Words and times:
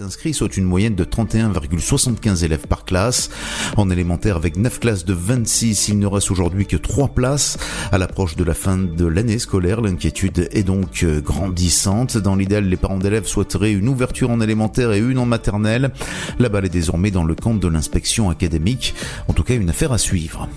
Inscrits, 0.00 0.34
soit 0.34 0.56
une 0.56 0.64
moyenne 0.64 0.94
de 0.94 1.04
31,75 1.04 2.44
élèves 2.44 2.66
par 2.66 2.84
classe. 2.84 3.30
En 3.76 3.88
élémentaire, 3.90 4.36
avec 4.36 4.56
9 4.56 4.80
classes 4.80 5.04
de 5.04 5.14
26, 5.14 5.88
il 5.88 5.98
ne 5.98 6.06
reste 6.06 6.30
aujourd'hui 6.30 6.66
que 6.66 6.76
3 6.76 7.08
places. 7.08 7.56
À 7.92 7.98
l'approche 7.98 8.36
de 8.36 8.44
la 8.44 8.54
fin 8.54 8.76
de 8.76 9.06
l'année 9.06 9.38
scolaire, 9.38 9.80
l'inquiétude 9.80 10.48
est 10.50 10.64
donc 10.64 11.02
euh, 11.02 11.20
grandissante. 11.20 12.18
Dans 12.18 12.36
l'idéal, 12.36 12.64
les 12.64 12.76
parents 12.76 12.98
d'élèves 12.98 13.26
souhaiteraient 13.26 13.72
une 13.72 13.88
ouverture 13.88 14.30
en 14.30 14.40
élémentaire 14.40 14.92
et 14.92 14.98
une 14.98 15.18
en 15.18 15.26
maternelle. 15.26 15.92
La 16.38 16.48
balle 16.48 16.66
est 16.66 16.70
désormais 16.70 17.10
dans 17.10 17.24
le 17.24 17.34
camp 17.34 17.54
de 17.54 17.68
l'inspection 17.68 18.28
académique. 18.28 18.94
En 19.28 19.32
tout 19.32 19.44
cas, 19.44 19.54
une 19.54 19.70
affaire 19.70 19.92
à 19.92 19.98
suivre. 19.98 20.48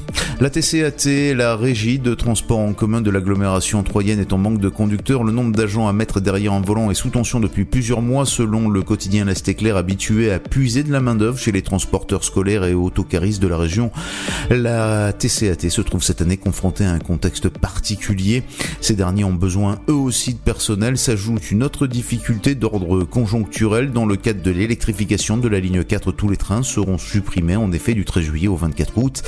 La 0.41 0.49
TCAT, 0.49 1.33
la 1.35 1.55
régie 1.55 1.99
de 1.99 2.13
transport 2.13 2.59
en 2.59 2.73
commun 2.73 3.01
de 3.01 3.11
l'agglomération 3.11 3.83
troyenne 3.83 4.19
est 4.19 4.33
en 4.33 4.37
manque 4.37 4.59
de 4.59 4.69
conducteurs. 4.69 5.23
Le 5.23 5.31
nombre 5.31 5.55
d'agents 5.55 5.87
à 5.87 5.93
mettre 5.93 6.19
derrière 6.19 6.53
un 6.53 6.61
volant 6.61 6.91
est 6.91 6.95
sous 6.95 7.09
tension 7.09 7.39
depuis 7.39 7.65
plusieurs 7.65 8.01
mois 8.01 8.25
selon 8.25 8.69
le 8.69 8.81
quotidien 8.81 9.28
L'Est 9.29 9.47
Éclair 9.47 9.77
habitué 9.77 10.31
à 10.31 10.39
puiser 10.39 10.81
de 10.81 10.91
la 10.91 10.99
main 11.01 11.13
d'œuvre 11.13 11.37
chez 11.37 11.51
les 11.51 11.61
transporteurs 11.61 12.23
scolaires 12.23 12.63
et 12.63 12.73
autocaristes 12.73 13.39
de 13.39 13.47
la 13.47 13.57
région. 13.57 13.91
La 14.49 15.13
TCAT 15.13 15.69
se 15.69 15.81
trouve 15.81 16.03
cette 16.03 16.21
année 16.21 16.37
confrontée 16.37 16.83
à 16.83 16.91
un 16.91 16.99
contexte 16.99 17.47
particulier. 17.47 18.41
Ces 18.81 18.95
derniers 18.95 19.23
ont 19.23 19.33
besoin 19.33 19.81
eux 19.87 19.93
aussi 19.93 20.33
de 20.33 20.39
personnel. 20.39 20.97
S'ajoute 20.97 21.51
une 21.51 21.61
autre 21.61 21.85
difficulté 21.85 22.55
d'ordre 22.55 23.03
conjoncturel. 23.03 23.91
Dans 23.91 24.07
le 24.07 24.15
cadre 24.15 24.41
de 24.41 24.49
l'électrification 24.49 25.37
de 25.37 25.47
la 25.47 25.59
ligne 25.59 25.83
4, 25.83 26.11
tous 26.11 26.27
les 26.27 26.37
trains 26.37 26.63
seront 26.63 26.97
supprimés 26.97 27.55
en 27.55 27.71
effet 27.71 27.93
du 27.93 28.05
13 28.05 28.23
juillet 28.23 28.47
au 28.47 28.55
24 28.55 28.97
août. 28.97 29.21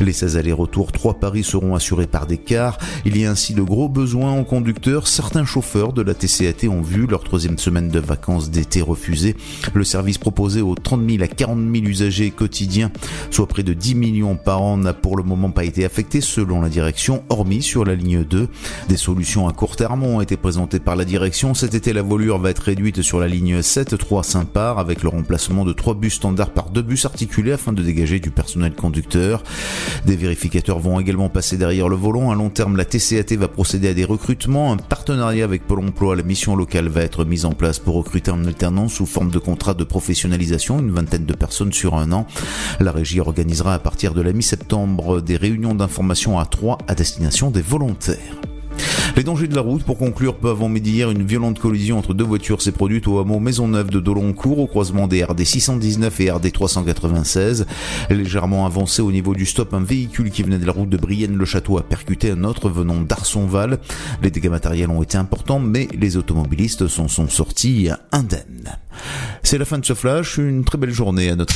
Les 0.00 0.12
16 0.12 0.36
allers-retours, 0.36 0.92
3 0.92 1.14
paris 1.14 1.42
seront 1.42 1.74
assurés 1.74 2.06
par 2.06 2.28
des 2.28 2.38
cars. 2.38 2.78
Il 3.04 3.18
y 3.18 3.26
a 3.26 3.30
ainsi 3.30 3.54
de 3.54 3.62
gros 3.62 3.88
besoins 3.88 4.30
en 4.30 4.44
conducteurs. 4.44 5.08
Certains 5.08 5.44
chauffeurs 5.44 5.92
de 5.92 6.02
la 6.02 6.14
TCAT 6.14 6.68
ont 6.68 6.82
vu 6.82 7.08
leur 7.08 7.24
troisième 7.24 7.58
semaine 7.58 7.88
de 7.88 7.98
vacances 7.98 8.50
d'été 8.50 8.82
refusée. 8.82 9.34
Le 9.74 9.84
service 9.84 10.18
proposé 10.18 10.62
aux 10.62 10.74
30 10.74 11.08
000 11.08 11.22
à 11.22 11.26
40 11.26 11.58
000 11.58 11.86
usagers 11.86 12.30
quotidiens, 12.30 12.90
soit 13.30 13.46
près 13.46 13.62
de 13.62 13.72
10 13.72 13.94
millions 13.94 14.36
par 14.36 14.62
an, 14.62 14.76
n'a 14.76 14.94
pour 14.94 15.16
le 15.16 15.22
moment 15.22 15.50
pas 15.50 15.64
été 15.64 15.84
affecté 15.84 16.20
selon 16.20 16.60
la 16.60 16.68
direction, 16.68 17.22
hormis 17.28 17.62
sur 17.62 17.84
la 17.84 17.94
ligne 17.94 18.24
2. 18.24 18.48
Des 18.88 18.96
solutions 18.96 19.48
à 19.48 19.52
court 19.52 19.76
terme 19.76 20.04
ont 20.04 20.20
été 20.20 20.36
présentées 20.36 20.80
par 20.80 20.96
la 20.96 21.04
direction. 21.04 21.54
Cet 21.54 21.74
été, 21.74 21.92
la 21.92 22.02
volure 22.02 22.38
va 22.38 22.50
être 22.50 22.60
réduite 22.60 23.02
sur 23.02 23.20
la 23.20 23.28
ligne 23.28 23.62
7, 23.62 23.98
3 23.98 24.22
Saint-Par, 24.22 24.78
avec 24.78 25.02
le 25.02 25.08
remplacement 25.08 25.64
de 25.64 25.72
3 25.72 25.94
bus 25.94 26.14
standards 26.14 26.50
par 26.50 26.70
2 26.70 26.82
bus 26.82 27.04
articulés 27.04 27.52
afin 27.52 27.72
de 27.72 27.82
dégager 27.82 28.20
du 28.20 28.30
personnel 28.30 28.74
conducteur. 28.74 29.42
Des 30.06 30.16
vérificateurs 30.16 30.78
vont 30.78 31.00
également 31.00 31.28
passer 31.28 31.56
derrière 31.56 31.88
le 31.88 31.96
volant. 31.96 32.30
À 32.30 32.34
long 32.34 32.50
terme, 32.50 32.76
la 32.76 32.84
TCAT 32.84 33.36
va 33.36 33.48
procéder 33.48 33.88
à 33.88 33.94
des 33.94 34.04
recrutements. 34.04 34.72
Un 34.72 34.76
partenariat 34.76 35.44
avec 35.44 35.66
Pôle 35.66 35.80
emploi, 35.80 36.16
la 36.16 36.22
mission 36.22 36.56
locale 36.56 36.88
va 36.88 37.02
être 37.02 37.24
mise 37.24 37.44
en 37.44 37.52
place 37.52 37.78
pour 37.78 37.94
recruter 37.94 38.30
en 38.30 38.44
alternance 38.44 38.94
sous 38.94 39.06
forme 39.06 39.27
de 39.28 39.38
contrat 39.38 39.74
de 39.74 39.84
professionnalisation, 39.84 40.78
une 40.78 40.90
vingtaine 40.90 41.24
de 41.24 41.34
personnes 41.34 41.72
sur 41.72 41.94
un 41.94 42.12
an. 42.12 42.26
La 42.80 42.92
régie 42.92 43.20
organisera 43.20 43.74
à 43.74 43.78
partir 43.78 44.14
de 44.14 44.20
la 44.20 44.32
mi-septembre 44.32 45.20
des 45.20 45.36
réunions 45.36 45.74
d'information 45.74 46.38
à 46.38 46.46
trois 46.46 46.78
à 46.88 46.94
destination 46.94 47.50
des 47.50 47.62
volontaires. 47.62 48.47
Les 49.16 49.24
dangers 49.24 49.48
de 49.48 49.54
la 49.54 49.62
route, 49.62 49.82
pour 49.82 49.98
conclure, 49.98 50.36
peu 50.36 50.48
avant 50.48 50.68
midi 50.68 50.92
hier, 50.92 51.10
une 51.10 51.24
violente 51.24 51.58
collision 51.58 51.98
entre 51.98 52.14
deux 52.14 52.24
voitures 52.24 52.62
s'est 52.62 52.72
produite 52.72 53.08
au 53.08 53.18
hameau 53.18 53.40
Maisonneuve 53.40 53.90
de 53.90 53.98
Doloncourt, 53.98 54.60
au 54.60 54.66
croisement 54.66 55.08
des 55.08 55.24
RD 55.24 55.42
619 55.44 56.20
et 56.20 56.30
RD 56.30 56.52
396. 56.52 57.66
Légèrement 58.10 58.64
avancé 58.64 59.02
au 59.02 59.10
niveau 59.10 59.34
du 59.34 59.44
stop, 59.44 59.74
un 59.74 59.82
véhicule 59.82 60.30
qui 60.30 60.42
venait 60.44 60.58
de 60.58 60.66
la 60.66 60.72
route 60.72 60.88
de 60.88 60.96
Brienne-le-Château 60.96 61.78
a 61.78 61.82
percuté 61.82 62.30
un 62.30 62.44
autre 62.44 62.68
venant 62.68 63.00
d'Arsonval. 63.00 63.78
Les 64.22 64.30
dégâts 64.30 64.50
matériels 64.50 64.90
ont 64.90 65.02
été 65.02 65.18
importants, 65.18 65.58
mais 65.58 65.88
les 65.98 66.16
automobilistes 66.16 66.86
s'en 66.86 67.08
sont 67.08 67.28
sortis 67.28 67.88
indemnes. 68.12 68.76
C'est 69.42 69.58
la 69.58 69.64
fin 69.64 69.78
de 69.78 69.84
ce 69.84 69.94
flash, 69.94 70.38
une 70.38 70.64
très 70.64 70.78
belle 70.78 70.92
journée 70.92 71.30
à 71.30 71.36
notre 71.36 71.54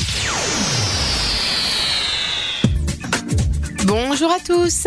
Bonjour 3.85 4.31
à 4.31 4.39
tous. 4.39 4.87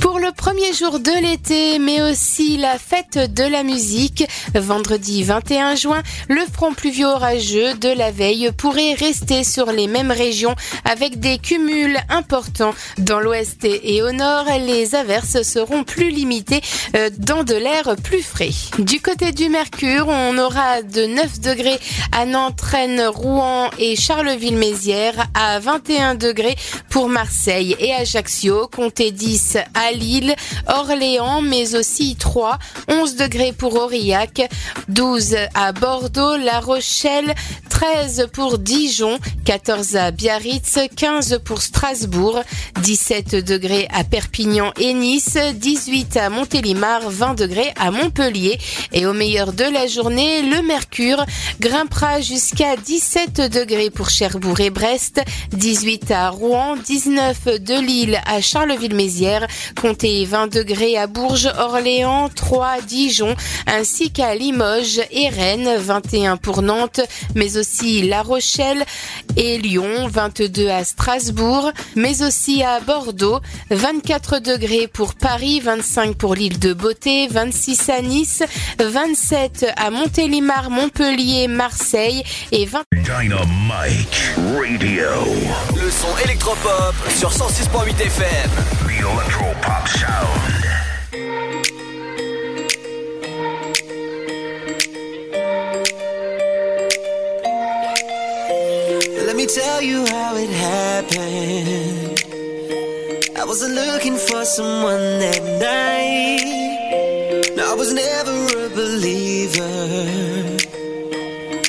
Pour 0.00 0.18
le 0.18 0.32
premier 0.32 0.72
jour 0.72 0.98
de 0.98 1.22
l'été, 1.22 1.78
mais 1.78 2.00
aussi 2.00 2.56
la 2.56 2.78
fête 2.78 3.32
de 3.34 3.44
la 3.44 3.62
musique, 3.62 4.26
vendredi 4.54 5.22
21 5.22 5.74
juin, 5.74 6.02
le 6.28 6.40
front 6.52 6.72
pluvieux 6.72 7.06
orageux 7.06 7.74
de 7.74 7.90
la 7.90 8.10
veille 8.10 8.50
pourrait 8.56 8.94
rester 8.94 9.44
sur 9.44 9.72
les 9.72 9.88
mêmes 9.88 10.10
régions 10.10 10.54
avec 10.84 11.20
des 11.20 11.38
cumuls 11.38 11.98
importants. 12.08 12.74
Dans 12.98 13.20
l'ouest 13.20 13.64
et 13.64 14.02
au 14.02 14.12
nord, 14.12 14.46
les 14.66 14.94
averses 14.94 15.42
seront 15.42 15.84
plus 15.84 16.10
limitées 16.10 16.62
euh, 16.96 17.10
dans 17.18 17.44
de 17.44 17.54
l'air 17.54 17.94
plus 18.02 18.22
frais. 18.22 18.50
Du 18.78 19.00
côté 19.00 19.32
du 19.32 19.48
Mercure, 19.50 20.08
on 20.08 20.38
aura 20.38 20.82
de 20.82 21.06
9 21.06 21.40
degrés 21.40 21.78
à 22.12 22.24
Nantes, 22.24 22.60
Rennes, 22.60 23.06
Rouen 23.06 23.70
et 23.78 23.96
Charleville-Mézières, 23.96 25.26
à 25.34 25.58
21 25.58 26.14
degrés 26.14 26.56
pour 26.88 27.08
Marseille 27.08 27.76
et 27.78 27.92
Ajaccio, 27.92 28.68
comptez 28.74 29.10
10 29.10 29.58
à 29.74 29.89
Lille, 29.92 30.34
Orléans, 30.66 31.42
mais 31.42 31.74
aussi 31.74 32.16
3, 32.16 32.58
11 32.88 33.16
degrés 33.16 33.52
pour 33.52 33.74
Aurillac, 33.74 34.48
12 34.88 35.36
à 35.54 35.72
Bordeaux, 35.72 36.36
La 36.36 36.60
Rochelle, 36.60 37.34
13 37.80 38.28
pour 38.32 38.58
Dijon, 38.58 39.18
14 39.46 39.96
à 39.96 40.10
Biarritz, 40.10 40.78
15 40.96 41.40
pour 41.44 41.62
Strasbourg, 41.62 42.42
17 42.82 43.36
degrés 43.36 43.88
à 43.90 44.04
Perpignan 44.04 44.72
et 44.78 44.92
Nice, 44.92 45.38
18 45.54 46.16
à 46.18 46.28
Montélimar, 46.28 47.08
20 47.08 47.34
degrés 47.34 47.72
à 47.78 47.90
Montpellier. 47.90 48.58
Et 48.92 49.06
au 49.06 49.14
meilleur 49.14 49.54
de 49.54 49.64
la 49.64 49.86
journée, 49.86 50.42
le 50.42 50.60
mercure 50.62 51.24
grimpera 51.58 52.20
jusqu'à 52.20 52.76
17 52.76 53.50
degrés 53.50 53.88
pour 53.88 54.10
Cherbourg 54.10 54.60
et 54.60 54.70
Brest, 54.70 55.22
18 55.52 56.10
à 56.10 56.28
Rouen, 56.28 56.76
19 56.76 57.60
de 57.60 57.80
Lille 57.80 58.20
à 58.26 58.42
Charleville-Mézières, 58.42 59.46
comptez 59.80 60.26
20 60.26 60.52
degrés 60.52 60.98
à 60.98 61.06
Bourges, 61.06 61.50
Orléans, 61.58 62.28
3 62.28 62.82
Dijon, 62.82 63.34
ainsi 63.66 64.10
qu'à 64.10 64.34
Limoges 64.34 65.00
et 65.10 65.28
Rennes, 65.28 65.76
21 65.78 66.36
pour 66.36 66.60
Nantes, 66.60 67.00
mais 67.34 67.56
aussi 67.56 68.02
La 68.02 68.22
Rochelle 68.22 68.84
et 69.36 69.58
Lyon, 69.58 70.08
22 70.08 70.68
à 70.68 70.84
Strasbourg, 70.84 71.72
mais 71.96 72.22
aussi 72.22 72.62
à 72.62 72.80
Bordeaux, 72.80 73.40
24 73.70 74.38
degrés 74.40 74.86
pour 74.86 75.14
Paris, 75.14 75.60
25 75.60 76.14
pour 76.14 76.34
l'île 76.34 76.58
de 76.58 76.74
Beauté, 76.74 77.28
26 77.28 77.88
à 77.88 78.02
Nice, 78.02 78.42
27 78.78 79.66
à 79.76 79.90
Montélimar, 79.90 80.68
Montpellier, 80.68 81.48
Marseille 81.48 82.22
et 82.52 82.66
20 82.66 82.82
Dynamite 82.92 84.34
Radio. 84.36 85.08
Le 85.74 85.90
son 85.90 86.18
électropop 86.24 86.94
sur 87.16 87.30
106.8 87.30 88.00
FM. 88.02 88.50
The 89.00 89.69
Sound. 89.70 90.64
Let 99.26 99.36
me 99.36 99.46
tell 99.46 99.80
you 99.80 100.04
how 100.06 100.34
it 100.34 100.50
happened. 100.50 102.18
I 103.38 103.44
wasn't 103.44 103.74
looking 103.76 104.16
for 104.16 104.44
someone 104.44 105.20
that 105.20 105.42
night. 105.62 106.50
I 107.60 107.74
was 107.74 107.92
never 107.92 108.36
a 108.66 108.68
believer. 108.70 109.76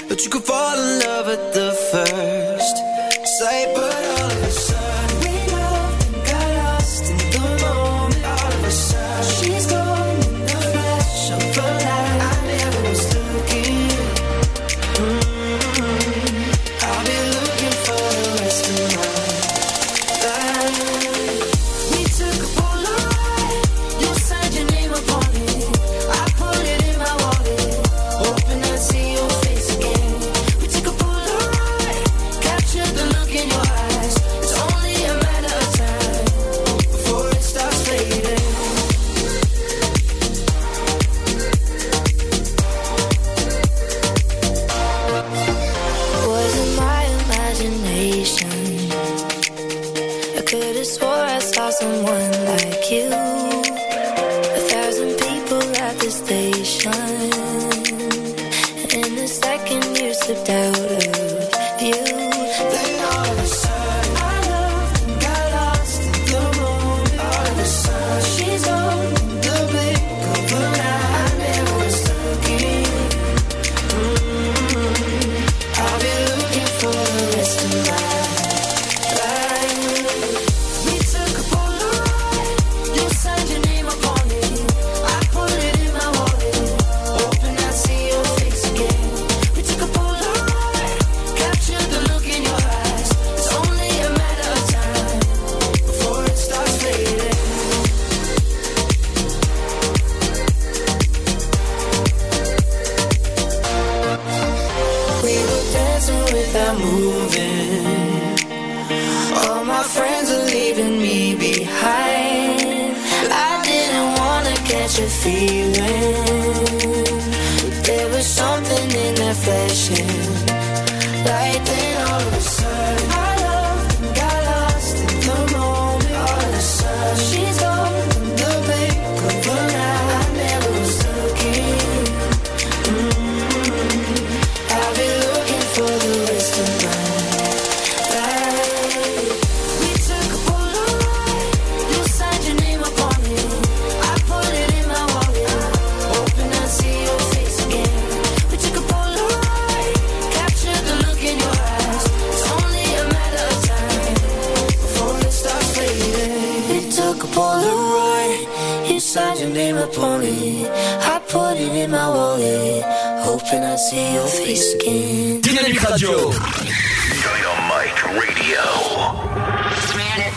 But 0.09 0.23
you 0.23 0.29
could 0.31 0.43
fall 0.43 0.73
in 0.73 0.99
love 1.01 1.27
at 1.27 1.53
the 1.53 1.71
first 1.91 2.77
sight. 3.37 3.67
But 3.75 3.93
all 4.21 4.40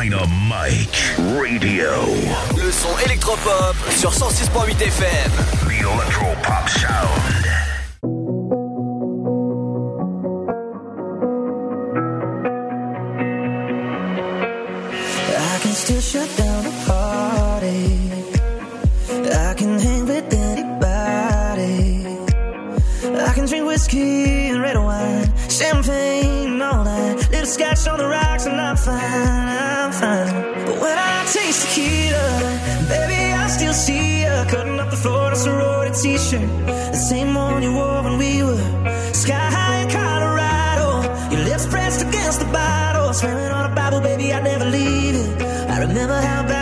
Dynamite 0.00 1.12
Radio. 1.38 1.90
Le 2.56 2.72
son 2.72 2.88
électropop 3.04 3.76
sur 3.98 4.10
106.8 4.10 4.80
FM. 4.80 5.30
The 5.66 5.82
Electropop 5.82 6.68
Sound. 6.70 7.46
I 15.36 15.58
can 15.62 15.72
still 15.72 16.00
shut 16.00 16.28
down 16.38 16.64
a 16.64 16.72
party. 16.86 18.10
I 19.34 19.54
can 19.54 19.78
hang 19.78 20.06
with 20.06 20.32
anybody. 20.32 22.06
I 23.02 23.32
can 23.34 23.44
drink 23.44 23.66
whiskey 23.66 24.48
and 24.48 24.62
red 24.62 24.78
wine, 24.78 25.30
champagne 25.50 26.62
all 26.62 26.84
night. 26.84 27.16
Little 27.30 27.46
scotch 27.46 27.86
on 27.86 27.98
the 27.98 28.06
rocks 28.06 28.46
and 28.46 28.58
I'm 28.58 28.76
fine, 28.76 29.69
But 30.00 30.80
when 30.80 30.96
I 30.96 31.26
taste 31.30 31.68
tequila, 31.68 32.26
baby, 32.88 33.34
I 33.34 33.46
still 33.48 33.74
see 33.74 34.22
you 34.22 34.44
cutting 34.48 34.80
up 34.80 34.88
the 34.90 34.96
floor 34.96 35.26
in 35.26 35.34
a 35.34 35.36
sorority 35.36 35.94
t-shirt. 36.02 36.48
The 36.66 36.96
same 36.96 37.34
one 37.34 37.62
you 37.62 37.74
wore 37.74 38.02
when 38.02 38.16
we 38.16 38.42
were 38.42 38.56
sky 39.12 39.34
high 39.34 39.82
in 39.82 39.90
Colorado. 39.90 40.88
Your 41.30 41.44
lips 41.44 41.66
pressed 41.66 42.00
against 42.00 42.40
the 42.40 42.46
bottle, 42.46 43.12
swearing 43.12 43.52
on 43.52 43.70
a 43.70 43.74
Bible, 43.74 44.00
baby, 44.00 44.32
I'd 44.32 44.42
never 44.42 44.64
leave 44.64 45.16
it. 45.16 45.42
I 45.68 45.80
remember 45.80 46.18
how 46.18 46.44
bad 46.48 46.59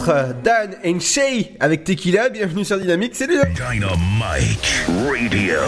titre 0.00 0.34
Dan 0.42 0.76
and 0.84 1.00
Shay 1.00 1.52
avec 1.60 1.84
Tequila, 1.84 2.30
bienvenue 2.30 2.64
sur 2.64 2.78
Dynamique, 2.78 3.12
c'est 3.14 3.26
déjà 3.26 3.44
Dynamite 3.44 4.84
Radio. 4.88 5.60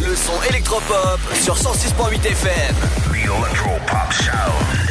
Le 0.00 0.14
son 0.14 0.48
électropop 0.48 1.18
sur 1.34 1.56
106.8 1.56 2.24
FM. 2.24 2.74
The 3.04 3.16
Electropop 3.16 4.12
Sound. 4.12 4.84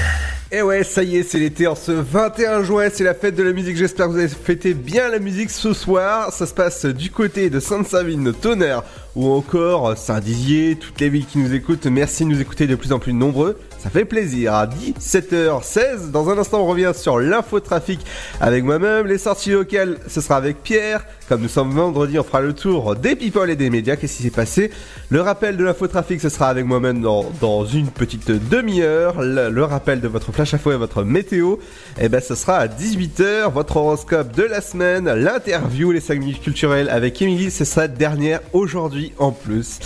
Et 0.52 0.62
ouais, 0.62 0.84
ça 0.84 1.02
y 1.02 1.18
est, 1.18 1.24
c'est 1.24 1.40
l'été 1.40 1.66
en 1.66 1.76
ce 1.76 1.92
21 1.92 2.64
juin, 2.64 2.90
c'est 2.94 3.04
la 3.04 3.14
fête 3.14 3.36
de 3.36 3.44
la 3.44 3.54
musique. 3.54 3.78
J'espère 3.78 4.08
que 4.08 4.12
vous 4.12 4.20
avez 4.20 4.28
fêté 4.28 4.74
bien 4.74 5.08
la 5.10 5.20
musique 5.20 5.50
ce 5.50 5.74
soir. 5.74 6.32
Ça 6.34 6.46
se 6.46 6.54
passe 6.54 6.86
du 6.86 7.10
côté 7.10 7.50
de 7.50 7.60
Sainte-Savine, 7.60 8.34
Tonnerre 8.34 8.84
ou 9.16 9.32
encore 9.32 9.98
Saint-Dizier, 9.98 10.76
toutes 10.76 11.00
les 11.00 11.10
villes 11.10 11.26
qui 11.26 11.40
nous 11.40 11.54
écoutent. 11.54 11.86
Merci 11.86 12.26
de 12.26 12.30
nous 12.30 12.42
écouter 12.42 12.68
de 12.68 12.76
plus 12.76 12.92
en 12.92 13.00
plus 13.00 13.14
nombreux. 13.14 13.58
Ça 13.84 13.90
fait 13.90 14.06
plaisir. 14.06 14.54
À 14.54 14.66
17h16, 14.66 16.12
dans 16.12 16.30
un 16.30 16.38
instant, 16.38 16.62
on 16.62 16.68
revient 16.68 16.94
sur 16.96 17.20
l'infotrafic 17.20 18.00
avec 18.40 18.64
moi-même. 18.64 19.08
Les 19.08 19.18
sorties 19.18 19.52
locales, 19.52 19.98
ce 20.08 20.22
sera 20.22 20.38
avec 20.38 20.64
Pierre. 20.64 21.04
Comme 21.28 21.42
nous 21.42 21.50
sommes 21.50 21.72
vendredi, 21.72 22.18
on 22.18 22.24
fera 22.24 22.40
le 22.40 22.54
tour 22.54 22.96
des 22.96 23.18
people 23.18 23.50
et 23.50 23.58
des 23.58 23.70
médias. 23.70 23.98
Qu'est-ce 23.98 24.16
qui 24.16 24.24
s'est 24.24 24.30
passé? 24.30 24.72
Le 25.10 25.20
rappel 25.20 25.58
de 25.58 25.66
l'infotrafic, 25.66 26.22
ce 26.22 26.30
sera 26.30 26.48
avec 26.48 26.64
moi-même 26.64 27.02
dans, 27.02 27.26
dans 27.42 27.66
une 27.66 27.88
petite 27.88 28.32
demi-heure. 28.32 29.22
Le, 29.22 29.50
le 29.50 29.64
rappel 29.66 30.00
de 30.00 30.08
votre 30.08 30.32
flash 30.32 30.54
info 30.54 30.72
et 30.72 30.78
votre 30.78 31.04
météo, 31.04 31.58
et 32.00 32.08
ben 32.08 32.22
ce 32.22 32.36
sera 32.36 32.60
à 32.60 32.68
18h. 32.68 33.52
Votre 33.52 33.76
horoscope 33.76 34.34
de 34.34 34.44
la 34.44 34.62
semaine, 34.62 35.14
l'interview, 35.14 35.92
les 35.92 36.00
5 36.00 36.20
minutes 36.20 36.42
culturelles 36.42 36.88
avec 36.88 37.22
Émilie, 37.22 37.52
ce 37.52 37.66
sera 37.66 37.90
dernière 37.90 38.40
aujourd'hui 38.54 39.12
en 39.20 39.32
plus. 39.34 39.80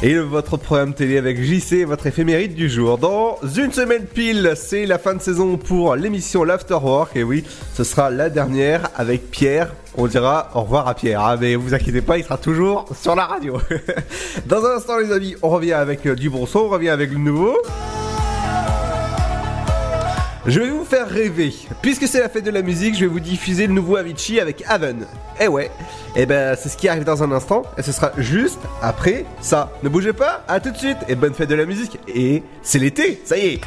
Et 0.00 0.16
votre 0.16 0.56
programme 0.56 0.94
télé 0.94 1.18
avec 1.18 1.42
JC, 1.42 1.84
votre 1.84 2.06
éphéméride 2.06 2.54
du 2.54 2.68
jour. 2.70 2.98
Dans 2.98 3.38
une 3.56 3.72
semaine 3.72 4.04
pile, 4.04 4.52
c'est 4.54 4.86
la 4.86 4.96
fin 4.96 5.14
de 5.14 5.20
saison 5.20 5.56
pour 5.56 5.96
l'émission 5.96 6.44
L'Afterwork. 6.44 7.16
Et 7.16 7.24
oui, 7.24 7.42
ce 7.74 7.82
sera 7.82 8.08
la 8.08 8.30
dernière 8.30 8.90
avec 8.94 9.28
Pierre. 9.28 9.74
On 9.96 10.06
dira 10.06 10.50
au 10.54 10.60
revoir 10.60 10.86
à 10.86 10.94
Pierre. 10.94 11.22
hein, 11.22 11.36
mais 11.40 11.56
vous 11.56 11.74
inquiétez 11.74 12.00
pas, 12.00 12.16
il 12.16 12.22
sera 12.22 12.38
toujours 12.38 12.86
sur 12.94 13.16
la 13.16 13.24
radio. 13.24 13.58
Dans 14.46 14.64
un 14.64 14.76
instant, 14.76 14.98
les 14.98 15.10
amis, 15.10 15.34
on 15.42 15.48
revient 15.48 15.72
avec 15.72 16.06
euh, 16.06 16.14
du 16.14 16.30
bon 16.30 16.46
son, 16.46 16.60
on 16.60 16.68
revient 16.68 16.90
avec 16.90 17.10
le 17.10 17.18
nouveau. 17.18 17.56
Je 20.48 20.60
vais 20.60 20.70
vous 20.70 20.84
faire 20.86 21.06
rêver. 21.06 21.52
Puisque 21.82 22.08
c'est 22.08 22.20
la 22.20 22.30
fête 22.30 22.44
de 22.44 22.50
la 22.50 22.62
musique, 22.62 22.94
je 22.94 23.00
vais 23.00 23.06
vous 23.06 23.20
diffuser 23.20 23.66
le 23.66 23.74
nouveau 23.74 23.96
Avicii 23.96 24.40
avec 24.40 24.64
Haven. 24.66 25.06
Eh 25.38 25.46
ouais. 25.46 25.70
Et 26.16 26.24
ben, 26.24 26.56
c'est 26.58 26.70
ce 26.70 26.76
qui 26.78 26.88
arrive 26.88 27.04
dans 27.04 27.22
un 27.22 27.30
instant. 27.32 27.64
Et 27.76 27.82
ce 27.82 27.92
sera 27.92 28.12
juste 28.16 28.58
après 28.80 29.26
ça. 29.42 29.70
Ne 29.82 29.90
bougez 29.90 30.14
pas. 30.14 30.44
À 30.48 30.58
tout 30.58 30.70
de 30.70 30.78
suite. 30.78 30.96
Et 31.06 31.16
bonne 31.16 31.34
fête 31.34 31.50
de 31.50 31.54
la 31.54 31.66
musique. 31.66 31.98
Et 32.08 32.42
c'est 32.62 32.78
l'été. 32.78 33.20
Ça 33.26 33.36
y 33.36 33.46
est. 33.46 33.60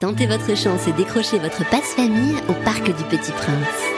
Tentez 0.00 0.26
votre 0.26 0.56
chance 0.56 0.88
et 0.88 0.92
décrochez 0.92 1.38
votre 1.38 1.64
passe-famille 1.70 2.34
au 2.48 2.52
Parc 2.64 2.84
du 2.84 3.04
Petit 3.04 3.30
Prince. 3.30 3.97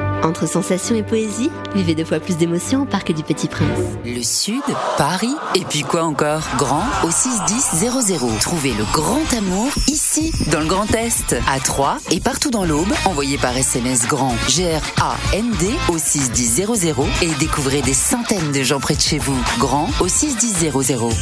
Entre 0.23 0.47
sensations 0.47 0.95
et 0.95 1.03
poésie, 1.03 1.49
vivez 1.73 1.95
deux 1.95 2.05
fois 2.05 2.19
plus 2.19 2.37
d'émotions 2.37 2.83
au 2.83 2.85
Parc 2.85 3.11
du 3.11 3.23
Petit 3.23 3.47
Prince. 3.47 3.79
Le 4.05 4.21
Sud, 4.21 4.61
Paris, 4.97 5.33
et 5.55 5.65
puis 5.65 5.81
quoi 5.81 6.03
encore? 6.03 6.43
Grand 6.57 6.83
au 7.03 7.09
61000. 7.09 8.39
Trouvez 8.39 8.73
le 8.73 8.83
grand 8.93 9.33
amour 9.35 9.69
ici, 9.87 10.31
dans 10.51 10.59
le 10.59 10.67
Grand 10.67 10.93
Est, 10.93 11.35
à 11.51 11.59
Troyes 11.59 11.97
et 12.11 12.19
partout 12.19 12.51
dans 12.51 12.65
l'Aube. 12.65 12.93
Envoyez 13.05 13.37
par 13.37 13.57
SMS 13.57 14.07
grand 14.07 14.35
G-R-A-N-D 14.47 15.71
au 15.89 15.97
61000 15.97 16.95
et 17.21 17.29
découvrez 17.39 17.81
des 17.81 17.93
centaines 17.93 18.51
de 18.51 18.61
gens 18.61 18.79
près 18.79 18.95
de 18.95 19.01
chez 19.01 19.17
vous. 19.17 19.37
Grand 19.57 19.89
au 19.99 20.07
61000. 20.07 20.71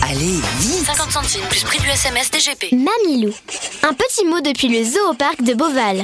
Allez, 0.10 0.40
vite 0.60 0.86
50 0.86 1.12
centimes 1.12 1.46
plus 1.50 1.64
prix 1.64 1.80
du 1.80 1.88
SMS 1.88 2.30
DGP. 2.32 2.74
Mamilou. 2.74 3.34
Un 3.84 3.94
petit 3.94 4.26
mot 4.26 4.42
depuis 4.42 4.68
le 4.68 4.84
zoo 4.84 5.00
au 5.10 5.14
parc 5.14 5.42
de 5.42 5.54
Beauval. 5.54 6.04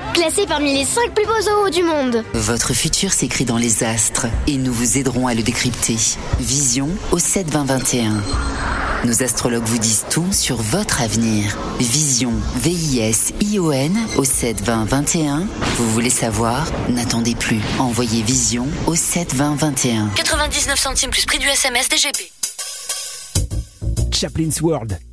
Classé 0.13 0.45
parmi 0.45 0.73
les 0.73 0.83
5 0.83 1.13
plus 1.13 1.25
beaux 1.25 1.41
zoos 1.41 1.69
du 1.69 1.83
monde 1.83 2.23
Votre 2.33 2.73
futur 2.73 3.13
s'écrit 3.13 3.45
dans 3.45 3.57
les 3.57 3.83
astres 3.83 4.27
et 4.45 4.57
nous 4.57 4.73
vous 4.73 4.97
aiderons 4.97 5.27
à 5.27 5.33
le 5.33 5.41
décrypter. 5.41 5.95
Vision 6.39 6.89
au 7.11 7.19
7 7.19 7.49
20 7.49 7.63
21. 7.63 8.21
Nos 9.05 9.23
astrologues 9.23 9.63
vous 9.63 9.77
disent 9.77 10.05
tout 10.09 10.31
sur 10.31 10.57
votre 10.57 11.01
avenir. 11.01 11.57
Vision, 11.79 12.33
V-I-S-I-O-N 12.57 13.97
au 14.17 14.23
7 14.25 14.61
20 14.61 14.85
21. 14.85 15.47
Vous 15.77 15.91
voulez 15.91 16.09
savoir? 16.09 16.67
N'attendez 16.89 17.33
plus. 17.33 17.61
Envoyez 17.79 18.21
Vision 18.21 18.67
au 18.87 18.95
7 18.95 19.33
20 19.33 19.55
21. 19.55 20.09
99 20.15 20.77
centimes 20.77 21.09
plus 21.11 21.25
prix 21.25 21.39
du 21.39 21.47
SMS 21.47 21.87
DGP. 21.89 22.31
Chaplin's 24.13 24.61
World. 24.61 24.99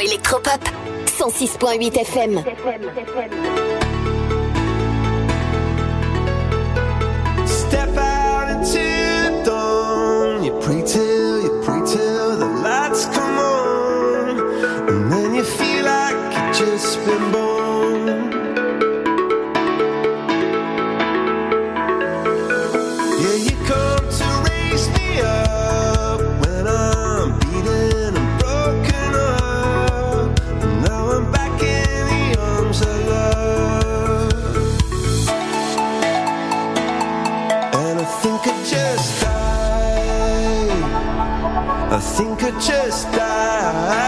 Électropop. 0.00 0.60
106.8 1.06 1.96
FM. 1.98 2.42
Step 7.46 7.96
out 7.96 8.50
into 8.50 9.42
dawn. 9.44 10.44
You 10.44 10.52
pray 10.60 10.82
till, 10.82 11.42
you 11.42 11.62
pray 11.64 11.80
till 11.86 12.36
the 12.38 12.46
lights 12.46 13.06
come 13.06 13.38
on. 13.38 14.88
And 14.88 15.12
then 15.12 15.34
you 15.34 15.44
feel 15.44 15.84
like 15.84 16.16
you've 16.34 16.56
just 16.56 16.98
been 17.04 17.32
born. 17.32 17.39
Think 42.16 42.42
I 42.42 42.50
just 42.60 43.06
died. 43.12 44.00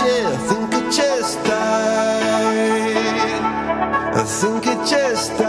Yeah, 0.00 0.28
I 0.28 0.36
think 0.48 0.74
I 0.74 0.80
just 0.90 1.36
died. 1.44 2.98
I 4.14 4.22
think 4.24 4.66
I 4.66 4.74
just 4.86 5.38
died. 5.38 5.47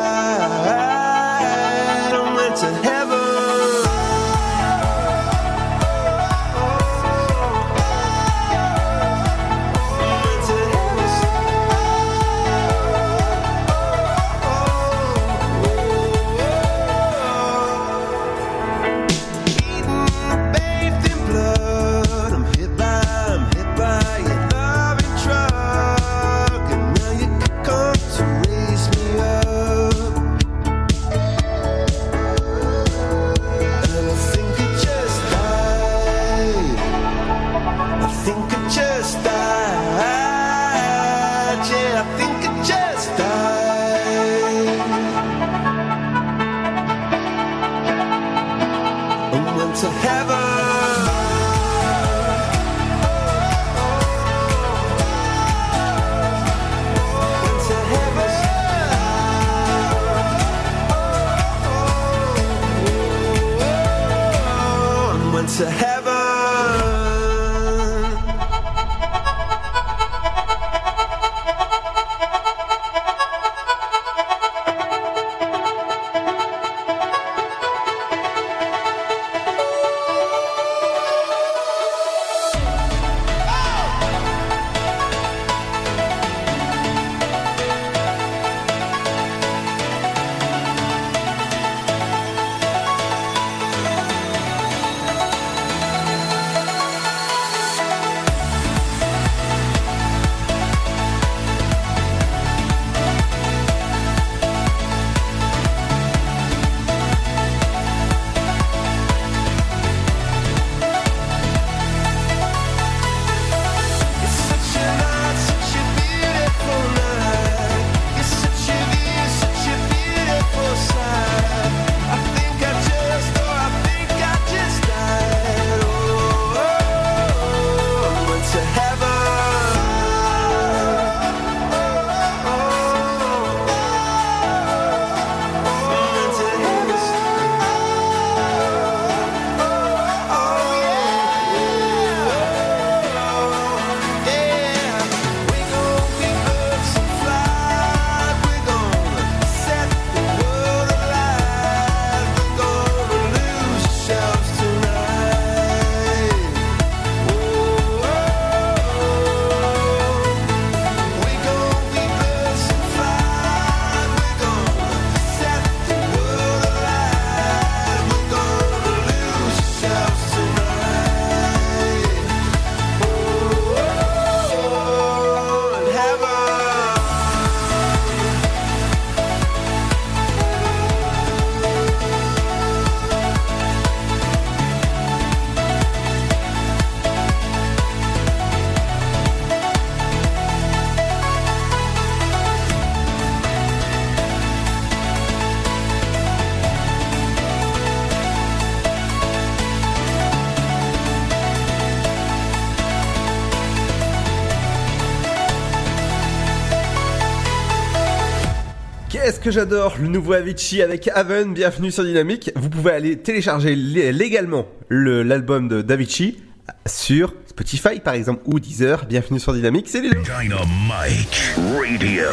Que 209.49 209.55
j'adore 209.55 209.95
le 209.99 210.07
nouveau 210.09 210.33
Avicii 210.33 210.83
avec 210.83 211.09
Haven, 211.11 211.55
bienvenue 211.55 211.89
sur 211.89 212.03
Dynamique. 212.03 212.51
Vous 212.55 212.69
pouvez 212.69 212.91
aller 212.91 213.17
télécharger 213.17 213.75
lé- 213.75 214.11
légalement 214.11 214.67
le- 214.89 215.23
l'album 215.23 215.67
de 215.67 215.81
d'Avicii 215.81 216.37
sur 216.85 217.33
Spotify 217.47 217.99
par 217.99 218.13
exemple 218.13 218.43
ou 218.45 218.59
Deezer. 218.59 219.05
Bienvenue 219.07 219.39
sur 219.39 219.53
Dynamique, 219.53 219.87
c'est 219.89 220.01
Ludo. 220.01 220.19
Dynamite 220.21 221.55
Radio. 221.79 222.29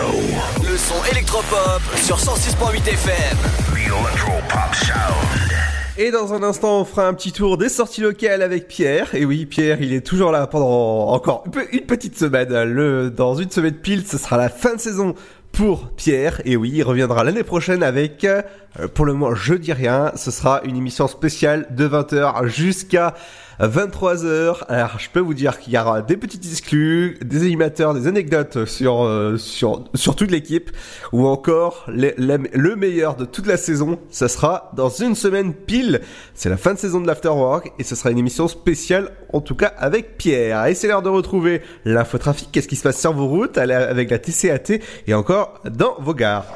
Le 0.71 0.77
son 0.77 1.03
électropop 1.11 1.81
sur 2.05 2.19
106.8 2.19 2.87
FM. 2.87 3.39
The 3.73 3.79
Electropop 3.87 4.75
Sound. 4.75 5.53
Et 5.99 6.11
dans 6.11 6.35
un 6.35 6.43
instant, 6.43 6.81
on 6.83 6.85
fera 6.85 7.09
un 7.09 7.15
petit 7.15 7.33
tour 7.33 7.57
des 7.57 7.71
sorties 7.71 8.03
locales 8.03 8.43
avec 8.43 8.69
Pierre. 8.69 9.15
Et 9.15 9.25
oui, 9.25 9.47
Pierre, 9.47 9.81
il 9.81 9.95
est 9.95 10.03
toujours 10.07 10.31
là 10.31 10.47
pendant 10.47 11.09
encore 11.09 11.45
une 11.73 11.87
petite 11.87 12.19
semaine. 12.19 12.53
Le, 12.65 13.09
dans 13.09 13.35
une 13.37 13.51
semaine 13.51 13.73
pile, 13.73 14.05
ce 14.07 14.19
sera 14.19 14.37
la 14.37 14.51
fin 14.51 14.75
de 14.75 14.81
saison 14.81 15.15
pour 15.57 15.89
Pierre. 15.93 16.43
Et 16.45 16.55
oui, 16.55 16.71
il 16.75 16.83
reviendra 16.83 17.25
l'année 17.25 17.43
prochaine 17.43 17.83
avec, 17.83 18.25
euh, 18.25 18.43
pour 18.95 19.07
le 19.07 19.15
moment, 19.15 19.35
je 19.35 19.55
dis 19.55 19.73
rien. 19.73 20.13
Ce 20.15 20.31
sera 20.31 20.61
une 20.65 20.77
émission 20.77 21.09
spéciale 21.09 21.67
de 21.71 21.89
20h 21.89 22.47
jusqu'à 22.47 23.15
23h. 23.61 24.65
Alors, 24.69 24.99
je 24.99 25.09
peux 25.11 25.21
vous 25.21 25.35
dire 25.35 25.59
qu'il 25.59 25.73
y 25.73 25.79
aura 25.79 26.03
des 26.03 26.17
petites 26.17 26.45
exclus, 26.45 27.19
des 27.25 27.43
animateurs, 27.43 27.95
des 27.95 28.07
anecdotes 28.07 28.67
sur, 28.67 29.05
euh, 29.05 29.37
sur, 29.37 29.85
sur 29.95 30.17
toute 30.17 30.31
l'équipe, 30.31 30.71
ou 31.13 31.27
encore 31.27 31.87
le 31.89 32.75
meilleur 32.75 33.17
de 33.17 33.25
toute 33.25 33.47
la 33.47 33.57
saison. 33.57 33.99
Ça 34.11 34.29
sera 34.29 34.71
dans 34.77 34.89
une 34.89 35.15
semaine 35.15 35.55
pile. 35.55 36.01
C'est 36.35 36.49
la 36.49 36.57
fin 36.57 36.75
de 36.75 36.79
saison 36.79 37.01
de 37.01 37.07
l'Afterwork 37.07 37.73
et 37.79 37.85
ce 37.85 37.95
sera 37.95 38.11
une 38.11 38.19
émission 38.19 38.49
spéciale, 38.49 39.11
en 39.33 39.41
tout 39.41 39.55
cas 39.55 39.73
avec 39.79 40.17
Pierre. 40.19 40.67
Et 40.67 40.75
c'est 40.75 40.89
l'heure 40.89 41.03
de 41.03 41.09
retrouver 41.09 41.63
l'infotrafic. 41.85 42.51
Qu'est-ce 42.53 42.69
qui 42.69 42.77
se 42.77 42.83
passe 42.83 43.01
sur 43.01 43.13
vos 43.13 43.27
routes 43.27 43.59
avec 43.59 44.11
la 44.11 44.19
TCAT 44.19 44.81
et 45.07 45.15
encore 45.15 45.61
dans 45.65 45.97
vos 45.99 46.15
gares. 46.15 46.47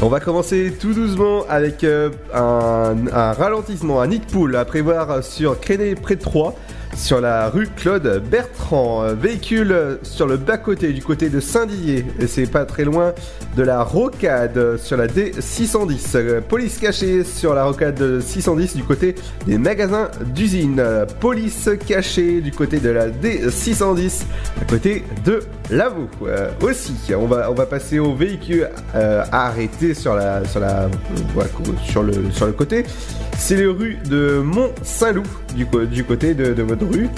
On 0.00 0.06
va 0.08 0.20
commencer 0.20 0.72
tout 0.80 0.94
doucement 0.94 1.44
avec 1.48 1.82
euh, 1.82 2.10
un, 2.32 2.94
un 3.12 3.32
ralentissement, 3.32 4.00
un 4.00 4.06
nid 4.06 4.20
de 4.20 4.24
poule 4.24 4.54
à 4.54 4.64
prévoir 4.64 5.24
sur 5.24 5.58
Créné 5.58 5.96
près 5.96 6.14
de 6.14 6.20
Troyes, 6.20 6.54
sur 6.94 7.20
la 7.20 7.48
rue 7.48 7.68
Claude 7.76 8.22
Bertrand. 8.30 9.14
Véhicule 9.14 9.98
sur 10.02 10.26
le 10.26 10.36
bas-côté, 10.36 10.92
du 10.92 11.02
côté 11.02 11.28
de 11.28 11.40
Saint-Didier, 11.40 12.04
et 12.18 12.26
c'est 12.26 12.50
pas 12.50 12.64
très 12.64 12.84
loin 12.84 13.12
de 13.56 13.62
la 13.62 13.82
rocade 13.82 14.76
sur 14.76 14.96
la 14.96 15.06
D610. 15.06 16.12
Euh, 16.14 16.40
Police 16.40 16.78
cachée 16.78 17.24
sur 17.24 17.54
la 17.54 17.64
rocade 17.64 18.20
610 18.20 18.76
du 18.76 18.84
côté 18.84 19.14
des 19.46 19.58
magasins 19.58 20.08
d'usine. 20.34 20.82
Police 21.20 21.68
cachée 21.86 22.40
du 22.40 22.52
côté 22.52 22.78
de 22.78 22.90
la 22.90 23.08
D610 23.08 24.22
à 24.60 24.64
côté 24.64 25.04
de 25.24 25.40
Lavaux. 25.70 26.08
Euh, 26.22 26.50
aussi, 26.62 26.94
on 27.16 27.26
va, 27.26 27.50
on 27.50 27.54
va 27.54 27.66
passer 27.66 27.98
au 27.98 28.14
véhicule 28.14 28.68
euh, 28.94 29.24
arrêté 29.32 29.94
sur 29.94 30.14
la, 30.14 30.44
sur 30.46 30.60
la, 30.60 30.88
sur 31.84 32.02
le, 32.02 32.12
sur 32.30 32.46
le 32.46 32.52
côté. 32.52 32.84
C'est 33.36 33.56
les 33.56 33.66
rues 33.66 33.98
de 34.08 34.40
Mont-Saint-Loup 34.44 35.26
du, 35.54 35.66
du 35.86 36.04
côté 36.04 36.34
de, 36.34 36.54
de 36.54 36.62
rue. 36.84 37.08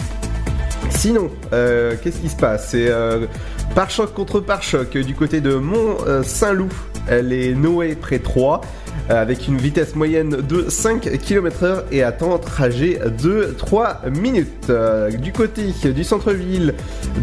Sinon, 0.90 1.30
euh, 1.52 1.94
qu'est-ce 2.02 2.20
qui 2.20 2.28
se 2.28 2.36
passe? 2.36 2.68
C'est 2.70 2.88
euh, 2.88 3.26
pare-choc 3.74 4.12
contre 4.14 4.40
pare-choc 4.40 4.96
du 4.96 5.14
côté 5.14 5.40
de 5.40 5.54
Mont-Saint-Loup. 5.54 6.72
Est 7.08 7.54
Noé 7.54 7.96
près 7.96 8.18
3 8.18 8.60
avec 9.08 9.48
une 9.48 9.56
vitesse 9.56 9.96
moyenne 9.96 10.30
de 10.30 10.68
5 10.68 11.18
km/h 11.18 11.82
et 11.90 12.02
à 12.02 12.12
temps 12.12 12.38
trajet 12.38 13.00
de 13.22 13.54
3 13.58 14.02
minutes. 14.10 14.70
Euh, 14.70 15.10
du 15.10 15.32
côté 15.32 15.72
du 15.84 16.04
centre-ville 16.04 16.74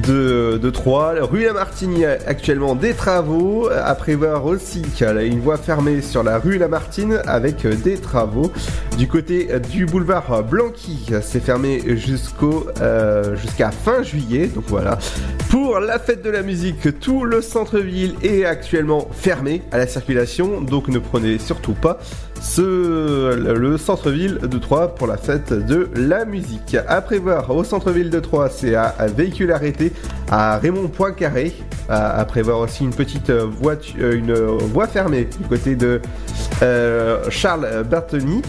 de, 0.05 0.59
de 0.61 0.69
Troyes, 0.69 1.13
rue 1.21 1.45
Lamartine, 1.45 2.05
actuellement 2.27 2.75
des 2.75 2.93
travaux. 2.93 3.69
À 3.69 3.95
prévoir 3.95 4.45
aussi 4.45 4.83
une 5.01 5.39
voie 5.39 5.57
fermée 5.57 6.01
sur 6.01 6.23
la 6.23 6.39
rue 6.39 6.57
Lamartine 6.57 7.21
avec 7.25 7.65
des 7.65 7.95
travaux. 7.95 8.51
Du 8.97 9.07
côté 9.07 9.47
du 9.71 9.85
boulevard 9.85 10.43
Blanqui, 10.43 11.07
c'est 11.21 11.39
fermé 11.39 11.81
euh, 11.87 13.35
jusqu'à 13.35 13.71
fin 13.71 14.03
juillet. 14.03 14.47
Donc 14.47 14.65
voilà. 14.67 14.97
Pour 15.49 15.79
la 15.79 15.99
fête 15.99 16.21
de 16.21 16.29
la 16.29 16.36
musique, 16.41 16.99
tout 16.99 17.23
le 17.23 17.41
centre-ville 17.41 18.15
est 18.23 18.45
actuellement 18.45 19.07
fermé 19.11 19.61
à 19.71 19.77
la 19.77 19.87
circulation. 19.87 20.61
Donc 20.61 20.87
ne 20.87 20.99
prenez 20.99 21.37
surtout 21.37 21.73
pas 21.73 21.99
ce, 22.41 23.35
le 23.35 23.77
centre-ville 23.77 24.39
de 24.39 24.57
Troyes 24.57 24.95
pour 24.95 25.07
la 25.07 25.17
fête 25.17 25.53
de 25.53 25.89
la 25.95 26.25
musique. 26.25 26.77
À 26.87 27.01
prévoir 27.01 27.49
au 27.49 27.63
centre-ville 27.63 28.09
de 28.09 28.19
Troyes, 28.19 28.49
c'est 28.49 28.75
à, 28.75 28.93
véhicule 29.07 29.51
arrêté 29.51 29.91
à 30.29 30.57
Raymond 30.57 30.87
Poincaré. 30.87 31.53
À, 31.89 32.19
à 32.19 32.25
prévoir 32.25 32.59
aussi 32.59 32.83
une 32.83 32.93
petite 32.93 33.31
voiture, 33.31 34.11
une 34.11 34.33
voie 34.33 34.87
fermée 34.87 35.29
du 35.39 35.47
côté 35.47 35.75
de 35.75 36.01
euh, 36.61 37.23
Charles 37.29 37.85
Bertoni. 37.89 38.41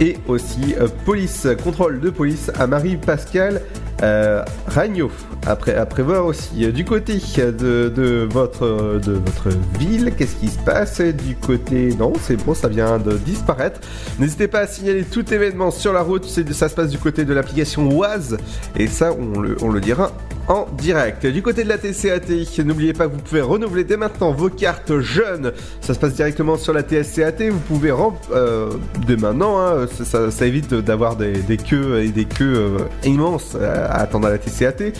Et 0.00 0.16
aussi 0.26 0.74
euh, 0.80 0.88
police, 1.04 1.46
contrôle 1.62 2.00
de 2.00 2.10
police 2.10 2.50
à 2.58 2.66
Marie-Pascal 2.66 3.60
euh, 4.02 4.44
Ragno. 4.66 5.10
Après, 5.46 5.74
à 5.74 5.86
prévoir 5.86 6.26
aussi 6.26 6.64
euh, 6.64 6.72
du 6.72 6.84
côté 6.84 7.14
de, 7.36 8.28
votre, 8.30 9.48
ville, 9.78 10.12
qu'est-ce 10.16 10.36
qui 10.36 10.48
se 10.48 10.58
passe 10.58 11.00
Du 11.00 11.36
côté, 11.36 11.94
non, 11.98 12.12
c'est 12.20 12.36
bon, 12.36 12.54
ça 12.54 12.68
vient 12.68 12.98
de 12.98 13.16
disparaître. 13.16 13.80
N'hésitez 14.18 14.48
pas 14.48 14.60
à 14.60 14.66
signaler 14.66 15.04
tout 15.04 15.32
événement 15.32 15.70
sur 15.70 15.92
la 15.92 16.02
route, 16.02 16.24
ça 16.24 16.68
se 16.68 16.74
passe 16.74 16.90
du 16.90 16.98
côté 16.98 17.24
de 17.24 17.32
l'application 17.32 17.88
Oise, 17.90 18.36
et 18.76 18.86
ça, 18.86 19.12
on 19.12 19.40
le, 19.40 19.80
dira 19.80 20.12
en 20.48 20.66
direct. 20.76 21.26
Du 21.26 21.42
côté 21.42 21.64
de 21.64 21.68
la 21.68 21.78
TCAT, 21.78 22.62
n'oubliez 22.64 22.92
pas 22.92 23.06
que 23.06 23.12
vous 23.12 23.22
pouvez 23.22 23.40
renouveler 23.40 23.84
dès 23.84 23.96
maintenant 23.96 24.32
vos 24.32 24.50
cartes 24.50 24.98
jeunes. 25.00 25.52
Ça 25.80 25.94
se 25.94 25.98
passe 25.98 26.14
directement 26.14 26.56
sur 26.56 26.72
la 26.72 26.82
TSCAT. 26.82 27.50
Vous 27.50 27.58
pouvez 27.60 27.92
euh, 28.32 28.70
dès 29.06 29.16
maintenant, 29.16 29.58
hein, 29.58 29.86
ça, 30.04 30.46
évite 30.46 30.74
d'avoir 30.74 31.16
des, 31.16 31.56
queues 31.56 32.02
et 32.02 32.08
des 32.08 32.24
queues 32.24 32.54
euh, 32.56 32.78
immenses 33.04 33.56
à, 33.56 33.83
attendre 33.90 34.26
à 34.26 34.30
la 34.30 34.38
TCAT. 34.38 34.92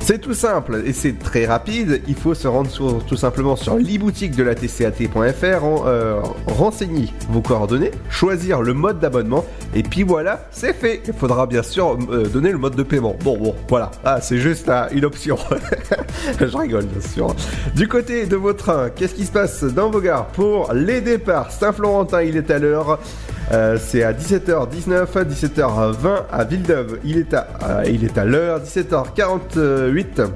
C'est 0.00 0.18
tout 0.18 0.34
simple 0.34 0.82
et 0.84 0.92
c'est 0.92 1.16
très 1.16 1.46
rapide. 1.46 2.02
Il 2.08 2.16
faut 2.16 2.34
se 2.34 2.48
rendre 2.48 2.70
tout 3.06 3.16
simplement 3.16 3.54
sur 3.54 3.76
l'e-boutique 3.76 4.34
de 4.34 4.42
la 4.42 4.56
TCAT.fr, 4.56 5.64
euh, 5.86 6.20
renseigner 6.48 7.08
vos 7.30 7.40
coordonnées, 7.40 7.92
choisir 8.10 8.62
le 8.62 8.74
mode 8.74 8.98
d'abonnement 8.98 9.44
et 9.74 9.84
puis 9.84 10.02
voilà, 10.02 10.44
c'est 10.50 10.72
fait. 10.72 11.02
Il 11.06 11.14
faudra 11.14 11.46
bien 11.46 11.62
sûr 11.62 11.96
euh, 12.10 12.26
donner 12.26 12.50
le 12.50 12.58
mode 12.58 12.74
de 12.74 12.82
paiement. 12.82 13.16
Bon, 13.22 13.38
bon, 13.38 13.54
voilà. 13.68 13.92
Ah, 14.04 14.20
c'est 14.20 14.38
juste 14.38 14.70
une 14.92 15.04
option. 15.04 15.38
Je 16.40 16.56
rigole, 16.56 16.86
bien 16.86 17.00
sûr. 17.00 17.34
Du 17.76 17.86
côté 17.86 18.26
de 18.26 18.36
vos 18.36 18.52
trains, 18.52 18.90
qu'est-ce 18.90 19.14
qui 19.14 19.24
se 19.24 19.32
passe 19.32 19.62
dans 19.62 19.88
vos 19.88 20.00
gares? 20.00 20.26
Pour 20.28 20.72
les 20.72 21.00
départs 21.00 21.52
Saint-Florentin, 21.52 22.22
il 22.22 22.36
est 22.36 22.50
à 22.50 22.58
l'heure. 22.58 22.98
Euh, 23.52 23.76
c'est 23.78 24.02
à 24.02 24.14
17h19, 24.14 25.06
17h20 25.28 26.22
à 26.32 26.44
Villeneuve, 26.44 26.98
il 27.04 27.18
euh, 27.18 27.82
il 27.86 28.04
est 28.04 28.16
à 28.16 28.24
l'heure, 28.24 28.60
17h48. 28.60 30.26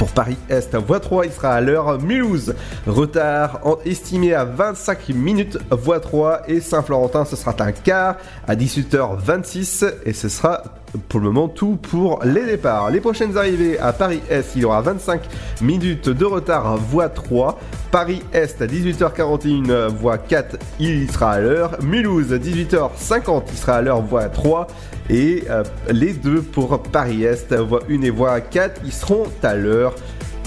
Pour 0.00 0.08
Paris-Est, 0.12 0.74
voie 0.76 0.98
3, 0.98 1.26
il 1.26 1.30
sera 1.30 1.52
à 1.52 1.60
l'heure. 1.60 2.00
Mulhouse, 2.00 2.54
retard 2.86 3.60
estimé 3.84 4.32
à 4.32 4.46
25 4.46 5.10
minutes, 5.10 5.58
voie 5.70 6.00
3. 6.00 6.48
Et 6.48 6.62
Saint-Florentin, 6.62 7.26
ce 7.26 7.36
sera 7.36 7.54
un 7.58 7.72
quart 7.72 8.16
à 8.48 8.56
18h26. 8.56 9.92
Et 10.06 10.14
ce 10.14 10.30
sera 10.30 10.62
pour 11.10 11.20
le 11.20 11.26
moment 11.26 11.48
tout 11.48 11.76
pour 11.76 12.24
les 12.24 12.46
départs. 12.46 12.90
Les 12.90 13.00
prochaines 13.00 13.36
arrivées 13.36 13.78
à 13.78 13.92
Paris-Est, 13.92 14.56
il 14.56 14.62
y 14.62 14.64
aura 14.64 14.80
25 14.80 15.20
minutes 15.60 16.08
de 16.08 16.24
retard, 16.24 16.78
voie 16.78 17.10
3. 17.10 17.58
Paris-Est 17.90 18.62
à 18.62 18.66
18h41, 18.66 19.88
voie 19.88 20.16
4, 20.16 20.56
il 20.78 21.10
sera 21.10 21.32
à 21.32 21.40
l'heure. 21.40 21.76
Mulhouse, 21.82 22.32
18h50, 22.32 23.42
il 23.52 23.58
sera 23.58 23.74
à 23.74 23.82
l'heure, 23.82 24.00
voie 24.00 24.30
3. 24.30 24.66
Et 25.12 25.42
euh, 25.50 25.64
les 25.90 26.12
deux 26.12 26.40
pour 26.40 26.80
Paris-Est, 26.82 27.52
voie 27.54 27.80
1 27.90 28.02
et 28.02 28.10
voie 28.10 28.40
4, 28.40 28.80
ils 28.84 28.92
seront 28.92 29.24
à 29.42 29.54
l'heure. 29.56 29.94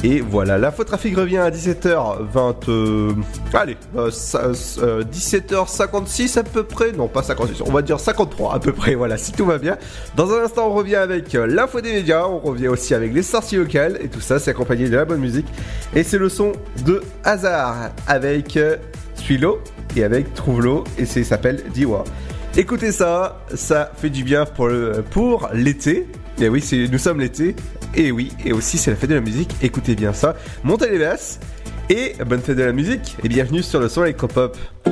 Et 0.05 0.19
voilà, 0.19 0.57
l'infotrafic 0.57 1.15
revient 1.15 1.37
à 1.37 1.49
17h20. 1.49 2.55
euh, 2.69 3.13
allez, 3.53 3.77
euh, 3.97 4.09
ça- 4.11 4.51
euh, 4.81 5.01
17h56 5.03 6.37
à 6.37 6.43
peu 6.43 6.63
près. 6.63 6.91
Non, 6.91 7.07
pas 7.07 7.23
56, 7.23 7.61
on 7.65 7.71
va 7.71 7.81
dire 7.81 7.99
53 8.01 8.53
à 8.53 8.59
peu 8.59 8.73
près. 8.73 8.95
Voilà, 8.95 9.15
si 9.17 9.31
tout 9.31 9.45
va 9.45 9.57
bien. 9.57 9.77
Dans 10.17 10.29
un 10.33 10.43
instant, 10.43 10.67
on 10.67 10.73
revient 10.73 10.95
avec 10.97 11.31
l'info 11.33 11.79
des 11.79 11.93
médias. 11.93 12.25
On 12.27 12.39
revient 12.39 12.67
aussi 12.67 12.93
avec 12.93 13.13
les 13.13 13.23
sorties 13.23 13.55
locales. 13.55 13.97
Et 14.01 14.09
tout 14.09 14.19
ça, 14.21 14.39
c'est 14.39 14.51
accompagné 14.51 14.89
de 14.89 14.95
la 14.97 15.05
bonne 15.05 15.21
musique. 15.21 15.47
Et 15.95 16.03
c'est 16.03 16.17
le 16.17 16.27
son 16.27 16.51
de 16.85 17.01
Hasard 17.23 17.91
avec 18.07 18.59
Suilo 19.15 19.59
et 19.95 20.03
avec 20.03 20.33
Trouve-l'eau. 20.33 20.83
Et 20.97 21.05
ça 21.05 21.23
s'appelle 21.23 21.63
Diwa. 21.73 22.03
Écoutez 22.55 22.91
ça, 22.91 23.39
ça 23.55 23.91
fait 23.97 24.11
du 24.11 24.23
bien 24.23 24.45
pour 24.45 25.49
l'été. 25.53 26.07
Et 26.39 26.49
oui, 26.49 26.61
c'est, 26.61 26.87
nous 26.87 26.99
sommes 26.99 27.19
l'été. 27.19 27.55
Et 27.95 28.11
oui, 28.11 28.31
et 28.45 28.53
aussi 28.53 28.77
c'est 28.77 28.91
la 28.91 28.95
fête 28.95 29.09
de 29.09 29.15
la 29.15 29.21
musique. 29.21 29.55
Écoutez 29.63 29.95
bien 29.95 30.13
ça. 30.13 30.35
Montez 30.63 30.89
les 30.89 30.99
basses. 30.99 31.39
Et 31.89 32.13
bonne 32.23 32.41
fête 32.41 32.57
de 32.57 32.63
la 32.63 32.71
musique. 32.71 33.17
Et 33.23 33.27
bienvenue 33.27 33.63
sur 33.63 33.79
le 33.79 33.89
son 33.89 34.03
électropop. 34.03 34.55
A 34.85 34.89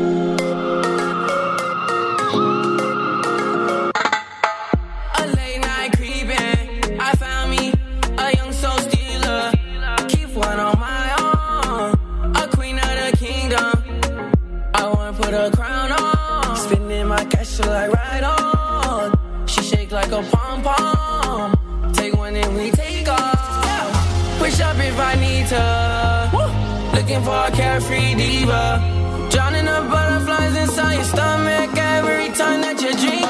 if 24.91 24.99
I 24.99 25.13
need 25.15 25.45
to. 25.53 25.63
Looking 26.95 27.23
for 27.23 27.39
a 27.47 27.51
carefree 27.51 28.15
diva. 28.15 28.63
Drowning 29.31 29.65
the 29.65 29.79
butterflies 29.89 30.55
inside 30.57 30.95
your 30.95 31.03
stomach 31.05 31.71
every 31.77 32.29
time 32.39 32.61
that 32.61 32.77
you 32.81 32.91
drink 33.03 33.20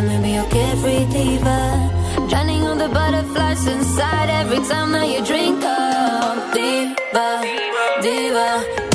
Let 0.00 0.08
me 0.08 0.22
be 0.22 0.32
your 0.32 0.48
carefree 0.48 1.04
diva. 1.12 2.26
Drowning 2.30 2.62
on 2.62 2.78
the 2.78 2.88
butterflies 2.88 3.66
inside 3.66 4.30
every 4.30 4.66
time 4.66 4.92
that 4.92 5.06
you 5.06 5.22
drink 5.22 5.62
up. 5.62 6.54
Diva, 6.54 7.42
diva, 8.00 8.89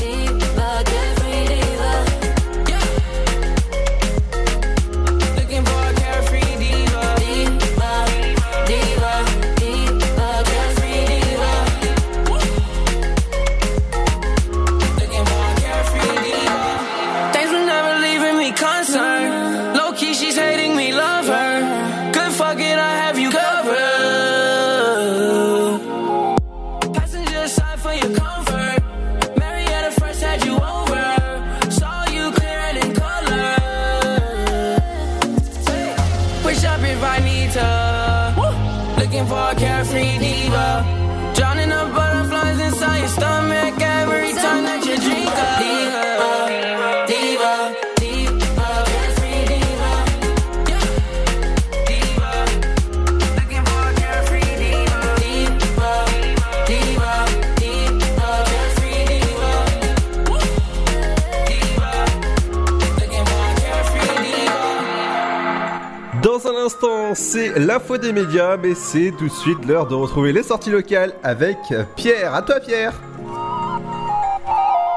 c'est 67.36 67.60
l'info 67.60 67.98
des 67.98 68.14
médias, 68.14 68.56
mais 68.56 68.76
c'est 68.76 69.12
tout 69.12 69.26
de 69.26 69.32
suite 69.32 69.66
l'heure 69.68 69.88
de 69.88 69.94
retrouver 69.94 70.32
les 70.32 70.42
sorties 70.42 70.70
locales 70.70 71.12
avec 71.22 71.58
Pierre. 71.98 72.34
À 72.34 72.42
toi, 72.42 72.62
Pierre. 72.62 72.94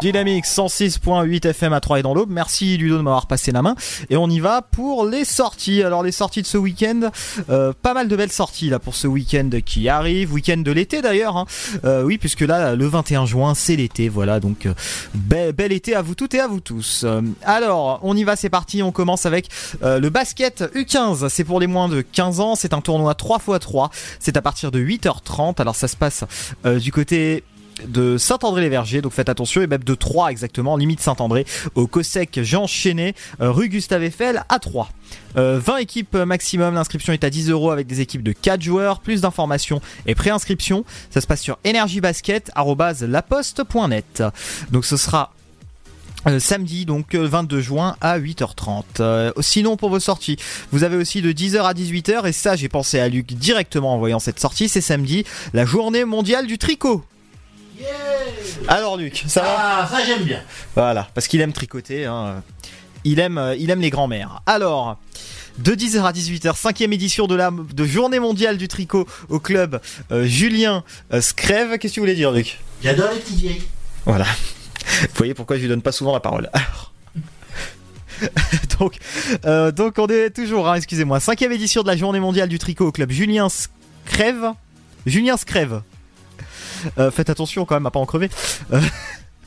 Dynamique 0.01 0.45
106.8 0.45 1.49
FM 1.49 1.73
à 1.73 1.81
3 1.81 1.99
et 1.99 2.03
dans 2.03 2.15
l'Aube. 2.15 2.31
Merci 2.31 2.77
Ludo 2.77 2.99
de 2.99 3.03
m'avoir 3.03 3.27
passé 3.27 3.51
la 3.51 3.63
main. 3.63 3.75
Et 4.11 4.17
on 4.17 4.31
y 4.31 4.39
va 4.39 4.63
pour 4.63 5.05
les 5.05 5.25
sorties. 5.25 5.83
Alors 5.83 6.05
les 6.05 6.13
sorties 6.13 6.41
de 6.43 6.47
ce 6.47 6.57
week-end, 6.57 7.11
euh, 7.51 7.73
pas 7.83 7.95
mal 7.95 8.07
de 8.07 8.15
belles 8.15 8.31
sorties 8.31 8.71
là 8.71 8.79
pour 8.79 8.95
ce 8.95 9.09
week-end 9.09 9.51
qui 9.67 9.89
arrive, 9.89 10.33
week-end 10.33 10.59
de 10.59 10.71
l'été 10.71 11.03
d'ailleurs. 11.03 11.37
hein. 11.37 11.47
Euh, 11.85 12.05
oui, 12.05 12.17
puisque 12.17 12.43
là 12.43 12.77
le 12.77 12.87
21 12.87 13.27
juin 13.27 13.55
c'est 13.57 13.75
l'été, 13.75 14.09
voilà. 14.09 14.39
Donc 14.39 14.67
euh, 14.67 14.75
bel, 15.15 15.53
bel 15.53 15.73
été 15.73 15.97
à 15.97 16.03
vous 16.03 16.15
toutes 16.15 16.35
et 16.35 16.41
à 16.41 16.47
vous 16.47 16.61
tous. 16.61 17.03
Euh, 17.05 17.21
alors 17.43 17.99
on 18.05 18.17
y 18.17 18.23
va, 18.23 18.37
c'est 18.37 18.51
parti. 18.51 18.85
On 18.85 18.93
commence 18.93 19.27
avec 19.27 19.49
euh, 19.83 19.99
le 19.99 20.11
basket 20.11 20.63
U15. 20.77 21.29
C'est 21.29 21.45
pour 21.45 21.59
les 21.59 21.67
moins 21.67 21.89
de 21.89 22.03
15 22.03 22.39
ans. 22.39 22.55
C'est 22.55 22.73
un 22.73 22.81
tournoi 22.81 23.15
3x3. 23.15 23.91
C'est 24.21 24.37
à 24.37 24.43
partir 24.43 24.71
de 24.71 24.79
8h30. 24.79 25.61
Alors 25.61 25.75
ça 25.75 25.89
se 25.89 25.97
passe 25.97 26.23
du 26.65 26.93
côté 26.93 27.43
de 27.87 28.19
Saint-André-les-Vergers, 28.19 29.03
donc 29.03 29.13
faites 29.13 29.29
attention, 29.29 29.61
et 29.63 29.67
même 29.67 29.85
de 29.85 29.95
3 29.95 30.31
exactement, 30.31 30.77
limite 30.77 31.01
Saint-André, 31.01 31.45
au 31.75 31.87
Cossec 31.87 32.41
Jean 32.43 32.67
Chenet, 32.67 33.15
euh, 33.41 33.51
rue 33.51 33.69
Gustave 33.69 34.05
Eiffel 34.05 34.43
à 34.49 34.59
3. 34.59 34.89
Euh, 35.37 35.61
20 35.63 35.77
équipes 35.79 36.17
maximum, 36.17 36.75
l'inscription 36.75 37.13
est 37.13 37.25
à 37.25 37.31
10 37.31 37.51
euros 37.51 37.71
avec 37.71 37.87
des 37.87 38.01
équipes 38.01 38.23
de 38.23 38.33
4 38.33 38.63
joueurs, 38.63 39.01
plus 39.01 39.21
d'informations 39.21 39.83
et 40.07 40.15
préinscription, 40.15 40.87
ça 41.11 41.21
se 41.21 41.27
passe 41.27 41.43
sur 41.43 41.59
energiebasket.laposte.net. 41.65 44.23
Donc 44.71 44.85
ce 44.85 44.97
sera 44.97 45.33
euh, 46.27 46.41
samedi 46.41 46.85
donc 46.85 47.15
euh, 47.15 47.27
22 47.27 47.61
juin 47.61 47.97
à 48.01 48.19
8h30. 48.19 48.83
Euh, 49.01 49.33
sinon 49.41 49.77
pour 49.77 49.89
vos 49.89 50.01
sorties, 50.01 50.37
vous 50.73 50.83
avez 50.83 50.97
aussi 50.97 51.23
de 51.23 51.33
10h 51.33 51.63
à 51.63 51.73
18h 51.73 52.27
et 52.27 52.33
ça 52.33 52.57
j'ai 52.57 52.69
pensé 52.69 52.99
à 52.99 53.09
Luc 53.09 53.35
directement 53.35 53.95
en 53.95 53.99
voyant 53.99 54.19
cette 54.19 54.41
sortie, 54.41 54.69
c'est 54.69 54.81
samedi, 54.81 55.25
la 55.55 55.65
journée 55.65 56.05
mondiale 56.05 56.47
du 56.47 56.59
tricot. 56.59 57.05
Alors 58.69 58.97
Luc, 58.97 59.25
ça 59.27 59.43
va 59.43 59.57
Ah, 59.59 59.89
ça 59.91 60.05
j'aime 60.05 60.25
bien. 60.25 60.41
Voilà, 60.75 61.09
parce 61.15 61.29
qu'il 61.29 61.41
aime 61.41 61.53
tricoter, 61.53 62.07
hein. 62.07 62.43
il, 63.05 63.19
aime, 63.21 63.39
euh, 63.39 63.57
il 63.57 63.71
aime 63.71 63.81
les 63.81 63.91
grands-mères. 63.91 64.43
Alors, 64.47 64.99
de 65.59 65.73
10h 65.75 66.03
à 66.03 66.13
18h, 66.13 66.57
cinquième 66.57 66.93
édition 66.93 67.27
de 67.27 67.35
la 67.35 67.51
de 67.51 67.85
journée 67.85 68.21
mondiale 68.21 68.57
du 68.59 68.69
tricot 68.69 69.07
au 69.29 69.41
club 69.41 69.81
euh, 70.13 70.25
Julien 70.25 70.85
euh, 71.13 71.21
Scrève. 71.21 71.79
Qu'est-ce 71.79 71.93
que 71.93 71.95
tu 71.95 72.01
voulais 72.01 72.15
dire 72.15 72.31
Luc? 72.31 72.61
J'adore 72.83 73.11
les 73.13 73.19
petites 73.19 73.39
vieilles. 73.39 73.63
Voilà. 74.05 74.27
Vous 75.03 75.09
voyez 75.17 75.35
pourquoi 75.35 75.57
je 75.57 75.63
lui 75.63 75.69
donne 75.69 75.83
pas 75.83 75.93
souvent 75.93 76.13
la 76.13 76.21
parole. 76.21 76.49
Alors. 76.53 76.93
donc, 78.79 78.99
euh, 79.45 79.71
donc 79.71 79.95
on 79.99 80.07
est 80.07 80.31
toujours, 80.31 80.69
hein, 80.69 80.75
excusez-moi, 80.75 81.21
cinquième 81.21 81.53
édition 81.53 81.83
de 81.83 81.89
la 81.89 81.97
journée 81.97 82.21
mondiale 82.21 82.49
du 82.49 82.59
tricot 82.59 82.87
au 82.87 82.93
club 82.93 83.11
Julien 83.11 83.49
Scrève. 83.49 84.53
Julien 85.07 85.37
Scrève. 85.37 85.83
Euh, 86.99 87.11
faites 87.11 87.31
attention 87.31 87.65
quand 87.65 87.77
même 87.77 87.87
à 87.87 87.91
pas 87.91 88.01
en 88.01 88.07
crever. 88.07 88.31
Euh, 88.73 88.81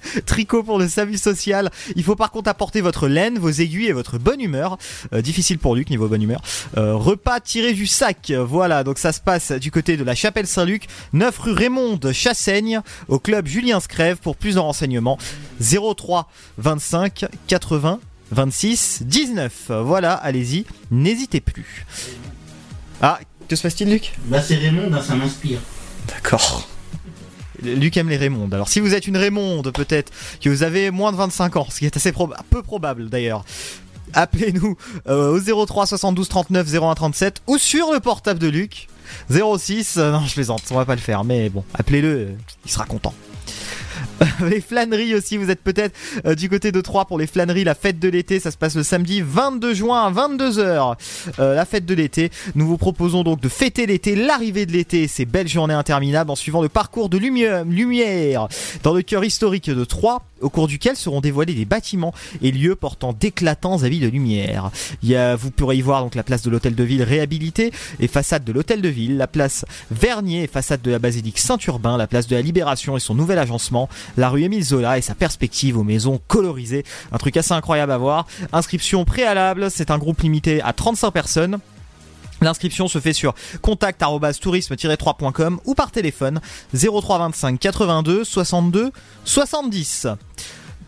Tricot 0.25 0.63
pour 0.63 0.79
le 0.79 0.87
salut 0.87 1.17
social. 1.17 1.69
Il 1.95 2.03
faut 2.03 2.15
par 2.15 2.31
contre 2.31 2.49
apporter 2.49 2.81
votre 2.81 3.07
laine, 3.07 3.37
vos 3.37 3.49
aiguilles 3.49 3.87
et 3.87 3.93
votre 3.93 4.17
bonne 4.17 4.41
humeur. 4.41 4.77
Euh, 5.13 5.21
difficile 5.21 5.59
pour 5.59 5.75
Luc 5.75 5.89
niveau 5.89 6.07
bonne 6.07 6.21
humeur. 6.21 6.41
Euh, 6.77 6.95
repas 6.95 7.39
tiré 7.39 7.73
du 7.73 7.87
sac. 7.87 8.31
Voilà, 8.31 8.83
donc 8.83 8.97
ça 8.97 9.11
se 9.11 9.19
passe 9.19 9.51
du 9.51 9.71
côté 9.71 9.97
de 9.97 10.03
la 10.03 10.15
chapelle 10.15 10.47
Saint-Luc, 10.47 10.87
9 11.13 11.37
rue 11.37 11.53
Raymond 11.53 11.97
de 11.97 12.11
Chassaigne, 12.11 12.81
au 13.07 13.19
club 13.19 13.47
Julien 13.47 13.79
Scrève. 13.79 14.17
Pour 14.17 14.35
plus 14.35 14.55
de 14.55 14.59
renseignements, 14.59 15.17
03 15.59 16.29
25 16.57 17.25
80 17.47 17.99
26 18.31 19.03
19. 19.03 19.71
Voilà, 19.83 20.13
allez-y, 20.13 20.65
n'hésitez 20.89 21.41
plus. 21.41 21.85
Ah, 23.01 23.19
que 23.47 23.55
se 23.55 23.63
passe-t-il 23.63 23.89
Luc? 23.89 24.13
Bah 24.25 24.41
c'est 24.41 24.55
Raymond, 24.55 24.93
hein, 24.93 25.01
ça 25.01 25.15
m'inspire. 25.15 25.59
D'accord. 26.07 26.67
Luc 27.61 27.97
aime 27.97 28.09
les 28.09 28.17
Raymondes. 28.17 28.53
Alors 28.53 28.69
si 28.69 28.79
vous 28.79 28.93
êtes 28.93 29.07
une 29.07 29.17
Raymonde 29.17 29.71
peut-être, 29.71 30.11
que 30.41 30.49
vous 30.49 30.63
avez 30.63 30.91
moins 30.91 31.11
de 31.11 31.17
25 31.17 31.57
ans, 31.57 31.67
ce 31.69 31.79
qui 31.79 31.85
est 31.85 31.95
assez 31.95 32.11
peu 32.49 32.63
probable 32.63 33.09
d'ailleurs, 33.09 33.45
appelez-nous 34.13 34.77
euh, 35.07 35.39
au 35.39 35.65
03 35.65 35.85
72 35.87 36.27
39 36.27 36.73
01 36.73 36.95
37 36.95 37.41
ou 37.47 37.57
sur 37.57 37.91
le 37.91 37.99
portable 37.99 38.39
de 38.39 38.47
Luc 38.47 38.87
06. 39.29 39.97
euh, 39.97 40.11
non 40.11 40.21
je 40.25 40.33
plaisante, 40.33 40.63
on 40.71 40.75
va 40.75 40.85
pas 40.85 40.95
le 40.95 41.01
faire, 41.01 41.23
mais 41.23 41.49
bon, 41.49 41.63
appelez-le, 41.73 42.07
euh, 42.07 42.31
il 42.65 42.71
sera 42.71 42.85
content. 42.85 43.13
les 44.49 44.61
flâneries 44.61 45.15
aussi, 45.15 45.37
vous 45.37 45.49
êtes 45.49 45.61
peut-être 45.61 45.95
euh, 46.25 46.35
du 46.35 46.49
côté 46.49 46.71
de 46.71 46.81
Troyes 46.81 47.05
pour 47.05 47.17
les 47.17 47.27
flâneries, 47.27 47.63
la 47.63 47.75
fête 47.75 47.99
de 47.99 48.09
l'été, 48.09 48.39
ça 48.39 48.51
se 48.51 48.57
passe 48.57 48.75
le 48.75 48.83
samedi 48.83 49.21
22 49.21 49.73
juin 49.73 50.05
à 50.05 50.11
22h. 50.11 50.95
Euh, 51.39 51.55
la 51.55 51.65
fête 51.65 51.85
de 51.85 51.93
l'été, 51.93 52.31
nous 52.55 52.67
vous 52.67 52.77
proposons 52.77 53.23
donc 53.23 53.39
de 53.39 53.49
fêter 53.49 53.85
l'été, 53.85 54.15
l'arrivée 54.15 54.65
de 54.65 54.71
l'été, 54.71 55.07
ces 55.07 55.25
belles 55.25 55.47
journées 55.47 55.73
interminables 55.73 56.31
en 56.31 56.35
suivant 56.35 56.61
le 56.61 56.69
parcours 56.69 57.09
de 57.09 57.17
lumière, 57.17 57.65
lumière 57.65 58.47
dans 58.83 58.93
le 58.93 59.01
cœur 59.01 59.23
historique 59.23 59.69
de 59.69 59.83
Troyes 59.85 60.21
au 60.41 60.49
cours 60.49 60.67
duquel 60.67 60.95
seront 60.95 61.21
dévoilés 61.21 61.53
des 61.53 61.65
bâtiments 61.65 62.13
et 62.41 62.51
lieux 62.51 62.75
portant 62.75 63.13
d'éclatants 63.13 63.83
avis 63.83 63.99
de 63.99 64.07
lumière. 64.07 64.71
Vous 65.37 65.51
pourrez 65.51 65.77
y 65.77 65.81
voir 65.81 66.03
donc 66.03 66.15
la 66.15 66.23
place 66.23 66.41
de 66.41 66.49
l'hôtel 66.49 66.75
de 66.75 66.83
ville 66.83 67.03
réhabilitée 67.03 67.71
et 67.99 68.07
façade 68.07 68.43
de 68.43 68.51
l'hôtel 68.51 68.81
de 68.81 68.89
ville, 68.89 69.17
la 69.17 69.27
place 69.27 69.65
Vernier 69.89 70.43
et 70.43 70.47
façade 70.47 70.81
de 70.81 70.91
la 70.91 70.99
basilique 70.99 71.39
Saint-Urbain, 71.39 71.97
la 71.97 72.07
place 72.07 72.27
de 72.27 72.35
la 72.35 72.41
Libération 72.41 72.97
et 72.97 72.99
son 72.99 73.15
nouvel 73.15 73.39
agencement, 73.39 73.89
la 74.17 74.29
rue 74.29 74.43
Émile 74.43 74.63
Zola 74.63 74.97
et 74.97 75.01
sa 75.01 75.15
perspective 75.15 75.77
aux 75.77 75.83
maisons 75.83 76.19
colorisées. 76.27 76.83
Un 77.11 77.17
truc 77.17 77.37
assez 77.37 77.53
incroyable 77.53 77.91
à 77.91 77.97
voir. 77.97 78.27
Inscription 78.53 79.05
préalable, 79.05 79.69
c'est 79.71 79.91
un 79.91 79.97
groupe 79.97 80.21
limité 80.21 80.61
à 80.61 80.73
35 80.73 81.11
personnes. 81.11 81.59
L'inscription 82.41 82.87
se 82.87 82.99
fait 82.99 83.13
sur 83.13 83.33
contact@tourisme-3.com 83.61 85.59
ou 85.65 85.75
par 85.75 85.91
téléphone 85.91 86.41
03 86.73 87.19
25 87.19 87.59
82 87.59 88.23
62 88.23 88.91
70. 89.23 90.07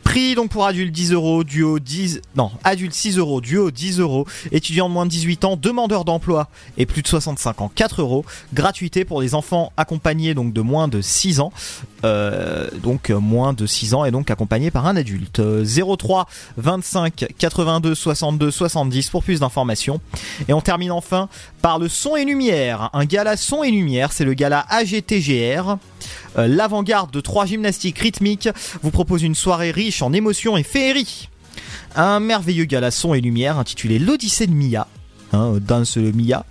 Prix 0.03 0.35
donc 0.35 0.51
pour 0.51 0.65
adulte 0.65 0.91
10 0.91 1.13
euros, 1.13 1.43
duo 1.43 1.79
10, 1.79 2.21
non, 2.35 2.51
adulte 2.63 2.93
6 2.93 3.17
euros, 3.17 3.41
duo 3.41 3.71
10 3.71 3.99
euros, 3.99 4.27
étudiant 4.51 4.89
de 4.89 4.93
moins 4.93 5.05
de 5.05 5.11
18 5.11 5.45
ans, 5.45 5.55
demandeur 5.55 6.05
d'emploi 6.05 6.49
et 6.77 6.85
plus 6.85 7.01
de 7.01 7.07
65 7.07 7.61
ans 7.61 7.71
4 7.73 8.01
euros, 8.01 8.25
gratuité 8.53 9.05
pour 9.05 9.21
les 9.21 9.35
enfants 9.35 9.71
accompagnés 9.77 10.33
donc 10.33 10.53
de 10.53 10.61
moins 10.61 10.87
de 10.87 11.01
6 11.01 11.39
ans, 11.39 11.51
euh, 12.03 12.69
donc 12.81 13.09
moins 13.09 13.53
de 13.53 13.65
6 13.65 13.93
ans 13.93 14.05
et 14.05 14.11
donc 14.11 14.29
accompagnés 14.29 14.71
par 14.71 14.87
un 14.87 14.95
adulte. 14.95 15.39
Euh, 15.39 15.63
03 15.63 16.27
25 16.57 17.25
82 17.37 17.95
62 17.95 18.51
70 18.51 19.09
pour 19.09 19.23
plus 19.23 19.39
d'informations. 19.39 19.99
Et 20.47 20.53
on 20.53 20.61
termine 20.61 20.91
enfin 20.91 21.29
par 21.61 21.79
le 21.79 21.87
son 21.87 22.15
et 22.15 22.25
lumière, 22.25 22.89
un 22.93 23.05
gala 23.05 23.37
son 23.37 23.63
et 23.63 23.71
lumière, 23.71 24.11
c'est 24.11 24.25
le 24.25 24.33
gala 24.33 24.65
AGTGR. 24.69 25.77
Euh, 26.38 26.48
L'avant-garde 26.48 27.12
de 27.12 27.22
trois 27.22 27.46
gymnastiques 27.46 28.00
rythmiques 28.00 28.50
vous 28.82 28.91
propose 28.91 29.24
une 29.24 29.36
soirée 29.36 29.72
riche 29.72 30.02
en 30.02 30.13
émotions 30.13 30.58
et 30.58 30.63
féerie. 30.63 31.30
Un 31.96 32.19
merveilleux 32.19 32.65
gala 32.65 32.91
son 32.91 33.13
et 33.13 33.22
lumière 33.22 33.60
intitulé 33.60 34.00
L'Odyssée 34.00 34.48
de 34.48 34.54
Mia. 34.54 34.88
Hein, 35.34 35.56
danse 35.60 35.98
Mia, 35.98 36.46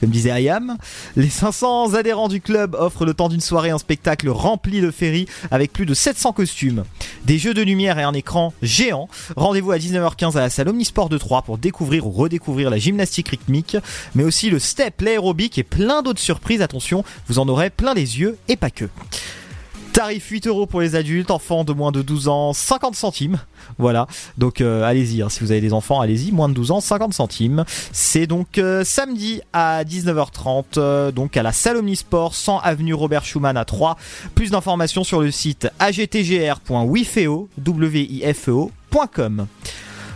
comme 0.00 0.08
disait 0.08 0.30
Ayam. 0.30 0.78
Les 1.16 1.28
500 1.28 1.92
adhérents 1.92 2.28
du 2.28 2.40
club 2.40 2.74
offrent 2.78 3.04
le 3.04 3.12
temps 3.12 3.28
d'une 3.28 3.42
soirée 3.42 3.68
un 3.68 3.76
spectacle 3.76 4.30
rempli 4.30 4.80
de 4.80 4.90
féerie 4.90 5.26
avec 5.50 5.70
plus 5.70 5.84
de 5.84 5.92
700 5.92 6.32
costumes, 6.32 6.84
des 7.26 7.38
jeux 7.38 7.52
de 7.52 7.60
lumière 7.60 7.98
et 7.98 8.02
un 8.02 8.14
écran 8.14 8.54
géant. 8.62 9.08
Rendez-vous 9.36 9.72
à 9.72 9.76
19h15 9.76 10.38
à 10.38 10.40
la 10.40 10.50
salle 10.50 10.70
Omnisport 10.70 11.10
de 11.10 11.18
Troyes 11.18 11.42
pour 11.42 11.58
découvrir 11.58 12.06
ou 12.06 12.10
redécouvrir 12.10 12.70
la 12.70 12.78
gymnastique 12.78 13.28
rythmique, 13.28 13.76
mais 14.14 14.24
aussi 14.24 14.48
le 14.48 14.58
step, 14.58 15.02
l'aérobic 15.02 15.58
et 15.58 15.62
plein 15.62 16.00
d'autres 16.00 16.18
surprises. 16.18 16.62
Attention, 16.62 17.04
vous 17.28 17.38
en 17.38 17.48
aurez 17.48 17.68
plein 17.68 17.92
les 17.92 18.18
yeux 18.18 18.38
et 18.48 18.56
pas 18.56 18.70
que. 18.70 18.88
Tarif 19.92 20.28
8 20.30 20.46
euros 20.46 20.64
pour 20.64 20.80
les 20.80 20.96
adultes, 20.96 21.30
enfants 21.30 21.64
de 21.64 21.74
moins 21.74 21.92
de 21.92 22.00
12 22.00 22.28
ans, 22.28 22.54
50 22.54 22.94
centimes. 22.94 23.38
Voilà, 23.78 24.06
donc 24.38 24.62
euh, 24.62 24.84
allez-y, 24.84 25.20
hein, 25.20 25.28
si 25.28 25.40
vous 25.40 25.52
avez 25.52 25.60
des 25.60 25.74
enfants, 25.74 26.00
allez-y, 26.00 26.32
moins 26.32 26.48
de 26.48 26.54
12 26.54 26.70
ans, 26.70 26.80
50 26.80 27.12
centimes. 27.12 27.64
C'est 27.92 28.26
donc 28.26 28.56
euh, 28.56 28.84
samedi 28.84 29.42
à 29.52 29.84
19h30, 29.84 30.64
euh, 30.78 31.12
donc 31.12 31.36
à 31.36 31.42
la 31.42 31.52
salle 31.52 31.76
Omnisport, 31.76 32.34
100 32.34 32.60
avenue 32.60 32.94
Robert 32.94 33.24
Schumann 33.26 33.58
à 33.58 33.66
3. 33.66 33.98
Plus 34.34 34.50
d'informations 34.50 35.04
sur 35.04 35.20
le 35.20 35.30
site 35.30 35.68
agtgr.wifeo, 35.78 37.48
wifeo.com. 37.66 39.46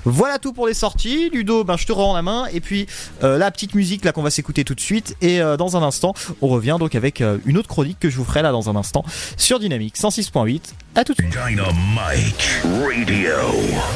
Voilà 0.06 0.38
tout 0.38 0.52
pour 0.52 0.68
les 0.68 0.74
sorties. 0.74 1.30
Ludo, 1.30 1.64
ben, 1.64 1.76
je 1.76 1.84
te 1.84 1.92
rends 1.92 2.14
la 2.14 2.22
main. 2.22 2.46
Et 2.52 2.60
puis 2.60 2.86
euh, 3.24 3.38
la 3.38 3.50
petite 3.50 3.74
musique 3.74 4.04
là 4.04 4.12
qu'on 4.12 4.22
va 4.22 4.30
s'écouter 4.30 4.64
tout 4.64 4.74
de 4.74 4.80
suite. 4.80 5.16
Et 5.20 5.42
euh, 5.42 5.56
dans 5.56 5.76
un 5.76 5.82
instant, 5.82 6.14
on 6.40 6.48
revient 6.48 6.76
donc 6.78 6.94
avec 6.94 7.20
euh, 7.20 7.38
une 7.44 7.58
autre 7.58 7.68
chronique 7.68 7.98
que 7.98 8.08
je 8.08 8.16
vous 8.16 8.24
ferai 8.24 8.42
là 8.42 8.52
dans 8.52 8.70
un 8.70 8.76
instant 8.76 9.04
sur 9.36 9.58
Dynamique 9.58 9.96
106.8. 9.96 10.62
À 10.94 11.04
tout 11.04 11.12
de 11.12 11.20
suite. 11.20 11.34
Radio. 11.36 11.64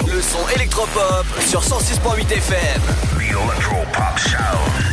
Le 0.07 0.21
son 0.21 0.49
électropop 0.57 1.27
sur 1.47 1.63
106.8 1.63 2.33
FM. 2.33 2.83
The 3.17 3.31
Electropop 3.31 4.19
Sound. 4.19 4.91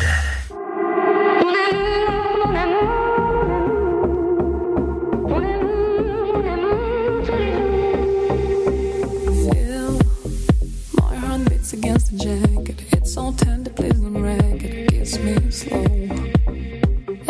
Against 11.77 12.11
the 12.11 12.17
jacket. 12.17 12.81
It's 12.93 13.13
so 13.13 13.31
tender, 13.33 13.71
please 13.71 13.99
don't 13.99 14.21
wreck 14.21 14.63
it. 14.63 14.89
Kiss 14.89 15.19
me 15.19 15.51
slow. 15.51 15.83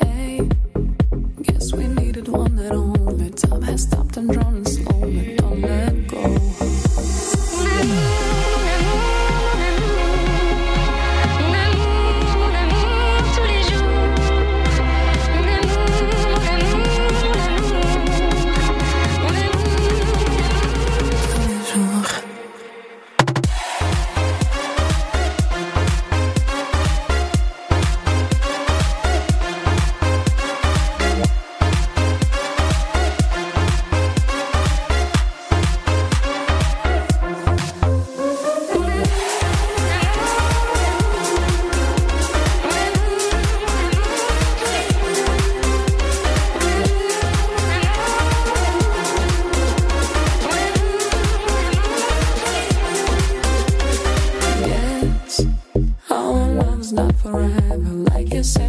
Hey, 0.02 0.50
guess 1.41 1.74
we 1.74 1.88
needed 1.88 2.28
one 2.28 2.56
night 2.56 2.72
only. 2.72 3.30
Time 3.32 3.62
has 3.64 3.84
stopped 3.84 4.18
and 4.18 4.32
drawn 4.32 4.57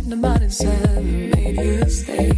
nobody's 0.08 0.64
ever 0.64 1.00
made 1.02 1.56
you 1.60 1.88
stay. 1.90 2.37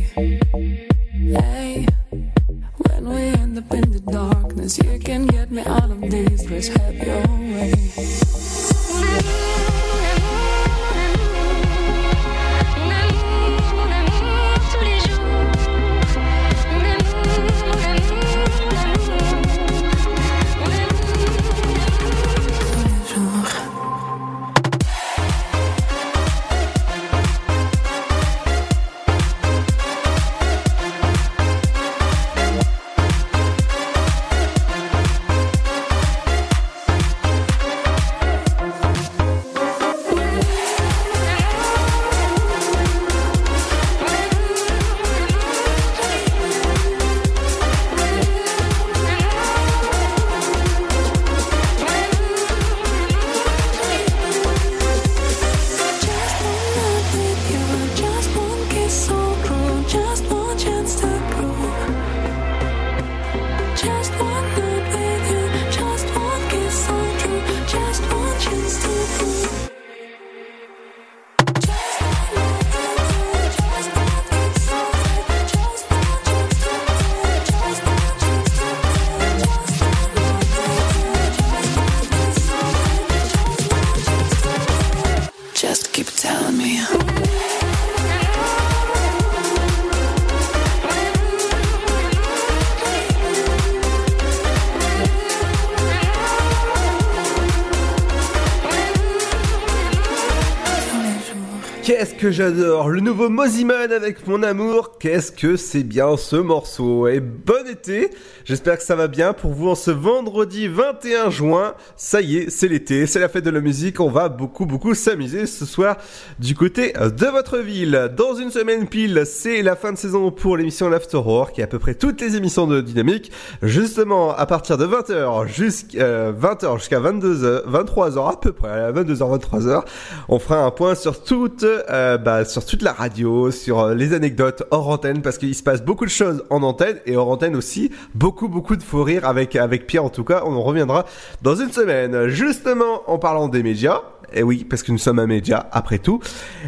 Que 102.21 102.31
j'adore 102.31 102.91
Le 102.91 103.01
nouveau 103.01 103.31
Moziman 103.31 103.91
avec 103.91 104.27
mon 104.27 104.43
amour, 104.43 104.99
qu'est-ce 104.99 105.33
que 105.33 105.57
c'est 105.57 105.83
bien 105.83 106.19
ce 106.19 106.37
morceau 106.37 107.09
Et 107.09 107.19
bon 107.19 107.67
été 107.67 108.11
J'espère 108.45 108.77
que 108.77 108.83
ça 108.83 108.95
va 108.95 109.07
bien 109.07 109.33
pour 109.33 109.53
vous 109.53 109.69
en 109.71 109.75
ce 109.75 109.91
vendredi 109.91 110.69
21 110.69 111.31
juin. 111.31 111.75
Ça 111.97 112.21
y 112.21 112.37
est, 112.37 112.51
c'est 112.51 112.69
l'été, 112.69 113.07
c'est 113.07 113.21
la 113.21 113.29
fête 113.29 113.45
de 113.45 113.51
la 113.51 113.61
musique, 113.61 114.01
on 114.01 114.11
va 114.11 114.29
beaucoup 114.29 114.67
beaucoup 114.67 114.93
s'amuser 114.95 115.47
ce 115.47 115.65
soir 115.65 115.97
du 116.39 116.55
côté 116.55 116.93
de 116.93 117.27
votre 117.27 117.59
ville. 117.59 118.11
Dans 118.17 118.35
une 118.35 118.51
semaine 118.51 118.87
pile, 118.87 119.23
c'est 119.25 119.63
la 119.63 119.77
fin 119.77 119.93
de 119.93 119.99
saison 119.99 120.31
pour 120.31 120.57
l'émission 120.57 120.91
L'After 120.91 121.19
War, 121.19 121.53
qui 121.53 121.61
est 121.61 121.65
à 121.65 121.69
peu 121.69 121.79
près 121.79 121.95
toutes 121.95 122.21
les 122.21 122.37
émissions 122.37 122.67
de 122.67 122.81
Dynamique. 122.81 123.31
Justement, 123.63 124.35
à 124.37 124.45
partir 124.47 124.77
de 124.77 124.87
20h 124.87 125.47
jusqu'à 125.47 126.33
20h 126.33 126.79
jusqu'à 126.79 127.01
22h, 127.01 127.67
23h 127.67 128.33
à 128.33 128.37
peu 128.37 128.53
près, 128.53 128.69
à 128.69 128.93
22h, 128.93 129.39
23h, 129.39 129.85
on 130.29 130.39
fera 130.39 130.65
un 130.65 130.71
point 130.71 130.95
sur 130.95 131.23
toute, 131.23 131.63
euh, 131.63 132.10
bah, 132.19 132.45
sur 132.45 132.65
toute 132.65 132.83
la 132.83 132.93
radio, 132.93 133.51
sur 133.51 133.81
euh, 133.81 133.95
les 133.95 134.13
anecdotes 134.13 134.63
hors 134.71 134.89
antenne, 134.89 135.23
parce 135.23 135.39
qu'il 135.39 135.55
se 135.55 135.63
passe 135.63 135.83
beaucoup 135.83 136.05
de 136.05 136.11
choses 136.11 136.45
en 136.51 136.63
antenne 136.63 136.99
et 137.07 137.17
hors 137.17 137.29
antenne 137.29 137.57
aussi, 137.57 137.91
beaucoup 138.15 138.49
beaucoup 138.49 138.77
de 138.77 138.83
faux 138.83 139.03
rires 139.03 139.27
avec 139.27 139.57
avec 139.57 139.87
Pierre 139.87 140.05
en 140.05 140.11
tout 140.11 140.25
cas. 140.25 140.43
On 140.47 140.55
en 140.55 140.63
reviendra 140.63 141.07
dans 141.43 141.55
une 141.55 141.73
semaine. 141.73 142.29
Justement, 142.29 143.03
en 143.07 143.19
parlant 143.19 143.49
des 143.49 143.63
médias. 143.63 144.03
Et 144.33 144.43
oui, 144.43 144.65
parce 144.69 144.83
que 144.83 144.93
nous 144.93 144.99
sommes 144.99 145.19
un 145.19 145.27
média, 145.27 145.69
après 145.73 145.99
tout. 145.99 146.21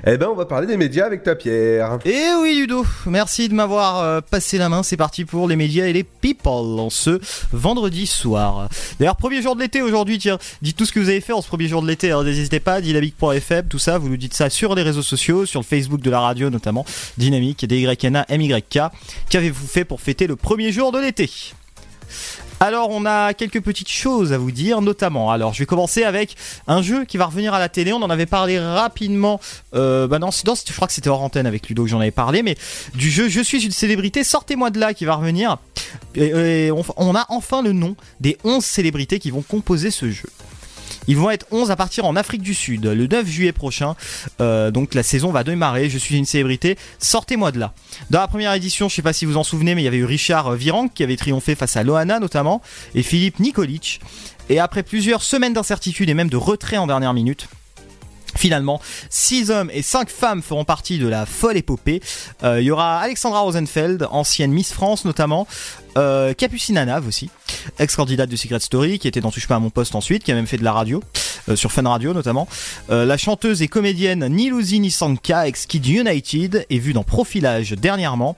Eh 0.07 0.17
ben, 0.17 0.29
on 0.31 0.35
va 0.35 0.47
parler 0.47 0.67
des 0.67 0.77
médias 0.77 1.07
avec 1.07 1.23
toi, 1.23 1.35
Pierre. 1.35 1.99
Et 2.05 2.25
oui, 2.41 2.55
Ludo, 2.57 2.85
merci 3.07 3.49
de 3.49 3.55
m'avoir 3.55 4.01
euh, 4.01 4.21
passé 4.21 4.59
la 4.59 4.69
main. 4.69 4.83
C'est 4.83 4.97
parti 4.97 5.25
pour 5.25 5.47
les 5.49 5.57
médias 5.57 5.87
et 5.87 5.93
les 5.93 6.03
people 6.05 6.81
en 6.81 6.91
ce 6.91 7.21
vendredi 7.53 8.07
soir. 8.07 8.69
D'ailleurs, 8.99 9.17
premier 9.17 9.43
jour 9.43 9.55
de 9.57 9.61
l'été 9.61 9.83
aujourd'hui, 9.83 10.19
tiens, 10.19 10.39
dites 10.61 10.77
tout 10.77 10.87
ce 10.87 10.93
que 10.93 11.01
vous 11.01 11.09
avez 11.09 11.21
fait 11.21 11.33
en 11.33 11.43
ce 11.43 11.49
premier 11.49 11.69
jour 11.69 11.83
de 11.83 11.89
l'été. 11.89 12.11
hein. 12.11 12.25
N'hésitez 12.25 12.61
pas, 12.61 12.81
dynamique.fm, 12.81 13.67
tout 13.69 13.79
ça, 13.79 13.99
vous 13.99 14.09
nous 14.09 14.17
dites 14.17 14.35
ça 14.35 14.51
sur 14.51 14.75
les 14.75 14.83
réseaux 14.83 15.03
sociaux, 15.03 15.47
sur 15.47 15.61
le 15.61 15.65
Facebook 15.67 16.01
de 16.01 16.11
la 16.11 16.21
radio 16.21 16.51
notamment, 16.51 16.85
Dynamique, 17.19 17.65
DYNA, 17.67 18.27
MYK. 18.29 18.81
Qu'avez-vous 19.31 19.67
fait 19.67 19.85
pour 19.85 20.01
fêter 20.01 20.27
le 20.27 20.37
premier 20.37 20.73
jour 20.73 20.93
de 20.93 20.99
l'été? 20.99 21.31
Alors 22.63 22.91
on 22.91 23.05
a 23.07 23.35
quelques 23.35 23.61
petites 23.61 23.91
choses 23.91 24.33
à 24.33 24.39
vous 24.39 24.53
dire, 24.53 24.83
notamment. 24.83 25.33
Alors 25.33 25.53
je 25.53 25.59
vais 25.59 25.67
commencer 25.67 26.05
avec 26.05 26.37
un 26.69 26.81
jeu 26.81 27.05
qui 27.05 27.17
va 27.17 27.27
revenir 27.27 27.55
à 27.55 27.59
la 27.59 27.69
télé. 27.69 27.93
On 27.93 28.03
en 28.03 28.09
avait 28.09 28.25
parlé 28.25 28.61
rapidement. 28.61 29.41
Euh, 29.75 30.07
bah 30.07 30.21
je 30.23 30.73
crois 30.73 30.87
que 30.87 30.93
c'était 30.93 31.09
hors 31.09 31.23
antenne 31.23 31.47
avec 31.47 31.69
Ludo 31.69 31.83
que 31.83 31.91
j'en 31.91 31.99
avais 31.99 32.13
parlé, 32.13 32.45
mais 32.45 32.57
du 32.95 33.11
jeu 33.11 33.29
Je 33.29 33.41
suis 33.41 33.65
une 33.65 33.73
célébrité. 33.73 34.23
Sortez-moi 34.23 34.71
de 34.71 34.79
là 34.79 34.95
qui 34.95 35.05
va 35.05 35.17
revenir. 35.17 35.59
On 36.17 37.15
a 37.17 37.27
enfin 37.31 37.63
le 37.63 37.73
nom 37.73 37.97
des 38.21 38.39
11 38.45 38.65
célébrités 38.65 39.19
qui 39.19 39.33
vont 39.33 39.43
composer 39.43 39.91
ce 39.91 40.09
jeu. 40.13 40.29
Ils 41.09 41.17
vont 41.17 41.31
être 41.31 41.47
11 41.51 41.71
à 41.71 41.77
partir 41.77 42.05
en 42.05 42.17
Afrique 42.17 42.43
du 42.43 42.55
Sud 42.55 42.85
le 42.85 43.07
9 43.07 43.27
juillet 43.27 43.53
prochain. 43.53 43.95
Euh, 44.41 44.71
donc 44.71 44.95
la 44.95 45.03
saison 45.03 45.31
va 45.31 45.45
démarrer. 45.45 45.91
Je 45.91 45.99
suis 45.99 46.17
une 46.17 46.27
célébrité. 46.27 46.77
Sortez-moi 46.99 47.53
de 47.53 47.59
là. 47.59 47.73
Dans 48.11 48.21
la 48.21 48.29
première 48.29 48.53
édition, 48.55 48.89
je 48.89 48.95
sais 48.95 49.03
pas 49.03 49.13
si 49.13 49.25
vous 49.25 49.37
en 49.37 49.45
souvenez, 49.45 49.75
mais 49.75 49.83
il 49.83 49.85
y 49.85 49.89
avait 49.89 49.99
eu 49.99 50.05
Richard 50.05 50.53
Virenque 50.53 50.95
qui 50.95 51.03
avait 51.03 51.17
triomphé 51.17 51.55
face 51.55 51.77
à 51.77 51.83
Loana 51.83 52.19
notamment 52.19 52.63
et 52.95 53.03
Philippe 53.03 53.41
Nikolic. 53.41 54.01
Et 54.49 54.59
après 54.59 54.83
plusieurs 54.83 55.23
semaines 55.23 55.53
d'incertitude 55.53 56.09
et 56.09 56.15
même 56.15 56.29
de 56.29 56.37
retrait 56.37 56.77
en 56.77 56.87
dernière 56.87 57.15
minute. 57.15 57.49
Finalement, 58.35 58.81
6 59.11 59.51
hommes 59.51 59.71
et 59.73 59.83
5 59.83 60.09
femmes 60.09 60.43
feront 60.43 60.65
partie 60.65 60.99
de 60.99 61.07
la 61.09 61.27
folle 61.27 61.57
épopée. 61.57 62.01
Euh, 62.43 62.61
Il 62.61 62.67
y 62.67 62.71
aura 62.71 62.99
Alexandra 62.99 63.41
Rosenfeld, 63.41 64.07
ancienne 64.11 64.53
Miss 64.53 64.73
France 64.73 65.05
notamment, 65.05 65.47
euh, 65.99 66.33
Capucine 66.33 66.79
Anave 66.79 67.07
aussi, 67.07 67.29
ex-candidate 67.79 68.31
de 68.31 68.37
Secret 68.37 68.61
Story, 68.61 68.99
qui 68.99 69.09
était 69.09 69.21
dans 69.21 69.31
Touche 69.31 69.47
pas 69.47 69.57
à 69.57 69.59
mon 69.59 69.71
poste 69.71 69.95
ensuite, 69.95 70.25
qui 70.25 70.33
a 70.33 70.35
même 70.35 70.47
fait 70.47 70.57
de 70.57 70.65
la 70.65 70.73
radio, 70.73 71.03
euh, 71.49 71.57
sur 71.57 71.71
Fun 71.73 71.89
Radio 71.89 72.15
notamment. 72.15 72.49
Euh, 72.91 73.05
la 73.05 73.17
chanteuse 73.17 73.63
et 73.63 73.69
comédienne 73.69 74.27
Niluzi 74.29 74.81
Nisanka, 74.81 75.47
ex-Kid 75.47 75.87
United, 75.87 76.67
est 76.71 76.79
vue 76.79 76.93
dans 76.93 77.05
Profilage 77.05 77.73
dernièrement. 77.73 78.37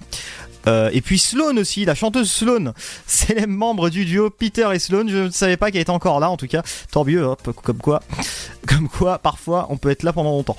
Euh, 0.67 0.91
et 0.93 1.01
puis 1.01 1.19
Sloane 1.19 1.59
aussi, 1.59 1.85
la 1.85 1.95
chanteuse 1.95 2.31
Sloane, 2.31 2.73
célèbre 3.07 3.53
membre 3.53 3.91
du 3.91 4.05
duo 4.05 4.31
Peter 4.31 4.69
et 4.73 4.79
Sloane. 4.79 5.09
Je 5.09 5.17
ne 5.19 5.31
savais 5.31 5.57
pas 5.57 5.71
qu'elle 5.71 5.83
était 5.83 5.91
encore 5.91 6.21
là, 6.21 6.31
en 6.31 6.37
tout 6.37 6.47
cas, 6.47 6.63
tant 6.91 7.05
mieux, 7.05 7.25
hein, 7.25 7.37
comme 7.63 7.79
quoi, 7.79 8.03
comme 8.69 8.89
quoi, 8.89 9.19
parfois, 9.19 9.67
on 9.71 9.77
peut 9.77 9.91
être 9.91 10.03
là 10.03 10.13
pendant 10.13 10.31
longtemps. 10.31 10.57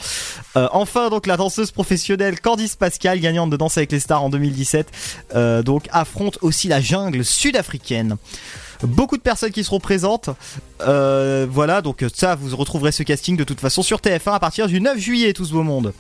Euh, 0.57 0.67
enfin, 0.71 1.09
donc 1.09 1.27
la 1.27 1.37
danseuse 1.37 1.71
professionnelle 1.71 2.39
Candice 2.39 2.75
Pascal, 2.75 3.19
gagnante 3.19 3.49
de 3.49 3.57
Danse 3.57 3.77
avec 3.77 3.91
les 3.91 3.99
stars 3.99 4.23
en 4.23 4.29
2017, 4.29 4.87
euh, 5.35 5.63
donc 5.63 5.87
affronte 5.91 6.37
aussi 6.41 6.67
la 6.67 6.81
jungle 6.81 7.23
sud-africaine. 7.23 8.17
Beaucoup 8.83 9.17
de 9.17 9.21
personnes 9.21 9.51
qui 9.51 9.63
seront 9.63 9.79
présentes. 9.79 10.29
Voilà, 10.79 11.81
donc 11.81 12.03
ça, 12.13 12.35
vous 12.35 12.55
retrouverez 12.55 12.91
ce 12.91 13.03
casting 13.03 13.37
de 13.37 13.43
toute 13.45 13.61
façon 13.61 13.81
sur 13.81 13.99
TF1 13.99 14.33
à 14.33 14.39
partir 14.39 14.67
du 14.67 14.81
9 14.81 14.97
juillet, 14.99 15.33
tout 15.33 15.45
ce 15.45 15.53
beau 15.53 15.63
monde. 15.63 15.93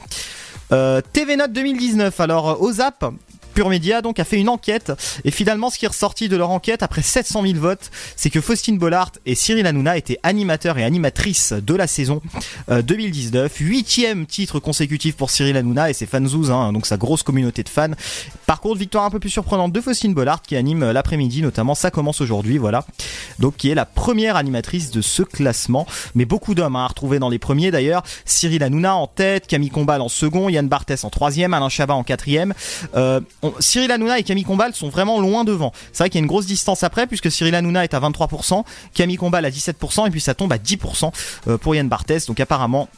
Euh, 0.71 1.01
TV 1.13 1.35
Note 1.35 1.51
2019, 1.51 2.19
alors 2.19 2.61
OZAP, 2.61 3.05
Pure 3.55 3.69
Média 3.69 4.01
donc 4.01 4.19
a 4.19 4.25
fait 4.25 4.37
une 4.37 4.49
enquête. 4.49 4.91
Et 5.23 5.31
finalement 5.31 5.69
ce 5.69 5.79
qui 5.79 5.85
est 5.85 5.87
ressorti 5.87 6.29
de 6.29 6.35
leur 6.35 6.51
enquête 6.51 6.83
après 6.83 7.01
700 7.01 7.43
000 7.43 7.53
votes 7.55 7.89
c'est 8.15 8.29
que 8.29 8.41
Faustine 8.41 8.77
Bollard 8.77 9.11
et 9.25 9.33
Cyril 9.33 9.65
Hanouna 9.65 9.97
étaient 9.97 10.19
animateurs 10.23 10.77
et 10.77 10.83
animatrices 10.83 11.53
de 11.53 11.73
la 11.73 11.87
saison 11.87 12.21
euh, 12.69 12.81
2019 12.81 13.55
huitième 13.59 14.25
titre 14.25 14.59
consécutif 14.59 15.15
pour 15.15 15.29
Cyril 15.31 15.57
Hanouna 15.57 15.89
et 15.89 15.93
ses 15.93 16.05
fanzouz 16.05 16.51
hein, 16.51 16.73
donc 16.73 16.85
sa 16.85 16.97
grosse 16.97 17.23
communauté 17.23 17.63
de 17.63 17.69
fans. 17.69 17.91
Par 18.45 18.59
contre 18.59 18.77
victoire 18.77 19.05
un 19.05 19.09
peu 19.09 19.19
plus 19.19 19.29
surprenante 19.29 19.71
de 19.71 19.81
Faustine 19.81 20.13
Bollard 20.13 20.41
qui 20.41 20.55
anime 20.55 20.83
euh, 20.83 20.93
l'après-midi 20.93 21.41
notamment 21.41 21.75
ça 21.75 21.89
commence 21.89 22.21
aujourd'hui 22.21 22.57
voilà. 22.57 22.85
Donc 23.39 23.55
qui 23.55 23.69
est 23.69 23.75
la 23.75 23.85
première 23.85 24.35
animatrice 24.35 24.91
de 24.91 25.01
ce 25.01 25.23
classement. 25.23 25.87
Mais 26.13 26.25
beaucoup 26.25 26.55
d'hommes 26.55 26.75
hein, 26.75 26.83
à 26.83 26.87
retrouver 26.87 27.19
dans 27.19 27.29
les 27.29 27.39
premiers 27.39 27.71
d'ailleurs. 27.71 28.03
Cyril 28.25 28.63
Hanouna 28.63 28.95
en 28.95 29.07
tête 29.07 29.47
Camille 29.47 29.69
Combal 29.69 30.01
en 30.01 30.09
second 30.09 30.49
Yann 30.49 30.67
Barthès 30.67 31.03
en 31.03 31.09
troisième 31.09 31.53
Alain 31.53 31.69
Chabat 31.69 31.95
en 31.95 32.03
quatrième. 32.03 32.53
Euh, 32.95 33.21
Cyril 33.59 33.91
Hanouna 33.91 34.19
et 34.19 34.23
Camille 34.23 34.43
Combal 34.43 34.73
sont 34.73 34.89
vraiment 34.89 35.19
loin 35.19 35.43
devant. 35.43 35.73
C'est 35.91 36.03
vrai 36.03 36.09
qu'il 36.09 36.19
y 36.19 36.21
a 36.21 36.23
une 36.23 36.27
grosse 36.27 36.45
distance 36.45 36.83
après, 36.83 37.07
puisque 37.07 37.31
Cyril 37.31 37.55
Hanouna 37.55 37.83
est 37.83 37.93
à 37.93 37.99
23%, 37.99 38.63
Camille 38.93 39.17
Combal 39.17 39.45
à 39.45 39.49
17%, 39.49 40.07
et 40.07 40.11
puis 40.11 40.21
ça 40.21 40.33
tombe 40.33 40.51
à 40.53 40.57
10% 40.57 41.11
euh, 41.47 41.57
pour 41.57 41.75
Yann 41.75 41.87
Barthès. 41.87 42.25
Donc 42.25 42.39
apparemment, 42.39 42.89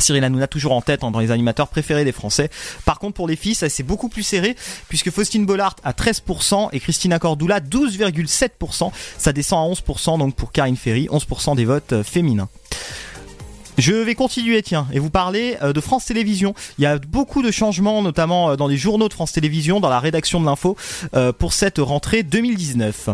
Cyril 0.00 0.24
Hanouna 0.24 0.46
toujours 0.46 0.72
en 0.72 0.80
tête 0.80 1.04
hein, 1.04 1.10
dans 1.10 1.20
les 1.20 1.30
animateurs 1.30 1.68
préférés 1.68 2.04
des 2.04 2.12
Français. 2.12 2.50
Par 2.84 2.98
contre 2.98 3.14
pour 3.14 3.28
les 3.28 3.36
filles 3.36 3.54
ça 3.54 3.68
c'est 3.68 3.82
beaucoup 3.82 4.08
plus 4.08 4.22
serré 4.22 4.56
puisque 4.88 5.10
Faustine 5.10 5.46
Bollard 5.46 5.76
à 5.84 5.92
13% 5.92 6.70
et 6.72 6.80
Christina 6.80 7.18
Cordula 7.18 7.60
12,7%. 7.60 8.90
Ça 9.18 9.32
descend 9.32 9.70
à 9.70 9.74
11% 9.74 10.18
donc 10.18 10.34
pour 10.34 10.52
Karine 10.52 10.76
Ferry, 10.76 11.06
11% 11.10 11.56
des 11.56 11.64
votes 11.64 11.92
euh, 11.92 12.02
féminins. 12.02 12.48
Je 13.80 13.94
vais 13.94 14.14
continuer, 14.14 14.62
tiens, 14.62 14.86
et 14.92 14.98
vous 14.98 15.08
parler 15.08 15.56
euh, 15.62 15.72
de 15.72 15.80
France 15.80 16.04
Télévisions. 16.04 16.54
Il 16.78 16.82
y 16.82 16.86
a 16.86 16.98
beaucoup 16.98 17.40
de 17.40 17.50
changements, 17.50 18.02
notamment 18.02 18.50
euh, 18.50 18.56
dans 18.56 18.66
les 18.66 18.76
journaux 18.76 19.08
de 19.08 19.14
France 19.14 19.32
Télévisions, 19.32 19.80
dans 19.80 19.88
la 19.88 20.00
rédaction 20.00 20.38
de 20.38 20.44
l'info, 20.44 20.76
euh, 21.14 21.32
pour 21.32 21.54
cette 21.54 21.78
rentrée 21.78 22.22
2019. 22.22 23.08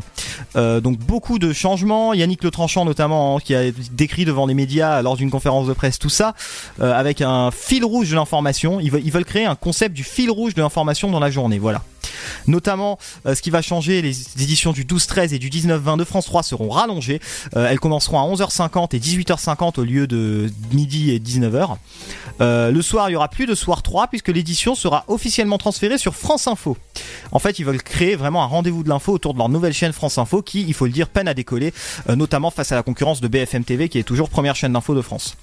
Euh, 0.56 0.80
donc 0.80 0.98
beaucoup 0.98 1.38
de 1.38 1.52
changements. 1.52 2.14
Yannick 2.14 2.42
Le 2.42 2.50
Tranchant, 2.50 2.84
notamment, 2.84 3.36
hein, 3.36 3.40
qui 3.40 3.54
a 3.54 3.70
décrit 3.92 4.24
devant 4.24 4.46
les 4.46 4.54
médias 4.54 5.02
lors 5.02 5.16
d'une 5.16 5.30
conférence 5.30 5.68
de 5.68 5.72
presse 5.72 6.00
tout 6.00 6.08
ça, 6.08 6.34
avec 6.80 7.20
un 7.20 7.52
fil 7.52 7.84
rouge 7.84 8.10
de 8.10 8.16
l'information. 8.16 8.80
Ils 8.80 8.90
veulent 8.90 9.24
créer 9.24 9.44
un 9.44 9.54
concept 9.54 9.94
du 9.94 10.02
fil 10.02 10.32
rouge 10.32 10.54
de 10.54 10.62
l'information 10.62 11.12
dans 11.12 11.20
la 11.20 11.30
journée. 11.30 11.60
Voilà. 11.60 11.82
Notamment, 12.46 12.98
euh, 13.26 13.34
ce 13.34 13.42
qui 13.42 13.50
va 13.50 13.62
changer, 13.62 14.02
les 14.02 14.16
éditions 14.40 14.72
du 14.72 14.84
12-13 14.84 15.34
et 15.34 15.38
du 15.38 15.50
19-20 15.50 15.98
de 15.98 16.04
France 16.04 16.26
3 16.26 16.42
seront 16.42 16.68
rallongées. 16.68 17.20
Euh, 17.56 17.68
elles 17.68 17.80
commenceront 17.80 18.18
à 18.18 18.24
11h50 18.24 18.94
et 18.94 18.98
18h50 18.98 19.80
au 19.80 19.84
lieu 19.84 20.06
de 20.06 20.50
midi 20.72 21.10
et 21.10 21.18
19h. 21.18 21.76
Euh, 22.40 22.70
le 22.70 22.82
soir, 22.82 23.08
il 23.08 23.14
y 23.14 23.16
aura 23.16 23.28
plus 23.28 23.46
de 23.46 23.54
soir 23.54 23.82
3 23.82 24.08
puisque 24.08 24.28
l'édition 24.28 24.74
sera 24.74 25.04
officiellement 25.08 25.58
transférée 25.58 25.98
sur 25.98 26.14
France 26.14 26.46
Info. 26.46 26.76
En 27.32 27.38
fait, 27.38 27.58
ils 27.58 27.64
veulent 27.64 27.82
créer 27.82 28.16
vraiment 28.16 28.42
un 28.42 28.46
rendez-vous 28.46 28.82
de 28.82 28.88
l'info 28.88 29.12
autour 29.12 29.32
de 29.32 29.38
leur 29.38 29.48
nouvelle 29.48 29.72
chaîne 29.72 29.92
France 29.92 30.18
Info 30.18 30.42
qui, 30.42 30.62
il 30.62 30.74
faut 30.74 30.86
le 30.86 30.92
dire, 30.92 31.08
peine 31.08 31.28
à 31.28 31.34
décoller, 31.34 31.72
notamment 32.08 32.50
face 32.50 32.72
à 32.72 32.74
la 32.74 32.82
concurrence 32.82 33.20
de 33.20 33.28
BFM 33.28 33.64
TV 33.64 33.88
qui 33.88 33.98
est 33.98 34.02
toujours 34.02 34.28
première 34.28 34.54
chaîne 34.54 34.72
d'info 34.72 34.94
de 34.94 35.02
France. 35.02 35.36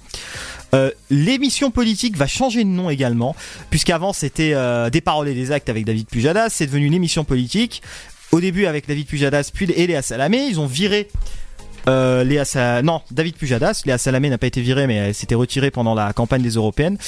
Euh, 0.74 0.90
L'émission 1.10 1.70
politique 1.70 2.16
va 2.16 2.26
changer 2.26 2.64
de 2.64 2.68
nom 2.68 2.90
également, 2.90 3.34
puisqu'avant 3.70 4.12
c'était 4.12 4.52
euh, 4.54 4.90
Des 4.90 5.00
paroles 5.00 5.28
et 5.28 5.34
des 5.34 5.52
actes 5.52 5.68
avec 5.68 5.84
David 5.84 6.08
Pujadas, 6.08 6.50
c'est 6.50 6.66
devenu 6.66 6.88
l'émission 6.88 7.24
politique. 7.24 7.82
Au 8.32 8.40
début 8.40 8.66
avec 8.66 8.88
David 8.88 9.06
Pujadas 9.06 9.50
puis 9.54 9.66
Léa 9.66 10.02
Salamé, 10.02 10.46
ils 10.48 10.58
ont 10.58 10.66
viré 10.66 11.08
euh, 11.88 12.24
Léa 12.24 12.82
non 12.82 13.02
David 13.12 13.36
Pujadas, 13.36 13.82
Léa 13.86 13.98
Salamé 13.98 14.28
n'a 14.28 14.38
pas 14.38 14.48
été 14.48 14.60
virée 14.60 14.88
mais 14.88 14.96
elle 14.96 15.14
s'était 15.14 15.36
retirée 15.36 15.70
pendant 15.70 15.94
la 15.94 16.12
campagne 16.12 16.42
des 16.42 16.54
européennes. 16.54 16.98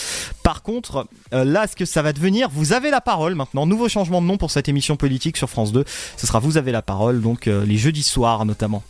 Par 0.45 0.63
contre, 0.63 1.09
là 1.33 1.67
ce 1.67 1.75
que 1.75 1.85
ça 1.85 2.03
va 2.03 2.13
devenir, 2.13 2.49
vous 2.51 2.73
avez 2.73 2.91
la 2.91 3.01
parole 3.01 3.35
maintenant, 3.35 3.67
nouveau 3.67 3.89
changement 3.89 4.23
de 4.23 4.27
nom 4.27 4.37
pour 4.37 4.53
cette 4.53 4.69
émission 4.69 4.97
politique 4.97 5.37
sur 5.37 5.51
France 5.51 5.73
2. 5.73 5.85
Ce 6.17 6.27
sera 6.27 6.39
vous 6.39 6.59
avez 6.59 6.71
la 6.71 6.83
parole 6.83 7.21
donc 7.21 7.47
les 7.47 7.77
jeudis 7.77 8.05
soirs 8.05 8.45
notamment. 8.45 8.85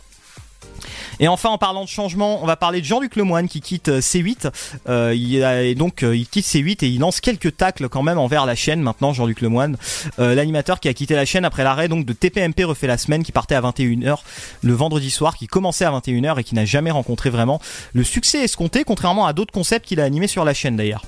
Et 1.19 1.27
enfin, 1.27 1.49
en 1.49 1.57
parlant 1.57 1.83
de 1.83 1.89
changement, 1.89 2.43
on 2.43 2.45
va 2.45 2.55
parler 2.55 2.79
de 2.79 2.85
Jean-Luc 2.85 3.15
Lemoine 3.15 3.47
qui 3.47 3.61
quitte 3.61 3.89
euh, 3.89 4.01
C8. 4.01 4.51
Euh, 4.87 5.15
il 5.15 5.75
donc, 5.75 6.03
euh, 6.03 6.15
il 6.15 6.27
quitte 6.27 6.45
C8 6.45 6.85
et 6.85 6.89
il 6.89 6.99
lance 6.99 7.21
quelques 7.21 7.57
tacles 7.57 7.89
quand 7.89 8.03
même 8.03 8.19
envers 8.19 8.45
la 8.45 8.55
chaîne 8.55 8.81
maintenant, 8.81 9.13
Jean-Luc 9.13 9.41
Lemoine. 9.41 9.77
L'animateur 10.17 10.79
qui 10.79 10.87
a 10.87 10.93
quitté 10.93 11.15
la 11.15 11.25
chaîne 11.25 11.45
après 11.45 11.63
l'arrêt 11.63 11.87
donc 11.87 12.05
de 12.05 12.13
TPMP 12.13 12.63
refait 12.63 12.87
la 12.87 12.97
semaine 12.97 13.23
qui 13.23 13.31
partait 13.31 13.55
à 13.55 13.61
21h 13.61 14.17
le 14.61 14.73
vendredi 14.73 15.09
soir, 15.09 15.35
qui 15.37 15.47
commençait 15.47 15.85
à 15.85 15.91
21h 15.91 16.39
et 16.39 16.43
qui 16.43 16.55
n'a 16.55 16.65
jamais 16.65 16.91
rencontré 16.91 17.29
vraiment 17.29 17.59
le 17.93 18.03
succès 18.03 18.43
escompté, 18.43 18.83
contrairement 18.83 19.25
à 19.25 19.33
d'autres 19.33 19.53
concepts 19.53 19.87
qu'il 19.87 19.99
a 19.99 20.03
animés 20.03 20.27
sur 20.27 20.45
la 20.45 20.53
chaîne 20.53 20.75
d'ailleurs. 20.75 21.03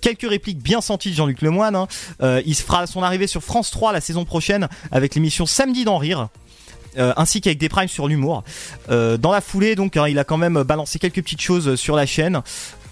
Quelques 0.00 0.28
répliques 0.28 0.62
bien 0.62 0.80
senties 0.80 1.10
de 1.10 1.16
Jean-Luc 1.16 1.42
Lemoyne. 1.42 1.74
hein. 1.74 1.88
Il 2.46 2.54
fera 2.54 2.86
son 2.86 3.02
arrivée 3.02 3.26
sur 3.26 3.42
France 3.42 3.70
3 3.70 3.92
la 3.92 4.00
saison 4.00 4.24
prochaine 4.24 4.68
avec 4.92 5.14
l'émission 5.14 5.46
Samedi 5.46 5.84
d'en 5.84 5.98
rire. 5.98 6.28
Euh, 6.98 7.12
ainsi 7.16 7.40
qu'avec 7.40 7.58
des 7.58 7.68
primes 7.68 7.88
sur 7.88 8.08
l'humour. 8.08 8.44
Euh, 8.90 9.16
dans 9.16 9.32
la 9.32 9.40
foulée, 9.40 9.74
donc, 9.74 9.96
hein, 9.96 10.06
il 10.08 10.18
a 10.18 10.24
quand 10.24 10.36
même 10.36 10.62
balancé 10.62 10.98
quelques 10.98 11.22
petites 11.22 11.40
choses 11.40 11.74
sur 11.76 11.96
la 11.96 12.06
chaîne. 12.06 12.42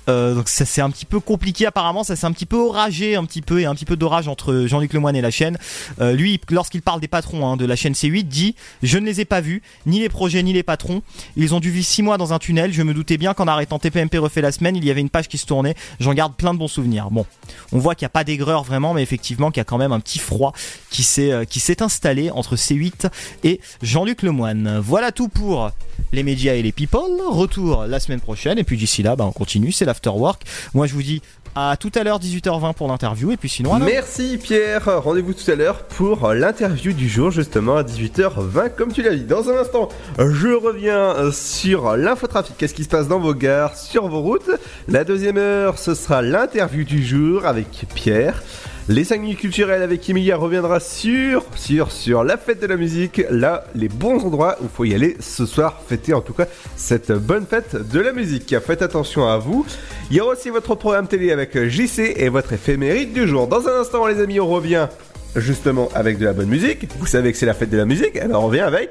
Euh, 0.09 0.35
donc 0.35 0.49
ça 0.49 0.65
c'est 0.65 0.81
un 0.81 0.91
petit 0.91 1.05
peu 1.05 1.21
compliqué 1.21 1.67
apparemment, 1.67 2.03
ça 2.05 2.17
c'est 2.17 2.27
un 2.27 2.33
petit 2.33 2.47
peu 2.47 2.57
oragé 2.57 3.15
un 3.15 3.25
petit 3.25 3.43
peu 3.43 3.61
et 3.61 3.67
un 3.67 3.75
petit 3.75 3.85
peu 3.85 3.97
d'orage 3.97 4.29
entre 4.29 4.65
Jean-Luc 4.67 4.93
Lemoyne 4.93 5.17
et 5.17 5.21
la 5.21 5.31
chaîne. 5.31 5.59
Euh, 6.01 6.13
lui, 6.13 6.41
lorsqu'il 6.51 6.83
parle 6.83 7.01
des 7.01 7.09
patrons 7.09 7.47
hein, 7.47 7.57
de 7.57 7.65
la 7.65 7.77
chaîne 7.77 7.93
C8, 7.93 8.25
dit 8.25 8.55
je 8.83 8.99
ne 8.99 9.07
les 9.07 9.21
ai 9.21 9.25
pas 9.25 9.41
vus, 9.41 9.63
ni 9.87 10.01
les 10.01 10.09
projets 10.09 10.43
ni 10.43 10.53
les 10.53 10.63
patrons. 10.63 11.03
Ils 11.37 11.55
ont 11.55 11.61
dû 11.61 11.71
vivre 11.71 11.87
six 11.87 12.03
mois 12.03 12.19
dans 12.19 12.33
un 12.33 12.39
tunnel. 12.39 12.73
Je 12.73 12.83
me 12.83 12.95
doutais 12.95 13.17
bien 13.17 13.35
qu'en 13.35 13.47
arrêtant 13.47 13.79
TPMP 13.79 14.19
refait 14.19 14.41
la 14.41 14.53
semaine, 14.53 14.77
il 14.77 14.85
y 14.85 14.91
avait 14.91 15.01
une 15.01 15.11
page 15.11 15.29
qui 15.29 15.39
se 15.39 15.47
tournait. 15.47 15.75
J'en 16.01 16.15
garde 16.15 16.35
plein 16.35 16.55
de 16.55 16.59
bons 16.59 16.69
souvenirs. 16.69 17.11
Bon, 17.11 17.27
on 17.73 17.79
voit 17.79 17.95
qu'il 17.95 18.05
n'y 18.05 18.11
a 18.11 18.11
pas 18.11 18.25
d'aigreur 18.25 18.65
vraiment, 18.65 18.95
mais 18.95 19.03
effectivement 19.03 19.51
qu'il 19.51 19.61
y 19.61 19.63
a 19.63 19.65
quand 19.65 19.79
même 19.79 19.93
un 19.93 20.01
petit 20.01 20.19
froid 20.19 20.53
qui 20.91 21.03
s'est 21.03 21.33
euh, 21.33 21.45
qui 21.45 21.61
s'est 21.61 21.83
installé 21.83 22.31
entre 22.31 22.57
C8 22.57 23.11
et 23.45 23.61
Jean-Luc 23.83 24.23
Lemoyne. 24.23 24.81
Voilà 24.83 25.13
tout 25.13 25.29
pour 25.29 25.71
les 26.13 26.23
médias 26.23 26.55
et 26.55 26.63
les 26.63 26.73
people. 26.73 27.01
Retour 27.29 27.85
la 27.87 28.01
semaine 28.01 28.21
prochaine 28.21 28.59
et 28.59 28.65
puis 28.65 28.77
d'ici 28.77 29.03
là, 29.03 29.17
bah, 29.17 29.25
on 29.25 29.33
continue. 29.33 29.73
C'est 29.73 29.85
l'afterwork. 29.93 30.43
Moi, 30.75 30.87
je 30.87 30.95
vous 30.95 31.03
dis 31.03 31.23
à 31.55 31.77
tout 31.79 31.93
à 31.95 32.03
l'heure 32.03 32.19
18h20 32.19 32.73
pour 32.73 32.89
l'interview 32.89 33.31
et 33.31 33.37
puis 33.37 33.51
sinon. 33.51 33.79
Merci 33.79 34.39
Pierre, 34.43 35.03
rendez-vous 35.03 35.35
tout 35.35 35.51
à 35.51 35.55
l'heure 35.55 35.83
pour 35.85 36.33
l'interview 36.33 36.95
du 36.95 37.11
jour 37.11 37.31
justement 37.31 37.77
à 37.77 37.83
18h20 37.83 38.75
comme 38.75 38.91
tu 38.91 39.03
l'as 39.03 39.15
dit. 39.15 39.25
Dans 39.25 39.51
un 39.51 39.59
instant, 39.59 39.91
je 40.19 40.49
reviens 40.49 41.31
sur 41.31 41.95
l'infotrafic, 41.95 42.57
qu'est-ce 42.57 42.73
qui 42.73 42.85
se 42.85 42.89
passe 42.89 43.07
dans 43.07 43.21
vos 43.21 43.35
gares, 43.35 43.77
sur 43.77 44.09
vos 44.09 44.23
routes? 44.23 44.51
La 44.89 45.05
deuxième 45.05 45.37
heure, 45.37 45.79
ce 45.79 45.95
sera 45.95 46.23
l'interview 46.23 46.85
du 46.85 47.05
jour 47.05 47.45
avec 47.45 47.85
Pierre. 47.95 48.43
Les 48.89 49.05
5 49.05 49.21
minutes 49.21 49.39
culturelles 49.39 49.83
avec 49.83 50.11
Emilia 50.11 50.37
reviendra 50.37 50.81
sur, 50.81 51.45
sur, 51.55 51.93
sur 51.93 52.25
la 52.25 52.37
fête 52.37 52.61
de 52.61 52.67
la 52.67 52.77
musique, 52.77 53.23
là, 53.31 53.63
les 53.77 53.89
bons 53.89 54.25
endroits 54.25 54.57
où 54.61 54.65
il 54.65 54.69
faut 54.69 54.85
y 54.85 54.93
aller 54.93 55.17
ce 55.21 55.47
soir, 55.47 55.81
fêter 55.87 56.15
en 56.15 56.21
tout 56.21 56.33
cas 56.33 56.47
cette 56.75 57.13
bonne 57.13 57.47
fête 57.47 57.77
de 57.77 58.01
la 58.01 58.13
musique. 58.13 58.59
Faites 58.59 58.83
attention 58.83 59.29
à 59.29 59.39
vous. 59.39 59.65
Il 60.11 60.17
y 60.17 60.21
aura 60.21 60.33
aussi 60.33 60.51
votre 60.51 60.75
programme 60.75 61.07
télé 61.07 61.31
avec 61.31 61.57
JC 61.57 62.15
et 62.17 62.29
votre 62.29 62.53
éphémérite 62.55 63.13
du 63.13 63.29
jour. 63.29 63.47
Dans 63.47 63.69
un 63.69 63.81
instant, 63.81 64.05
les 64.09 64.21
amis, 64.21 64.41
on 64.41 64.49
revient 64.49 64.89
justement 65.37 65.89
avec 65.95 66.19
de 66.19 66.25
la 66.25 66.33
bonne 66.33 66.49
musique. 66.49 66.89
Vous 66.99 67.07
savez 67.07 67.31
que 67.31 67.39
c'est 67.39 67.47
la 67.47 67.55
fête 67.55 67.71
de 67.71 67.79
la 67.79 67.87
musique, 67.87 68.17
alors 68.17 68.43
on 68.43 68.47
revient 68.49 68.61
avec. 68.61 68.91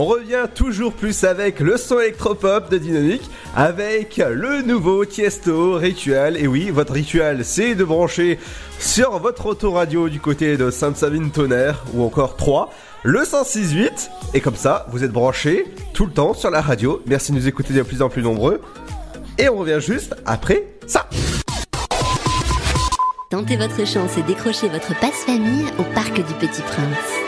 On 0.00 0.04
revient 0.04 0.46
toujours 0.54 0.92
plus 0.92 1.24
avec 1.24 1.58
le 1.58 1.76
son 1.76 1.98
électropop 1.98 2.70
de 2.70 2.78
Dynamique, 2.78 3.28
avec 3.56 4.18
le 4.18 4.62
nouveau 4.62 5.04
Tiesto 5.04 5.74
Ritual. 5.74 6.36
Et 6.36 6.46
oui, 6.46 6.70
votre 6.70 6.92
rituel, 6.92 7.44
c'est 7.44 7.74
de 7.74 7.82
brancher 7.82 8.38
sur 8.78 9.18
votre 9.18 9.46
autoradio 9.46 10.08
du 10.08 10.20
côté 10.20 10.56
de 10.56 10.70
Sainte-Savine-Tonnerre, 10.70 11.82
ou 11.94 12.04
encore 12.04 12.36
3, 12.36 12.72
le 13.02 13.22
106.8. 13.22 14.08
Et 14.34 14.40
comme 14.40 14.54
ça, 14.54 14.86
vous 14.92 15.02
êtes 15.02 15.10
branchés 15.10 15.64
tout 15.94 16.06
le 16.06 16.12
temps 16.12 16.32
sur 16.32 16.50
la 16.50 16.60
radio. 16.60 17.02
Merci 17.06 17.32
de 17.32 17.36
nous 17.38 17.48
écouter 17.48 17.74
de 17.74 17.82
plus 17.82 18.00
en 18.00 18.08
plus 18.08 18.22
nombreux. 18.22 18.60
Et 19.36 19.48
on 19.48 19.56
revient 19.56 19.80
juste 19.80 20.14
après 20.26 20.64
ça. 20.86 21.08
Tentez 23.30 23.56
votre 23.56 23.84
chance 23.84 24.16
et 24.16 24.22
décrochez 24.22 24.68
votre 24.68 24.96
passe-famille 25.00 25.66
au 25.76 25.82
Parc 25.92 26.14
du 26.14 26.34
Petit 26.34 26.62
Prince. 26.62 27.27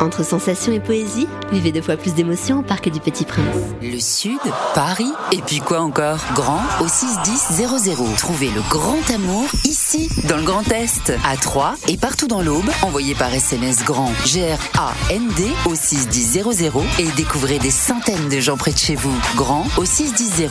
Entre 0.00 0.24
sensations 0.24 0.72
et 0.72 0.80
poésie, 0.80 1.26
vivez 1.50 1.72
deux 1.72 1.82
fois 1.82 1.96
plus 1.96 2.14
d'émotions 2.14 2.60
au 2.60 2.62
Parc 2.62 2.88
du 2.88 3.00
Petit 3.00 3.24
Prince. 3.24 3.44
Le 3.82 3.98
Sud, 3.98 4.38
Paris, 4.74 5.12
et 5.32 5.42
puis 5.42 5.58
quoi 5.58 5.80
encore? 5.80 6.18
Grand 6.34 6.60
au 6.80 6.86
61000. 6.86 8.16
Trouvez 8.16 8.50
le 8.50 8.60
grand 8.70 9.10
amour 9.12 9.44
ici, 9.64 10.08
dans 10.28 10.36
le 10.36 10.44
Grand 10.44 10.70
Est, 10.70 11.12
à 11.24 11.36
Troyes 11.36 11.74
et 11.88 11.96
partout 11.96 12.28
dans 12.28 12.42
l'Aube. 12.42 12.70
Envoyez 12.82 13.14
par 13.14 13.34
SMS 13.34 13.84
grand 13.84 14.12
G-R-A-N-D 14.24 15.48
au 15.66 15.74
61000 15.74 16.72
et 16.98 17.08
découvrez 17.16 17.58
des 17.58 17.70
centaines 17.70 18.28
de 18.28 18.40
gens 18.40 18.56
près 18.56 18.72
de 18.72 18.78
chez 18.78 18.94
vous. 18.94 19.14
Grand 19.36 19.66
au 19.76 19.84
61000. 19.84 20.48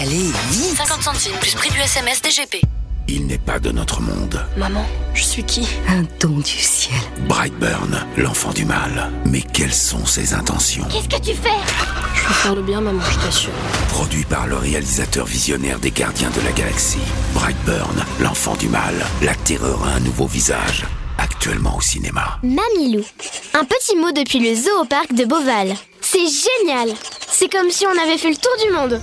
Allez, 0.00 0.32
vite 0.50 0.76
50 0.76 1.02
centimes 1.02 1.36
plus 1.40 1.54
prix 1.54 1.70
du 1.70 1.78
SMS 1.78 2.20
DGP. 2.22 2.79
Il 3.12 3.26
n'est 3.26 3.38
pas 3.38 3.58
de 3.58 3.72
notre 3.72 4.00
monde. 4.00 4.40
Maman, 4.56 4.86
je 5.14 5.24
suis 5.24 5.42
qui? 5.42 5.66
Un 5.88 6.04
don 6.20 6.38
du 6.38 6.44
ciel. 6.44 6.94
Brightburn, 7.26 8.06
l'enfant 8.16 8.52
du 8.52 8.64
mal. 8.64 9.10
Mais 9.24 9.42
quelles 9.42 9.74
sont 9.74 10.06
ses 10.06 10.32
intentions? 10.32 10.84
Qu'est-ce 10.84 11.08
que 11.08 11.20
tu 11.20 11.34
fais? 11.36 11.48
Je 12.14 12.28
veux 12.28 12.34
faire 12.34 12.54
le 12.54 12.62
bien, 12.62 12.80
maman, 12.80 13.00
je 13.10 13.18
t'assure. 13.18 13.50
Produit 13.88 14.22
par 14.22 14.46
le 14.46 14.56
réalisateur 14.58 15.26
visionnaire 15.26 15.80
des 15.80 15.90
Gardiens 15.90 16.30
de 16.30 16.40
la 16.46 16.52
Galaxie. 16.52 16.98
Brightburn, 17.34 17.96
l'enfant 18.20 18.54
du 18.54 18.68
mal. 18.68 18.94
La 19.22 19.34
terreur 19.34 19.82
a 19.84 19.94
un 19.96 20.00
nouveau 20.00 20.28
visage. 20.28 20.84
Actuellement 21.18 21.78
au 21.78 21.80
cinéma. 21.80 22.38
Mamilou. 22.44 23.04
Un 23.54 23.64
petit 23.64 23.96
mot 23.96 24.12
depuis 24.12 24.38
le 24.38 24.54
zoo 24.54 24.82
au 24.82 24.84
parc 24.84 25.14
de 25.14 25.24
Beauval. 25.24 25.74
C'est 26.00 26.18
génial 26.18 26.94
C'est 27.28 27.50
comme 27.50 27.70
si 27.70 27.86
on 27.86 28.02
avait 28.04 28.18
fait 28.18 28.30
le 28.30 28.36
tour 28.36 28.52
du 28.64 28.72
monde 28.72 29.02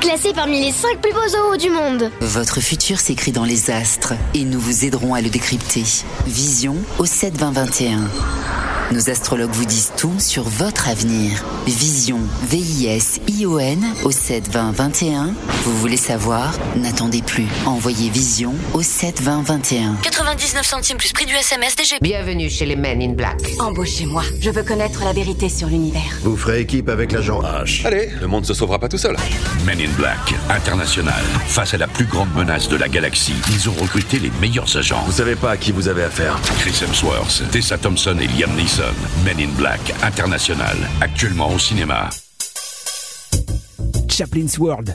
Classé 0.00 0.32
parmi 0.32 0.60
les 0.64 0.70
5 0.70 1.00
plus 1.00 1.12
beaux 1.12 1.28
zoos 1.28 1.56
du 1.56 1.70
monde 1.70 2.10
Votre 2.20 2.60
futur 2.60 3.00
s'écrit 3.00 3.32
dans 3.32 3.44
les 3.44 3.70
astres 3.70 4.14
et 4.32 4.44
nous 4.44 4.60
vous 4.60 4.84
aiderons 4.84 5.14
à 5.14 5.20
le 5.20 5.28
décrypter. 5.28 5.82
Vision 6.26 6.76
au 6.98 7.04
7 7.04 7.36
20 7.36 7.50
21. 7.50 7.98
Nos 8.90 9.10
astrologues 9.10 9.50
vous 9.52 9.66
disent 9.66 9.92
tout 9.98 10.18
sur 10.18 10.44
votre 10.44 10.88
avenir. 10.88 11.44
Vision, 11.66 12.20
V-I-S-I-O-N 12.48 13.84
au 14.02 14.10
7 14.10 14.48
20 14.50 14.72
21. 14.72 15.34
Vous 15.64 15.76
voulez 15.76 15.98
savoir? 15.98 16.54
N'attendez 16.74 17.20
plus. 17.20 17.44
Envoyez 17.66 18.08
Vision 18.08 18.54
au 18.72 18.80
7 18.80 19.20
20 19.20 19.42
21. 19.42 19.94
99 20.02 20.64
centimes 20.64 20.96
plus 20.96 21.12
prix 21.12 21.26
du 21.26 21.34
SMS 21.34 21.76
DGP. 21.76 22.02
Bienvenue 22.02 22.48
chez 22.48 22.64
les 22.64 22.76
Men 22.76 23.02
in 23.02 23.12
Black. 23.12 23.38
Embauchez-moi. 23.58 24.22
Je 24.40 24.48
veux 24.48 24.62
connaître 24.62 25.04
la 25.04 25.12
vérité 25.12 25.50
sur 25.50 25.68
l'univers. 25.68 26.00
Vous 26.22 26.38
ferez 26.38 26.60
équipe 26.60 26.88
avec 26.88 27.12
l'agent 27.12 27.42
H. 27.42 27.86
Allez, 27.86 28.08
le 28.18 28.26
monde 28.26 28.46
se 28.46 28.54
sauvera 28.54 28.78
pas 28.78 28.88
tout 28.88 28.96
seul. 28.96 29.16
Men 29.66 29.78
in 29.82 29.87
Black, 29.96 30.34
international. 30.50 31.22
Face 31.46 31.74
à 31.74 31.78
la 31.78 31.86
plus 31.86 32.04
grande 32.04 32.32
menace 32.34 32.68
de 32.68 32.76
la 32.76 32.88
galaxie, 32.88 33.34
ils 33.50 33.68
ont 33.68 33.74
recruté 33.74 34.18
les 34.18 34.30
meilleurs 34.40 34.76
agents. 34.76 35.02
Vous 35.06 35.12
savez 35.12 35.36
pas 35.36 35.52
à 35.52 35.56
qui 35.56 35.72
vous 35.72 35.88
avez 35.88 36.04
affaire. 36.04 36.38
Chris 36.60 36.80
Hemsworth, 36.82 37.42
Tessa 37.50 37.78
Thompson 37.78 38.16
et 38.20 38.26
Liam 38.26 38.54
Neeson. 38.56 38.94
Men 39.24 39.38
in 39.40 39.52
Black, 39.56 39.80
international. 40.02 40.76
Actuellement 41.00 41.50
au 41.52 41.58
cinéma. 41.58 42.10
Chaplin's 44.08 44.58
World. 44.58 44.94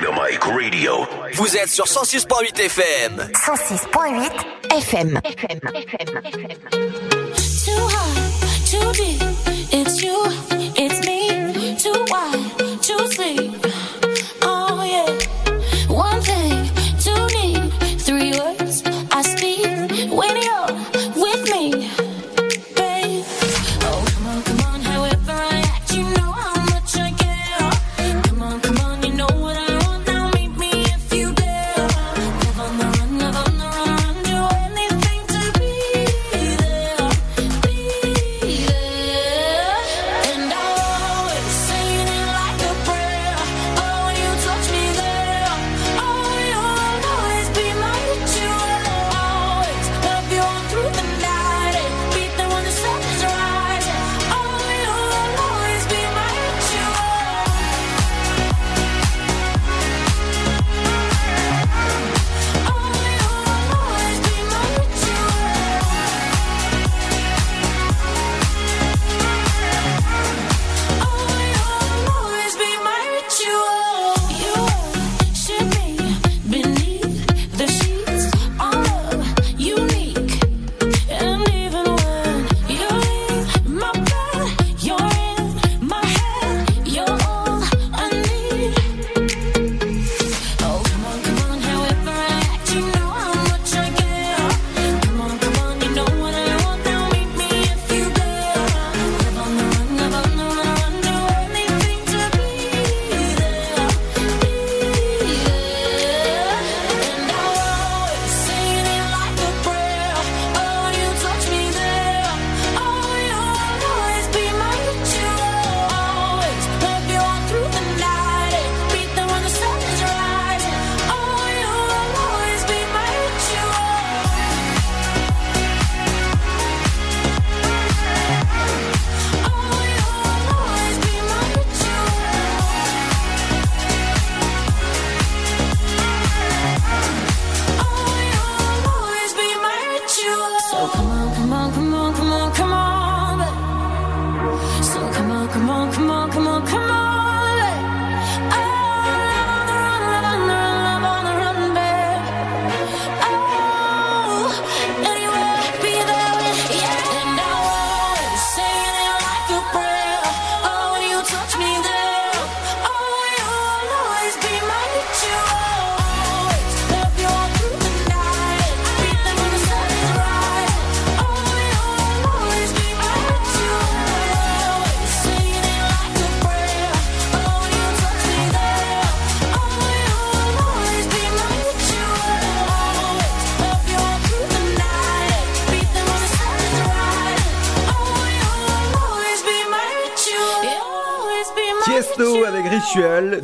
Dynamite 0.00 0.42
Radio. 0.44 1.06
Vous 1.34 1.56
êtes 1.56 1.68
sur 1.68 1.84
106.8 1.84 2.58
FM. 2.58 3.30
106.8 3.34 4.30
FM. 4.78 5.20
Too 7.64 7.86
high, 7.86 8.30
too 8.64 8.92
deep. 8.92 9.22
It's 9.72 10.02
you, 10.02 10.16
it's 10.76 11.06
me. 11.06 11.76
Too 11.76 12.04
wide, 12.08 12.82
too 12.82 13.06
sleep. 13.12 13.52
Oh 14.42 14.82
yeah. 14.84 15.94
One 15.94 16.20
thing, 16.22 16.70
two 16.98 17.26
need, 17.36 17.70
three 18.00 18.32
words 18.38 18.82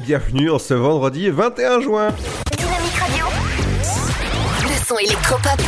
bienvenue 0.07 0.50
en 0.50 0.61
ce 0.61 0.72
vendredi 0.72 1.30
21 1.30 1.80
juin. 1.80 2.14
Dynamique 2.57 2.94
Radio. 2.94 3.24
Le 4.62 4.86
son 4.86 4.96
électropop. 4.98 5.61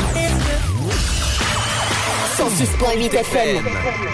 106.8 2.36 3.16
FM. 3.16 3.64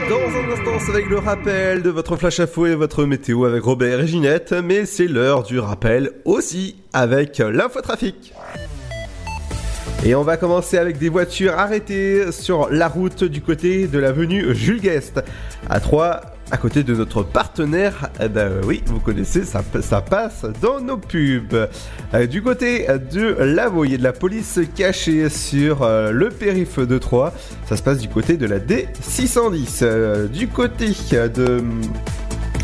Dans 0.09 0.17
un 0.17 0.51
instant, 0.51 0.87
c'est 0.87 0.93
avec 0.93 1.11
le 1.11 1.19
rappel 1.19 1.83
de 1.83 1.91
votre 1.91 2.17
flash 2.17 2.41
info 2.41 2.65
et 2.65 2.75
votre 2.75 3.05
météo 3.05 3.45
avec 3.45 3.63
Robert 3.65 4.01
et 4.01 4.07
Ginette, 4.07 4.55
mais 4.65 4.87
c'est 4.87 5.09
l'heure 5.09 5.43
du 5.43 5.59
rappel 5.59 6.13
aussi 6.25 6.77
avec 6.95 7.37
l'infotrafic. 7.39 8.33
Et 10.07 10.15
on 10.15 10.23
va 10.23 10.39
commencer 10.39 10.79
avec 10.79 10.97
des 10.97 11.11
voitures 11.11 11.53
arrêtées 11.53 12.33
sur 12.33 12.71
la 12.71 12.89
route 12.89 13.25
du 13.25 13.43
côté 13.43 13.89
de 13.89 13.99
l'avenue 13.99 14.55
Jules 14.55 14.81
Guest 14.81 15.21
à 15.69 15.81
3 15.81 16.34
à 16.55 16.57
côté 16.57 16.85
de 16.85 16.95
notre 16.95 17.25
partenaire, 17.25 18.11
eh 18.21 18.29
ben 18.29 18.61
oui, 18.65 18.81
vous 18.87 19.01
connaissez, 19.01 19.43
ça, 19.43 19.61
passe 20.01 20.47
dans 20.63 20.81
nos 20.81 20.99
pubs. 20.99 21.69
Euh, 22.15 22.27
du 22.29 22.43
côté 22.43 22.87
de 23.13 23.35
Lavaux, 23.43 23.85
il 23.85 23.91
y 23.91 23.95
a 23.97 23.99
de 23.99 24.05
la 24.05 24.13
police 24.13 24.61
cachée 24.77 25.29
sur 25.31 25.83
euh, 25.83 26.13
le 26.13 26.29
périph' 26.29 26.79
de 26.79 26.97
Troyes. 26.99 27.33
Ça 27.67 27.77
se 27.77 27.83
passe 27.83 27.99
du 27.99 28.09
côté 28.09 28.37
de 28.37 28.47
la 28.47 28.61
D610. 28.61 29.81
Euh, 29.83 30.29
du 30.29 30.47
côté 30.47 30.93
de 31.13 31.65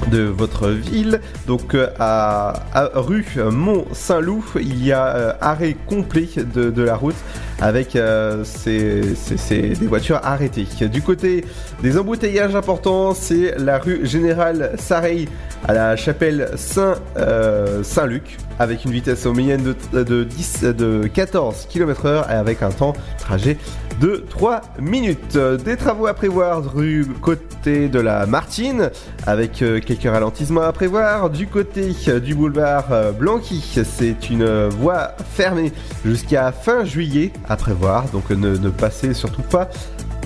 de 0.08 0.22
votre 0.22 0.68
ville. 0.68 1.20
Donc 1.46 1.74
euh, 1.74 1.88
à, 1.98 2.62
rue 2.94 3.26
Mont-Saint-Loup, 3.36 4.44
il 4.60 4.84
y 4.84 4.92
a 4.92 5.06
euh, 5.06 5.32
arrêt 5.40 5.76
complet 5.86 6.28
de 6.36 6.82
la 6.82 6.96
route 6.96 7.16
avec 7.60 7.96
euh, 7.96 8.44
des 8.66 9.74
voitures 9.86 10.20
arrêtées. 10.22 10.66
Du 10.88 11.02
côté 11.02 11.44
des 11.82 11.98
embouteillages 11.98 12.54
importants, 12.54 13.14
c'est 13.14 13.54
la 13.58 13.78
rue 13.78 14.00
Générale 14.06 14.72
Sareil 14.78 15.28
à 15.68 15.74
la 15.74 15.96
chapelle 15.96 16.50
Saint, 16.56 16.96
euh, 17.16 17.82
Saint-Luc 17.82 18.38
avec 18.60 18.84
une 18.84 18.92
vitesse 18.92 19.24
en 19.24 19.32
moyenne 19.32 19.74
de, 19.92 20.02
de, 20.02 20.22
10, 20.22 20.64
de 20.64 21.08
14 21.12 21.66
km 21.68 22.04
heure 22.04 22.30
et 22.30 22.34
avec 22.34 22.62
un 22.62 22.70
temps 22.70 22.92
trajet 23.18 23.56
de 24.00 24.22
3 24.28 24.60
minutes. 24.78 25.38
Des 25.64 25.78
travaux 25.78 26.06
à 26.06 26.12
prévoir 26.12 26.62
rue 26.74 27.06
côté 27.22 27.88
de 27.88 27.98
la 27.98 28.26
Martine 28.26 28.90
avec 29.26 29.62
euh, 29.62 29.80
quelques 29.80 30.04
ralentissements 30.04 30.60
à 30.60 30.72
prévoir. 30.72 31.30
Du 31.30 31.46
côté 31.46 31.96
euh, 32.08 32.20
du 32.20 32.34
boulevard 32.34 32.92
euh, 32.92 33.12
Blanqui, 33.12 33.64
c'est 33.82 34.28
une 34.28 34.68
voie 34.68 35.12
fermée 35.32 35.72
jusqu'à 36.04 36.52
fin 36.52 36.84
juillet 36.84 37.32
à 37.48 37.56
prévoir. 37.56 38.04
Donc 38.10 38.28
ne 38.28 38.68
passez 38.68 39.14
surtout 39.14 39.42
pas 39.42 39.70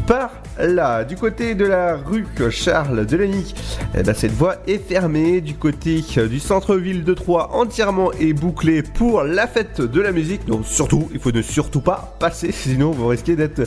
par 0.08 0.30
là. 0.58 1.04
Du 1.04 1.16
côté 1.16 1.54
de 1.54 1.64
la 1.64 1.96
rue 1.96 2.26
Charles 2.50 3.06
Delaney, 3.06 3.44
eh 3.96 4.02
ben, 4.02 4.14
cette 4.14 4.32
voie 4.32 4.56
est 4.66 4.78
fermée. 4.78 5.40
Du 5.40 5.54
côté 5.54 6.02
du 6.28 6.40
centre-ville 6.40 7.04
de 7.04 7.14
Troyes, 7.14 7.50
entièrement 7.52 8.12
est 8.12 8.32
bouclé 8.32 8.82
pour 8.82 9.22
la 9.22 9.46
fête 9.46 9.80
de 9.80 10.00
la 10.00 10.12
musique. 10.12 10.46
Donc 10.46 10.64
surtout, 10.66 11.08
il 11.12 11.20
faut 11.20 11.32
ne 11.32 11.42
surtout 11.42 11.80
pas 11.80 12.16
passer, 12.18 12.52
sinon 12.52 12.90
vous 12.90 13.06
risquez 13.06 13.36
d'être 13.36 13.62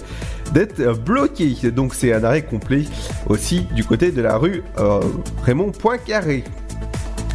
bloqué. 1.05 1.55
Donc 1.71 1.93
c'est 1.93 2.13
un 2.13 2.23
arrêt 2.23 2.43
complet 2.43 2.83
aussi 3.27 3.67
du 3.73 3.83
côté 3.83 4.11
de 4.11 4.21
la 4.21 4.37
rue 4.37 4.63
euh, 4.79 5.01
Raymond 5.43 5.71
Poincaré. 5.71 6.43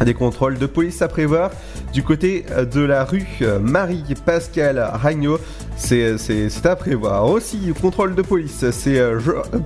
Des 0.03 0.13
contrôles 0.13 0.57
de 0.57 0.65
police 0.65 1.01
à 1.01 1.07
prévoir 1.07 1.51
Du 1.93 2.03
côté 2.03 2.45
euh, 2.51 2.65
de 2.65 2.81
la 2.81 3.05
rue 3.05 3.25
euh, 3.41 3.59
Marie-Pascal 3.59 4.79
Ragnaud, 4.79 5.39
c'est 5.75 6.65
à 6.65 6.75
prévoir. 6.75 7.29
Aussi, 7.29 7.73
contrôle 7.81 8.15
de 8.15 8.21
police, 8.21 8.69
c'est 8.71 8.99
euh, 8.99 9.19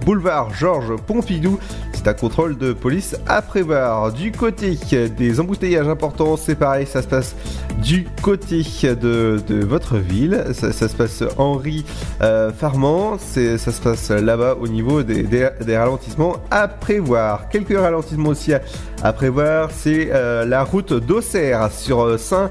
boulevard 0.05 0.53
Georges 0.53 0.95
Pompidou. 1.05 1.59
C'est 1.93 2.07
un 2.07 2.13
contrôle 2.13 2.57
de 2.57 2.73
police 2.73 3.15
à 3.27 3.41
prévoir. 3.41 4.11
Du 4.11 4.31
côté 4.31 4.77
des 5.17 5.39
embouteillages 5.39 5.87
importants, 5.87 6.37
c'est 6.37 6.55
pareil, 6.55 6.85
ça 6.85 7.01
se 7.01 7.07
passe 7.07 7.35
du 7.81 8.07
côté 8.21 8.63
de, 8.83 9.41
votre 9.65 9.97
ville. 9.97 10.45
Ça, 10.53 10.71
se 10.71 10.95
passe 10.95 11.23
Henri 11.37 11.85
euh, 12.21 12.51
Farman. 12.51 13.17
Ça 13.19 13.57
se 13.57 13.81
passe 13.81 14.09
là-bas 14.09 14.57
au 14.59 14.67
niveau 14.67 15.03
des, 15.03 15.49
ralentissements 15.77 16.37
à 16.51 16.67
prévoir. 16.67 17.49
Quelques 17.49 17.77
ralentissements 17.77 18.29
aussi 18.29 18.53
à, 18.53 19.13
prévoir. 19.13 19.69
C'est 19.71 20.09
euh, 20.11 20.45
la 20.45 20.63
route 20.63 20.93
d'Auxerre 20.93 21.71
sur 21.71 22.01
euh, 22.01 22.17
Saint. 22.17 22.49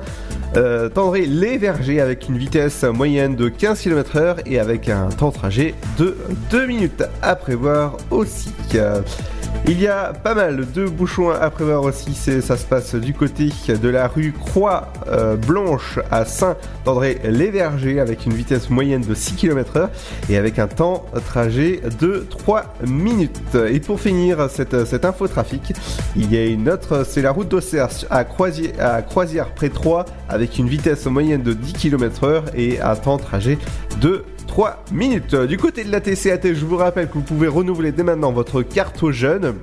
Euh, 0.56 0.88
tendré 0.88 1.26
les 1.26 1.58
vergers 1.58 2.00
avec 2.00 2.28
une 2.28 2.38
vitesse 2.38 2.82
moyenne 2.84 3.34
de 3.34 3.45
15 3.48 3.80
km/h 3.80 4.36
et 4.46 4.58
avec 4.58 4.88
un 4.88 5.08
temps 5.08 5.28
de 5.28 5.34
trajet 5.34 5.74
de 5.98 6.16
2 6.50 6.66
minutes 6.66 7.04
à 7.22 7.36
prévoir 7.36 7.96
aussi. 8.10 8.52
Il 9.68 9.80
y 9.80 9.88
a 9.88 10.12
pas 10.12 10.34
mal 10.34 10.64
de 10.72 10.86
bouchons 10.86 11.30
à 11.30 11.50
prévoir 11.50 11.82
aussi, 11.82 12.14
ça 12.14 12.56
se 12.56 12.64
passe 12.64 12.94
du 12.94 13.12
côté 13.12 13.50
de 13.68 13.88
la 13.88 14.06
rue 14.06 14.32
Croix 14.32 14.92
euh, 15.08 15.34
Blanche 15.34 15.98
à 16.12 16.24
Saint-André-les-Vergers 16.24 17.98
avec 17.98 18.26
une 18.26 18.32
vitesse 18.32 18.70
moyenne 18.70 19.02
de 19.02 19.12
6 19.12 19.34
km/h 19.34 19.88
et 20.30 20.36
avec 20.36 20.60
un 20.60 20.68
temps 20.68 21.04
trajet 21.26 21.80
de 21.98 22.24
3 22.30 22.74
minutes. 22.86 23.56
Et 23.68 23.80
pour 23.80 24.00
finir 24.00 24.48
cette, 24.50 24.84
cette 24.86 25.04
info 25.04 25.26
il 26.14 26.32
y 26.32 26.36
a 26.36 26.46
une 26.46 26.68
autre, 26.68 27.04
c'est 27.04 27.22
la 27.22 27.32
route 27.32 27.48
d'Auxerre 27.48 27.88
à, 28.10 28.22
Croisière, 28.22 28.72
à 28.78 29.02
Croisière 29.02 29.52
près 29.52 29.68
3 29.68 30.04
avec 30.28 30.58
une 30.58 30.68
vitesse 30.68 31.06
moyenne 31.06 31.42
de 31.42 31.52
10 31.52 31.72
km/h 31.72 32.42
et 32.54 32.80
un 32.80 32.94
temps 32.94 33.18
trajet 33.18 33.58
de 34.00 34.24
3 34.46 34.84
minutes. 34.92 35.34
Du 35.34 35.56
côté 35.56 35.84
de 35.84 35.92
la 35.92 36.00
TCAT, 36.00 36.54
je 36.54 36.64
vous 36.64 36.76
rappelle 36.76 37.08
que 37.08 37.14
vous 37.14 37.22
pouvez 37.22 37.48
renouveler 37.48 37.92
dès 37.92 38.02
maintenant 38.02 38.32
votre 38.32 38.62
carte 38.62 39.02
aux 39.02 39.12
jeunes. 39.12 39.54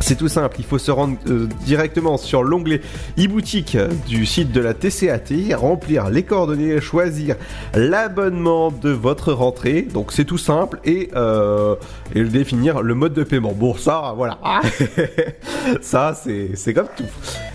C'est 0.00 0.16
tout 0.16 0.28
simple, 0.28 0.56
il 0.58 0.64
faut 0.64 0.78
se 0.78 0.90
rendre 0.90 1.16
euh, 1.28 1.48
directement 1.64 2.16
sur 2.16 2.42
l'onglet 2.42 2.80
e-boutique 3.18 3.78
du 4.06 4.26
site 4.26 4.52
de 4.52 4.60
la 4.60 4.74
TCAT, 4.74 5.56
remplir 5.56 6.10
les 6.10 6.24
coordonnées, 6.24 6.80
choisir 6.80 7.36
l'abonnement 7.74 8.70
de 8.70 8.90
votre 8.90 9.32
rentrée. 9.32 9.82
Donc 9.82 10.12
c'est 10.12 10.24
tout 10.24 10.38
simple 10.38 10.80
et, 10.84 11.10
euh, 11.14 11.76
définir 12.14 12.82
le 12.82 12.94
mode 12.94 13.14
de 13.14 13.22
paiement. 13.22 13.52
Bon 13.52 13.74
ça, 13.76 14.12
voilà. 14.16 14.38
ça 15.80 16.14
c'est 16.14 16.74
comme 16.74 16.88
tout. 16.96 17.04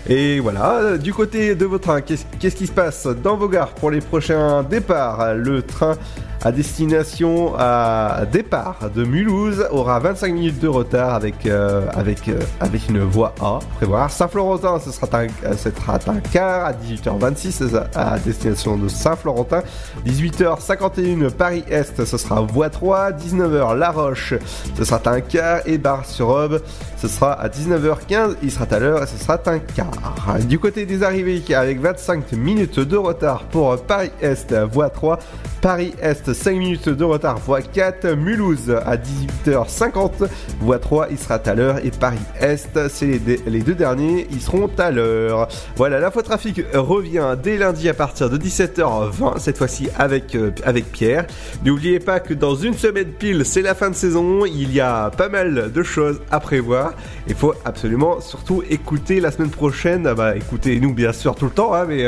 Et 0.08 0.40
voilà, 0.40 0.78
euh, 0.78 0.98
du 0.98 1.12
côté 1.12 1.54
de 1.54 1.66
votre 1.66 1.84
train, 1.84 2.00
qu'est-ce 2.00 2.24
qu'est-ce 2.40 2.56
qui 2.56 2.66
se 2.66 2.72
passe 2.72 3.06
dans 3.06 3.36
vos 3.36 3.48
gares 3.48 3.74
pour 3.74 3.90
les 3.90 4.00
prochains 4.00 4.62
départs? 4.62 5.34
Le 5.34 5.62
train 5.62 5.96
à 6.42 6.52
destination 6.52 7.54
à 7.58 8.22
départ 8.30 8.78
de 8.94 9.04
Mulhouse 9.04 9.66
aura 9.70 9.98
25 9.98 10.32
minutes 10.32 10.58
de 10.58 10.68
retard 10.68 11.14
avec, 11.14 11.46
euh, 11.46 11.86
avec, 11.92 12.28
euh, 12.28 12.40
avec 12.60 12.88
une 12.88 13.00
voie 13.00 13.34
A. 13.40 13.58
Prévoir. 13.76 14.10
Saint-Florentin, 14.10 14.78
ce 14.78 14.90
sera 14.90 15.06
un, 15.20 15.56
ce 15.56 15.70
sera 15.70 15.98
un 16.06 16.20
quart 16.20 16.66
à 16.66 16.72
18h26 16.72 17.74
à 17.94 18.18
destination 18.18 18.76
de 18.76 18.88
Saint-Florentin. 18.88 19.62
18h51 20.06 21.30
Paris-Est, 21.30 22.04
ce 22.04 22.16
sera 22.16 22.40
voie 22.40 22.70
3. 22.70 23.12
19h 23.12 23.76
La 23.76 23.90
Roche, 23.90 24.34
ce 24.76 24.84
sera 24.84 25.00
un 25.06 25.20
quart. 25.20 25.60
Et 25.66 25.76
Bar-sur-Aube, 25.76 26.62
ce 27.00 27.08
sera 27.08 27.32
à 27.32 27.48
19h15. 27.48 28.36
Il 28.42 28.50
sera 28.50 28.66
à 28.70 28.78
l'heure 28.78 29.02
et 29.02 29.06
ce 29.06 29.16
sera 29.16 29.40
un 29.46 29.58
quart. 29.58 30.38
Du 30.46 30.58
côté 30.58 30.84
des 30.86 31.02
arrivées, 31.02 31.42
avec 31.54 31.80
25 31.80 32.32
minutes 32.32 32.80
de 32.80 32.96
retard 32.96 33.44
pour 33.44 33.76
Paris-Est, 33.82 34.54
voie 34.70 34.90
3. 34.90 35.18
Paris-Est, 35.60 36.32
5 36.32 36.56
minutes 36.56 36.88
de 36.88 37.04
retard, 37.04 37.38
voie 37.38 37.62
4. 37.62 38.14
Mulhouse 38.14 38.70
à 38.84 38.96
18h50, 38.96 40.28
voie 40.60 40.78
3, 40.78 41.08
il 41.10 41.18
sera 41.18 41.36
à 41.36 41.54
l'heure. 41.54 41.84
Et 41.84 41.90
Paris-Est, 41.90 42.88
c'est 42.88 43.20
les, 43.46 43.60
deux 43.60 43.74
derniers, 43.74 44.26
ils 44.30 44.40
seront 44.40 44.70
à 44.78 44.90
l'heure. 44.90 45.48
Voilà, 45.76 46.00
l'infotrafic 46.00 46.62
revient 46.74 47.36
dès 47.42 47.56
lundi 47.56 47.88
à 47.88 47.94
partir 47.94 48.30
de 48.30 48.38
17h20, 48.38 49.38
cette 49.38 49.58
fois-ci 49.58 49.88
euh, 49.98 50.50
avec 50.64 50.92
Pierre. 50.92 51.26
N'oubliez 51.64 52.00
pas 52.00 52.20
que 52.20 52.34
dans 52.34 52.54
une 52.54 52.74
semaine 52.74 53.12
pile, 53.12 53.44
c'est 53.44 53.62
la 53.62 53.74
fin 53.74 53.90
de 53.90 53.94
saison, 53.94 54.44
il 54.44 54.72
y 54.72 54.80
a 54.80 55.10
pas 55.10 55.28
mal 55.28 55.70
de 55.72 55.82
choses 55.82 56.20
à 56.30 56.40
prévoir. 56.40 56.89
Il 57.28 57.34
faut 57.34 57.54
absolument 57.64 58.20
surtout 58.20 58.62
écouter 58.68 59.20
la 59.20 59.30
semaine 59.30 59.50
prochaine. 59.50 60.06
Ah 60.06 60.14
bah 60.14 60.36
écoutez-nous 60.36 60.94
bien 60.94 61.12
sûr 61.12 61.34
tout 61.34 61.46
le 61.46 61.50
temps, 61.50 61.74
hein, 61.74 61.84
mais... 61.88 62.04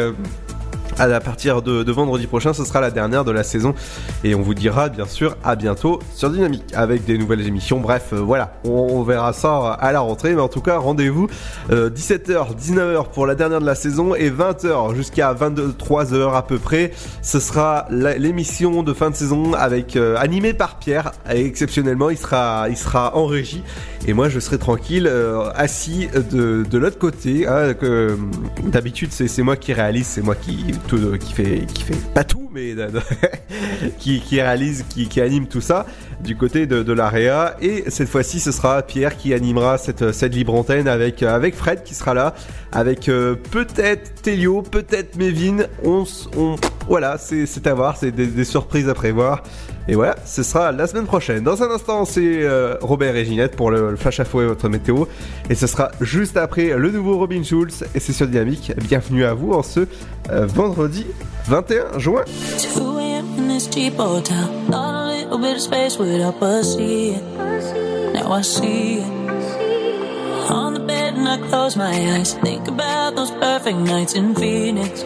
euh, 1.00 1.16
à 1.16 1.20
partir 1.20 1.62
de, 1.62 1.90
vendredi 1.92 2.26
prochain, 2.26 2.52
ce 2.52 2.64
sera 2.64 2.80
la 2.80 2.90
dernière 2.90 3.24
de 3.24 3.32
la 3.32 3.44
saison. 3.44 3.74
Et 4.24 4.34
on 4.34 4.42
vous 4.42 4.54
dira 4.54 4.88
bien 4.88 5.06
sûr 5.06 5.36
à 5.44 5.56
bientôt 5.56 5.98
sur 6.14 6.30
Dynamique 6.30 6.64
avec 6.74 7.04
des 7.04 7.18
nouvelles 7.18 7.46
émissions. 7.46 7.80
Bref, 7.80 8.10
euh, 8.12 8.16
voilà, 8.16 8.54
on, 8.64 9.02
verra 9.02 9.32
ça 9.32 9.72
à 9.72 9.92
la 9.92 10.00
rentrée. 10.00 10.34
Mais 10.34 10.40
en 10.40 10.48
tout 10.48 10.60
cas, 10.60 10.78
rendez-vous 10.78 11.28
euh, 11.70 11.90
17h, 11.90 12.56
19h 12.56 13.10
pour 13.10 13.26
la 13.26 13.34
dernière 13.34 13.60
de 13.60 13.66
la 13.66 13.74
saison 13.74 14.14
et 14.14 14.30
20h 14.30 14.94
jusqu'à 14.94 15.34
23h 15.34 16.34
à 16.34 16.42
peu 16.42 16.58
près. 16.58 16.92
Ce 17.22 17.40
sera 17.40 17.86
l'émission 17.90 18.82
de 18.82 18.92
fin 18.92 19.10
de 19.10 19.16
saison 19.16 19.54
avec 19.54 19.96
euh, 19.96 20.16
animée 20.18 20.54
par 20.54 20.78
Pierre. 20.78 21.12
Et 21.32 21.44
exceptionnellement, 21.44 22.10
il 22.10 22.18
sera, 22.18 22.66
il 22.68 22.76
sera 22.76 23.16
en 23.16 23.26
régie. 23.26 23.62
Et 24.06 24.14
moi, 24.14 24.28
je 24.28 24.40
serai 24.40 24.58
tranquille, 24.58 25.06
euh, 25.06 25.50
assis 25.54 26.08
de, 26.32 26.64
de 26.68 26.78
l'autre 26.78 26.98
côté. 26.98 27.46
hein, 27.46 27.74
D'habitude, 28.64 29.10
c'est 29.12 29.42
moi 29.42 29.56
qui 29.56 29.72
réalise, 29.72 30.06
c'est 30.06 30.22
moi 30.22 30.34
qui, 30.34 30.74
tout, 30.86 31.16
qui, 31.18 31.32
fait, 31.32 31.66
qui 31.72 31.82
fait 31.82 32.12
pas 32.14 32.24
tout, 32.24 32.48
mais 32.52 32.74
qui, 33.98 34.20
réalise, 34.32 34.84
qui, 34.88 35.20
anime 35.20 35.46
tout 35.46 35.60
ça 35.60 35.86
du 36.22 36.36
côté 36.36 36.66
de, 36.66 36.92
l'AREA. 36.92 37.56
Et 37.60 37.84
cette 37.88 38.08
fois-ci, 38.08 38.40
ce 38.40 38.52
sera 38.52 38.82
Pierre 38.82 39.16
qui 39.16 39.34
animera 39.34 39.78
cette, 39.78 40.12
cette 40.12 40.34
libre 40.34 40.54
antenne 40.54 40.88
avec, 40.88 41.22
avec 41.22 41.54
Fred 41.54 41.82
qui 41.82 41.94
sera 41.94 42.14
là, 42.14 42.34
avec 42.70 43.08
euh, 43.08 43.34
peut-être 43.50 44.22
Telio, 44.22 44.62
peut-être 44.62 45.16
Mévin. 45.16 45.64
On, 45.84 46.04
on, 46.36 46.56
voilà, 46.88 47.18
c'est 47.18 47.66
à 47.66 47.74
voir, 47.74 47.96
c'est 47.96 48.12
des 48.12 48.44
surprises 48.44 48.88
à 48.88 48.94
prévoir. 48.94 49.42
Et 49.88 49.94
voilà, 49.94 50.14
ce 50.24 50.42
sera 50.42 50.70
la 50.70 50.86
semaine 50.86 51.06
prochaine. 51.06 51.42
Dans 51.42 51.62
un 51.62 51.70
instant, 51.70 52.04
c'est 52.04 52.20
euh, 52.22 52.76
Robert 52.80 53.16
et 53.16 53.24
Ginette 53.24 53.56
pour 53.56 53.70
le, 53.70 53.96
Flash 53.96 54.20
Info 54.20 54.40
et 54.40 54.46
votre 54.46 54.68
météo. 54.68 55.06
Et 55.50 55.54
ce 55.54 55.66
sera 55.66 55.90
juste 56.00 56.36
après 56.36 56.76
le 56.76 56.90
nouveau 56.90 57.18
Robin 57.18 57.42
Schulz. 57.42 57.84
Et 57.94 58.00
c'est 58.00 58.12
sur 58.12 58.28
Dynamique. 58.28 58.72
Bienvenue 58.76 59.24
à 59.24 59.34
vous 59.34 59.52
en 59.52 59.62
ce 59.62 59.80
euh, 60.30 60.46
vendredi 60.46 61.06
21 61.46 61.98
juin. 61.98 62.22
2 62.76 62.80
a.m. 62.80 63.24
in 63.38 63.48
this 63.48 63.68
cheap 63.72 63.98
hotel. 63.98 64.48
Thought 64.70 64.94
a 64.94 65.08
little 65.08 65.38
bit 65.38 65.56
of 65.56 65.60
space 65.60 65.98
would 65.98 66.20
help 66.20 66.40
us 66.42 66.76
see 66.76 67.14
it. 67.14 67.22
Now 68.14 68.32
I 68.32 68.42
see 68.42 68.98
it. 68.98 69.06
On 70.48 70.74
the 70.74 70.80
bed 70.80 71.14
and 71.14 71.26
I 71.26 71.38
close 71.48 71.76
my 71.76 71.92
eyes. 72.14 72.34
Think 72.34 72.68
about 72.68 73.16
those 73.16 73.32
perfect 73.32 73.78
nights 73.78 74.14
in 74.14 74.34
Phoenix. 74.34 75.00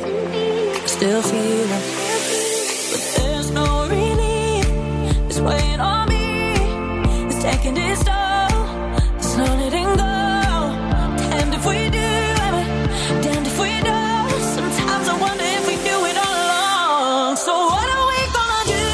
Still 0.84 1.22
feel 1.22 1.70
it. 1.70 2.05
Weighing 5.40 5.80
on 5.80 6.08
me. 6.08 6.54
It's 7.26 7.42
taking 7.42 7.76
its 7.76 8.02
toll. 8.04 8.14
Letting 9.36 9.84
go. 9.84 10.14
Damned 11.30 11.54
if 11.54 11.66
we 11.66 11.90
do. 11.90 12.12
Damned 13.22 13.46
if 13.46 13.58
we 13.60 13.72
don't. 13.82 14.40
Sometimes 14.56 15.08
I 15.08 15.16
wonder 15.20 15.44
if 15.44 15.66
we 15.68 15.74
it 15.74 16.16
all 16.16 16.36
along. 16.46 17.36
So 17.36 17.52
what 17.52 17.86
are 17.96 18.06
we 18.12 18.20
gonna 18.38 18.64
do 18.74 18.88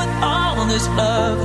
with 0.00 0.12
all 0.24 0.64
this 0.66 0.86
love? 1.00 1.40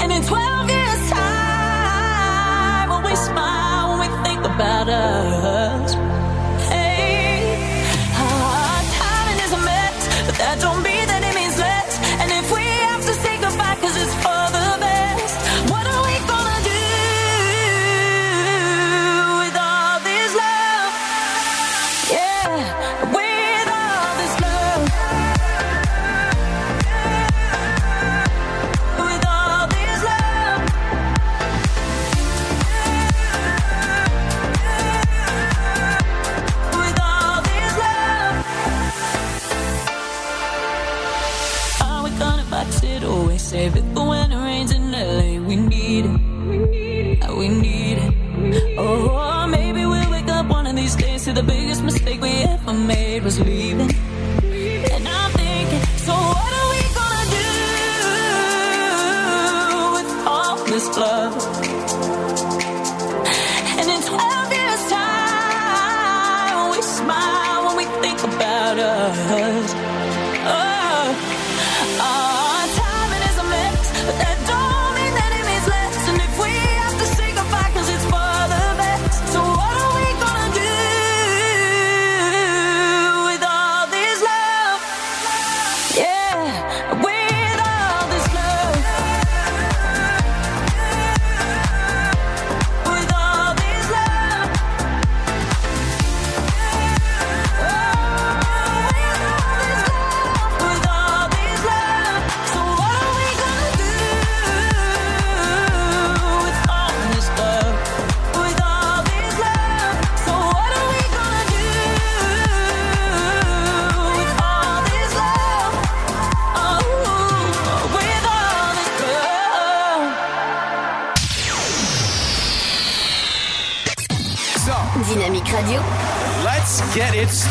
And 0.00 0.12
in 0.12 0.22
12 0.22 0.70
years' 0.70 1.10
time, 1.10 2.88
we 3.02 3.14
smile 3.16 3.84
when 3.90 4.00
we 4.04 4.08
think 4.24 4.44
about 4.44 4.88
us? 4.88 5.41
The 51.42 51.52
biggest 51.52 51.82
mistake 51.82 52.20
we 52.20 52.30
ever 52.44 52.72
made 52.72 53.22
was 53.24 53.40
leaving. 53.40 54.11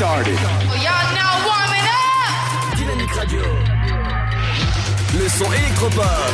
Started. 0.02 0.34
Y'all 0.82 1.14
now 1.14 1.34
warming 1.46 1.86
up. 1.86 2.76
Dynamique 2.76 3.14
Radio. 3.14 3.44
Le 5.14 5.30
son 5.30 5.46
électropop. 5.54 6.32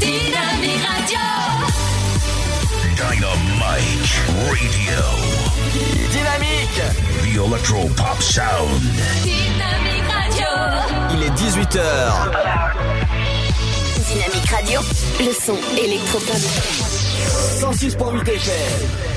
Dynamique 0.00 0.84
Radio. 0.88 1.26
Dynamite 2.96 4.14
Radio. 4.48 5.02
Dynamique. 6.10 6.82
The 7.22 7.32
Electro 7.44 7.88
Pop 7.94 8.22
Sound. 8.22 8.80
Dynamique 9.22 10.08
Radio. 10.16 10.50
Il 11.10 11.24
est 11.24 11.34
18h. 11.36 11.82
Dynamique 14.08 14.50
Radio. 14.50 14.80
Le 15.20 15.32
son 15.34 15.58
électropop. 15.76 16.40
106.8 17.60 18.28
FM. 18.28 19.11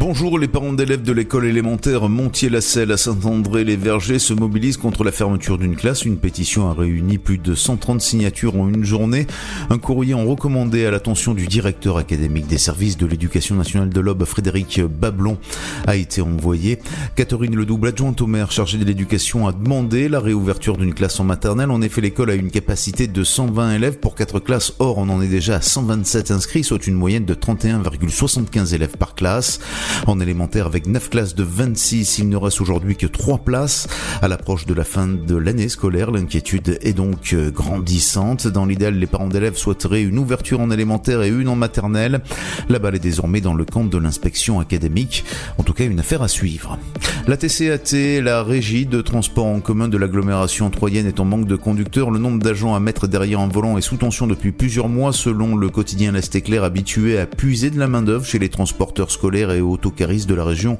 Bonjour, 0.00 0.40
les 0.40 0.48
parents 0.48 0.72
d'élèves 0.72 1.02
de 1.02 1.12
l'école 1.12 1.46
élémentaire 1.46 2.08
Montier-la-Selle 2.08 2.90
à 2.90 2.96
Saint-André-les-Vergers 2.96 4.18
se 4.18 4.34
mobilisent 4.34 4.76
contre 4.76 5.04
la 5.04 5.12
fermeture 5.12 5.56
d'une 5.56 5.76
classe. 5.76 6.04
Une 6.04 6.16
pétition 6.16 6.68
a 6.68 6.74
réuni 6.74 7.16
plus 7.16 7.38
de 7.38 7.54
130 7.54 8.00
signatures 8.00 8.56
en 8.56 8.68
une 8.68 8.84
journée. 8.84 9.28
Un 9.70 9.78
courrier 9.78 10.12
en 10.12 10.26
recommandé 10.26 10.84
à 10.84 10.90
l'attention 10.90 11.32
du 11.32 11.46
directeur 11.46 11.96
académique 11.96 12.48
des 12.48 12.58
services 12.58 12.98
de 12.98 13.06
l'éducation 13.06 13.54
nationale 13.54 13.88
de 13.88 14.00
l'Aube, 14.00 14.24
Frédéric 14.24 14.80
Bablon, 14.82 15.38
a 15.86 15.94
été 15.94 16.20
envoyé. 16.20 16.80
Catherine 17.14 17.54
Ledouble, 17.54 17.86
adjointe 17.86 18.20
au 18.20 18.26
maire 18.26 18.50
chargée 18.50 18.78
de 18.78 18.84
l'éducation, 18.84 19.46
a 19.46 19.52
demandé 19.52 20.08
la 20.08 20.18
réouverture 20.18 20.76
d'une 20.76 20.92
classe 20.92 21.20
en 21.20 21.24
maternelle. 21.24 21.70
En 21.70 21.82
effet, 21.82 22.00
l'école 22.00 22.30
a 22.30 22.34
une 22.34 22.50
capacité 22.50 23.06
de 23.06 23.22
120 23.22 23.76
élèves 23.76 24.00
pour 24.00 24.16
4 24.16 24.40
classes. 24.40 24.74
Or, 24.80 24.98
on 24.98 25.08
en 25.08 25.22
est 25.22 25.28
déjà 25.28 25.54
à 25.54 25.62
127 25.62 26.32
inscrits, 26.32 26.64
soit 26.64 26.84
une 26.88 26.94
moyenne 26.94 27.24
de 27.24 27.34
31,75 27.34 28.74
élèves 28.74 28.96
par 28.98 29.14
classe. 29.14 29.60
En 30.06 30.20
élémentaire, 30.20 30.66
avec 30.66 30.86
9 30.86 31.10
classes 31.10 31.34
de 31.34 31.42
26, 31.42 32.18
il 32.18 32.28
ne 32.28 32.36
reste 32.36 32.60
aujourd'hui 32.60 32.96
que 32.96 33.06
3 33.06 33.38
places. 33.38 33.88
À 34.22 34.28
l'approche 34.28 34.66
de 34.66 34.74
la 34.74 34.84
fin 34.84 35.06
de 35.06 35.36
l'année 35.36 35.68
scolaire, 35.68 36.10
l'inquiétude 36.10 36.78
est 36.82 36.92
donc 36.92 37.32
euh, 37.32 37.50
grandissante. 37.50 38.46
Dans 38.46 38.66
l'idéal, 38.66 38.94
les 38.94 39.06
parents 39.06 39.28
d'élèves 39.28 39.56
souhaiteraient 39.56 40.02
une 40.02 40.18
ouverture 40.18 40.60
en 40.60 40.70
élémentaire 40.70 41.22
et 41.22 41.28
une 41.28 41.48
en 41.48 41.56
maternelle. 41.56 42.20
La 42.68 42.78
balle 42.78 42.96
est 42.96 43.00
désormais 43.00 43.40
dans 43.40 43.54
le 43.54 43.64
camp 43.64 43.84
de 43.84 43.98
l'inspection 43.98 44.60
académique. 44.60 45.24
En 45.58 45.62
tout 45.62 45.72
cas, 45.72 45.84
une 45.84 46.00
affaire 46.00 46.22
à 46.22 46.28
suivre. 46.28 46.78
La 47.26 47.36
TCAT, 47.36 48.20
la 48.22 48.42
régie 48.42 48.86
de 48.86 49.00
transport 49.00 49.46
en 49.46 49.60
commun 49.60 49.88
de 49.88 49.96
l'agglomération 49.96 50.68
troyenne 50.70 51.06
est 51.06 51.20
en 51.20 51.24
manque 51.24 51.46
de 51.46 51.56
conducteurs. 51.56 52.10
Le 52.10 52.18
nombre 52.18 52.42
d'agents 52.42 52.74
à 52.74 52.80
mettre 52.80 53.06
derrière 53.06 53.40
un 53.40 53.48
volant 53.48 53.78
est 53.78 53.82
sous 53.82 53.96
tension 53.96 54.26
depuis 54.26 54.52
plusieurs 54.52 54.88
mois 54.88 55.12
selon 55.12 55.56
le 55.56 55.68
quotidien 55.70 56.12
L'Est 56.12 56.34
éclair 56.34 56.64
habitué 56.64 57.18
à 57.18 57.26
puiser 57.26 57.70
de 57.70 57.78
la 57.78 57.88
main 57.88 58.02
d'œuvre 58.02 58.24
chez 58.24 58.38
les 58.38 58.48
transporteurs 58.48 59.10
scolaires 59.10 59.50
et 59.52 59.60
autocaristes 59.74 60.28
de 60.28 60.34
la 60.34 60.44
région. 60.44 60.78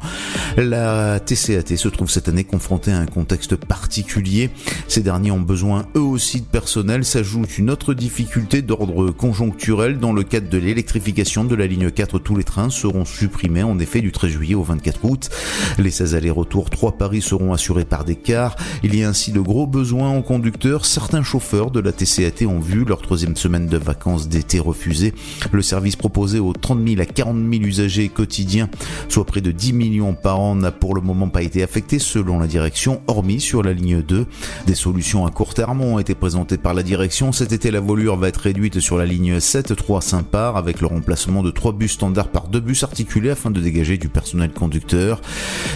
La 0.56 1.20
TCAT 1.20 1.76
se 1.76 1.88
trouve 1.88 2.10
cette 2.10 2.28
année 2.28 2.44
confrontée 2.44 2.92
à 2.92 2.98
un 2.98 3.06
contexte 3.06 3.56
particulier. 3.56 4.50
Ces 4.88 5.02
derniers 5.02 5.30
ont 5.30 5.40
besoin 5.40 5.86
eux 5.96 6.00
aussi 6.00 6.40
de 6.40 6.46
personnel. 6.46 7.04
S'ajoute 7.04 7.58
une 7.58 7.70
autre 7.70 7.94
difficulté 7.94 8.62
d'ordre 8.62 9.10
conjoncturel. 9.10 9.98
Dans 9.98 10.12
le 10.12 10.22
cadre 10.22 10.48
de 10.48 10.58
l'électrification 10.58 11.44
de 11.44 11.54
la 11.54 11.66
ligne 11.66 11.90
4, 11.90 12.18
tous 12.18 12.36
les 12.36 12.44
trains 12.44 12.70
seront 12.70 13.04
supprimés 13.04 13.62
en 13.62 13.78
effet 13.78 14.00
du 14.00 14.12
13 14.12 14.30
juillet 14.30 14.54
au 14.54 14.62
24 14.62 15.04
août. 15.04 15.30
Les 15.78 15.90
16 15.90 16.14
allers-retours, 16.14 16.70
3 16.70 16.92
paris 16.92 17.22
seront 17.22 17.52
assurés 17.52 17.84
par 17.84 18.04
des 18.04 18.16
cars. 18.16 18.56
Il 18.82 18.94
y 18.96 19.04
a 19.04 19.08
ainsi 19.08 19.32
de 19.32 19.40
gros 19.40 19.66
besoins 19.66 20.08
en 20.08 20.22
conducteurs. 20.22 20.84
Certains 20.84 21.22
chauffeurs 21.22 21.70
de 21.70 21.80
la 21.80 21.92
TCAT 21.92 22.46
ont 22.46 22.60
vu 22.60 22.84
leur 22.84 23.02
troisième 23.02 23.36
semaine 23.36 23.66
de 23.66 23.76
vacances 23.76 24.28
d'été 24.28 24.60
refusée. 24.60 25.14
Le 25.52 25.62
service 25.62 25.96
proposé 25.96 26.38
aux 26.38 26.52
30 26.52 26.86
000 26.86 27.00
à 27.00 27.06
40 27.06 27.36
000 27.36 27.64
usagers 27.64 28.08
quotidiens, 28.08 28.68
soit 29.08 29.24
près 29.24 29.40
de 29.40 29.50
10 29.50 29.72
millions 29.72 30.14
par 30.14 30.40
an, 30.40 30.54
n'a 30.54 30.72
pour 30.72 30.94
le 30.94 31.00
moment 31.00 31.28
pas 31.28 31.42
été 31.42 31.62
affecté 31.62 31.98
selon 31.98 32.38
la 32.38 32.46
direction, 32.46 33.00
hormis 33.06 33.40
sur 33.40 33.62
la 33.62 33.72
ligne 33.72 34.02
2. 34.02 34.26
Des 34.66 34.74
solutions 34.74 35.26
à 35.26 35.30
court 35.30 35.54
terme 35.54 35.80
ont 35.80 35.98
été 35.98 36.14
présentées 36.14 36.58
par 36.58 36.74
la 36.74 36.82
direction. 36.82 37.32
Cet 37.32 37.52
été, 37.52 37.70
la 37.70 37.80
voilure 37.80 38.16
va 38.16 38.28
être 38.28 38.38
réduite 38.38 38.80
sur 38.80 38.98
la 38.98 39.06
ligne 39.06 39.40
7, 39.40 39.74
3 39.76 40.00
Saint-Par, 40.00 40.56
avec 40.56 40.80
le 40.80 40.86
remplacement 40.86 41.42
de 41.42 41.50
3 41.50 41.72
bus 41.72 41.92
standards 41.92 42.28
par 42.28 42.48
2 42.48 42.60
bus 42.60 42.82
articulés 42.82 43.30
afin 43.30 43.50
de 43.50 43.60
dégager 43.60 43.98
du 43.98 44.08
personnel 44.08 44.52
conducteur. 44.52 45.20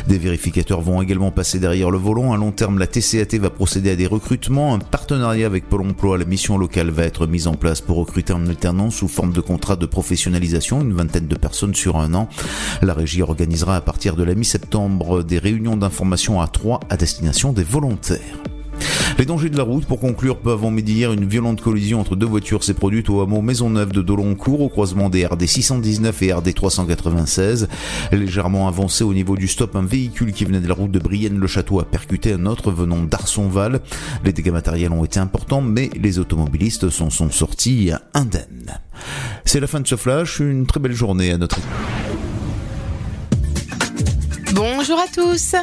Des 0.07 0.19
vérificateurs 0.19 0.81
vont 0.81 1.03
également 1.03 1.31
passer 1.31 1.59
derrière 1.59 1.91
le 1.91 1.99
volant. 1.99 2.33
À 2.33 2.37
long 2.37 2.53
terme, 2.53 2.79
la 2.79 2.87
TCAT 2.87 3.39
va 3.39 3.51
procéder 3.51 3.91
à 3.91 3.97
des 3.97 4.07
recrutements. 4.07 4.75
Un 4.75 4.79
partenariat 4.79 5.47
avec 5.47 5.69
Pôle 5.69 5.83
emploi, 5.83 6.19
la 6.19 6.25
mission 6.25 6.59
locale 6.59 6.91
va 6.91 7.05
être 7.05 7.27
mise 7.27 7.47
en 7.47 7.55
place 7.55 7.81
pour 7.81 7.97
recruter 7.97 8.33
en 8.33 8.47
alternance 8.47 8.97
sous 8.97 9.09
forme 9.09 9.33
de 9.33 9.41
contrat 9.41 9.77
de 9.77 9.87
professionnalisation, 9.87 10.81
une 10.81 10.93
vingtaine 10.93 11.27
de 11.27 11.37
personnes 11.37 11.75
sur 11.75 11.97
un 11.97 12.15
an. 12.15 12.29
La 12.83 12.95
régie 12.99 13.23
organisera 13.23 13.77
à 13.77 13.81
partir 13.81 14.17
de 14.17 14.25
la 14.25 14.35
mi-septembre 14.35 15.23
des 15.23 15.39
réunions 15.39 15.77
d'information 15.77 16.41
à 16.41 16.49
trois 16.49 16.81
à 16.91 16.97
destination 16.97 17.53
des 17.53 17.65
volontaires. 17.65 18.43
Les 19.19 19.25
dangers 19.25 19.51
de 19.51 19.57
la 19.57 19.65
route, 19.65 19.85
pour 19.85 19.99
conclure, 19.99 20.39
peu 20.39 20.53
avant 20.53 20.71
midi 20.71 20.93
hier, 20.93 21.13
une 21.13 21.25
violente 21.25 21.61
collision 21.61 22.01
entre 22.01 22.15
deux 22.15 22.27
voitures 22.27 22.63
s'est 22.63 22.75
produite 22.75 23.11
au 23.11 23.21
hameau 23.21 23.43
Maisonneuve 23.43 23.93
de 23.93 24.03
Doloncourt, 24.03 24.61
au 24.61 24.69
croisement 24.69 25.09
des 25.11 25.27
RD 25.27 25.45
619 25.45 26.23
et 26.23 26.33
RD 26.33 26.55
396. 26.55 27.69
Légèrement 28.13 28.69
avancé 28.69 29.03
au 29.03 29.13
niveau 29.13 29.37
du 29.37 29.49
stop, 29.49 29.75
un 29.75 29.85
véhicule 29.85 30.33
qui 30.33 30.45
venait 30.45 30.61
de 30.61 30.69
la 30.69 30.75
route 30.75 30.93
de 30.93 31.01
Brienne-le-Château 31.01 31.81
a 31.81 31.85
percuté 31.85 32.33
un 32.33 32.47
autre 32.47 32.71
venant 32.71 33.03
d'Arsonval. 33.03 33.81
Les 34.25 34.33
dégâts 34.33 34.53
matériels 34.53 34.93
ont 34.93 35.05
été 35.05 35.19
importants, 35.19 35.63
mais 35.63 35.91
les 36.01 36.21
automobilistes 36.21 36.89
s'en 36.91 37.11
sont 37.11 37.31
sortis 37.31 37.91
indemnes. 38.15 38.79
C'est 39.45 39.61
la 39.61 39.67
fin 39.67 39.81
de 39.81 39.87
ce 39.89 39.97
flash, 39.97 40.39
une 40.39 40.67
très 40.67 40.79
belle 40.79 40.93
journée 40.93 41.33
à 41.33 41.39
notre 41.39 41.59
bon. 44.59 44.78
Bonjour 44.79 45.01
à 45.01 45.09
tous. 45.09 45.57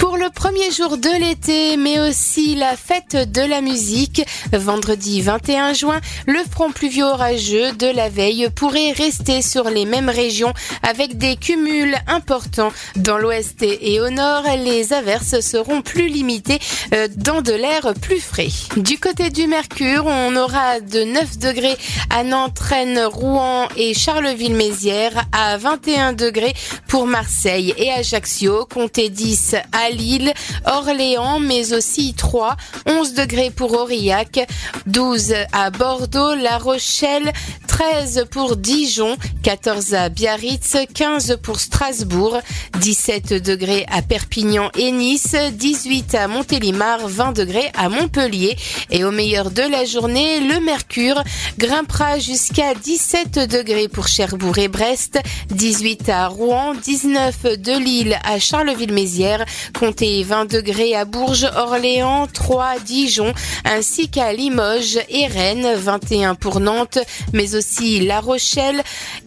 Pour 0.00 0.16
le 0.16 0.28
premier 0.28 0.72
jour 0.72 0.98
de 0.98 1.20
l'été, 1.20 1.76
mais 1.76 2.00
aussi 2.00 2.56
la 2.56 2.76
fête 2.76 3.30
de 3.30 3.40
la 3.40 3.60
musique, 3.60 4.26
vendredi 4.52 5.22
21 5.22 5.72
juin, 5.72 6.00
le 6.26 6.40
front 6.50 6.72
pluvieux 6.72 7.04
orageux 7.04 7.70
de 7.72 7.86
la 7.86 8.08
veille 8.08 8.50
pourrait 8.50 8.90
rester 8.90 9.40
sur 9.40 9.70
les 9.70 9.84
mêmes 9.84 10.08
régions 10.08 10.52
avec 10.82 11.16
des 11.16 11.36
cumuls 11.36 11.96
importants. 12.08 12.72
Dans 12.96 13.18
l'ouest 13.18 13.62
et 13.62 14.00
au 14.00 14.10
nord, 14.10 14.42
les 14.58 14.92
averses 14.92 15.40
seront 15.40 15.80
plus 15.80 16.08
limitées 16.08 16.58
euh, 16.92 17.06
dans 17.16 17.42
de 17.42 17.52
l'air 17.52 17.94
plus 18.02 18.20
frais. 18.20 18.48
Du 18.76 18.98
côté 18.98 19.30
du 19.30 19.46
Mercure, 19.46 20.06
on 20.06 20.34
aura 20.34 20.80
de 20.80 21.04
9 21.04 21.38
degrés 21.38 21.76
à 22.10 22.24
Nantes, 22.24 22.58
Rennes, 22.58 23.04
Rouen 23.04 23.68
et 23.76 23.94
Charleville-Mézières, 23.94 25.24
à 25.30 25.56
21 25.56 26.14
degrés 26.14 26.54
pour 26.88 27.06
Marseille 27.06 27.72
et 27.78 27.90
Ajaccio, 27.90 28.55
comptez 28.64 29.10
10 29.10 29.56
à 29.72 29.90
Lille, 29.90 30.32
Orléans, 30.64 31.38
mais 31.40 31.72
aussi 31.72 32.14
3, 32.14 32.56
11 32.86 33.14
degrés 33.14 33.50
pour 33.50 33.72
Aurillac, 33.72 34.46
12 34.86 35.34
à 35.52 35.70
Bordeaux, 35.70 36.34
La 36.34 36.58
Rochelle, 36.58 37.32
13 37.66 38.26
pour 38.30 38.56
Dijon, 38.56 39.18
14 39.42 39.94
à 39.94 40.08
Biarritz, 40.08 40.76
15 40.94 41.38
pour 41.42 41.60
Strasbourg, 41.60 42.38
17 42.80 43.34
degrés 43.34 43.84
à 43.90 44.00
Perpignan 44.00 44.70
et 44.78 44.90
Nice, 44.92 45.36
18 45.52 46.14
à 46.14 46.26
Montélimar, 46.26 47.06
20 47.06 47.32
degrés 47.32 47.70
à 47.76 47.90
Montpellier. 47.90 48.56
Et 48.90 49.04
au 49.04 49.10
meilleur 49.10 49.50
de 49.50 49.60
la 49.60 49.84
journée, 49.84 50.40
le 50.40 50.60
mercure 50.60 51.22
grimpera 51.58 52.18
jusqu'à 52.18 52.74
17 52.74 53.40
degrés 53.50 53.88
pour 53.88 54.08
Cherbourg 54.08 54.56
et 54.56 54.68
Brest, 54.68 55.18
18 55.50 56.08
à 56.08 56.28
Rouen, 56.28 56.74
19 56.74 57.58
de 57.58 57.78
Lille 57.78 58.18
à 58.24 58.38
Charleville-Mézières, 58.46 59.44
comptez 59.78 60.22
20 60.22 60.44
degrés 60.44 60.94
à 60.94 61.04
Bourges, 61.04 61.50
Orléans, 61.56 62.28
3 62.32 62.78
Dijon, 62.78 63.32
ainsi 63.64 64.08
qu'à 64.08 64.32
Limoges 64.32 65.00
et 65.08 65.26
Rennes, 65.26 65.74
21 65.74 66.36
pour 66.36 66.60
Nantes, 66.60 66.98
mais 67.32 67.56
aussi 67.56 68.00
La 68.06 68.20
Rochelle 68.20 68.82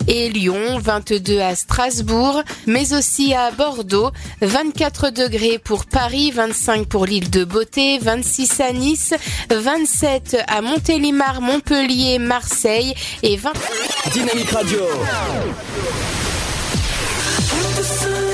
et 0.07 0.29
Lyon, 0.29 0.79
22 0.81 1.39
à 1.41 1.55
Strasbourg, 1.55 2.43
mais 2.65 2.93
aussi 2.93 3.33
à 3.33 3.51
Bordeaux, 3.51 4.11
24 4.41 5.09
degrés 5.09 5.59
pour 5.59 5.85
Paris, 5.85 6.31
25 6.31 6.87
pour 6.87 7.05
l'île 7.05 7.29
de 7.29 7.43
Beauté, 7.43 7.99
26 7.99 8.61
à 8.61 8.71
Nice, 8.71 9.13
27 9.49 10.37
à 10.47 10.61
Montélimar, 10.61 11.41
Montpellier, 11.41 12.19
Marseille 12.19 12.93
et 13.21 13.35
20... 13.35 13.51
Dynamique 14.13 14.51
Radio. 14.51 14.79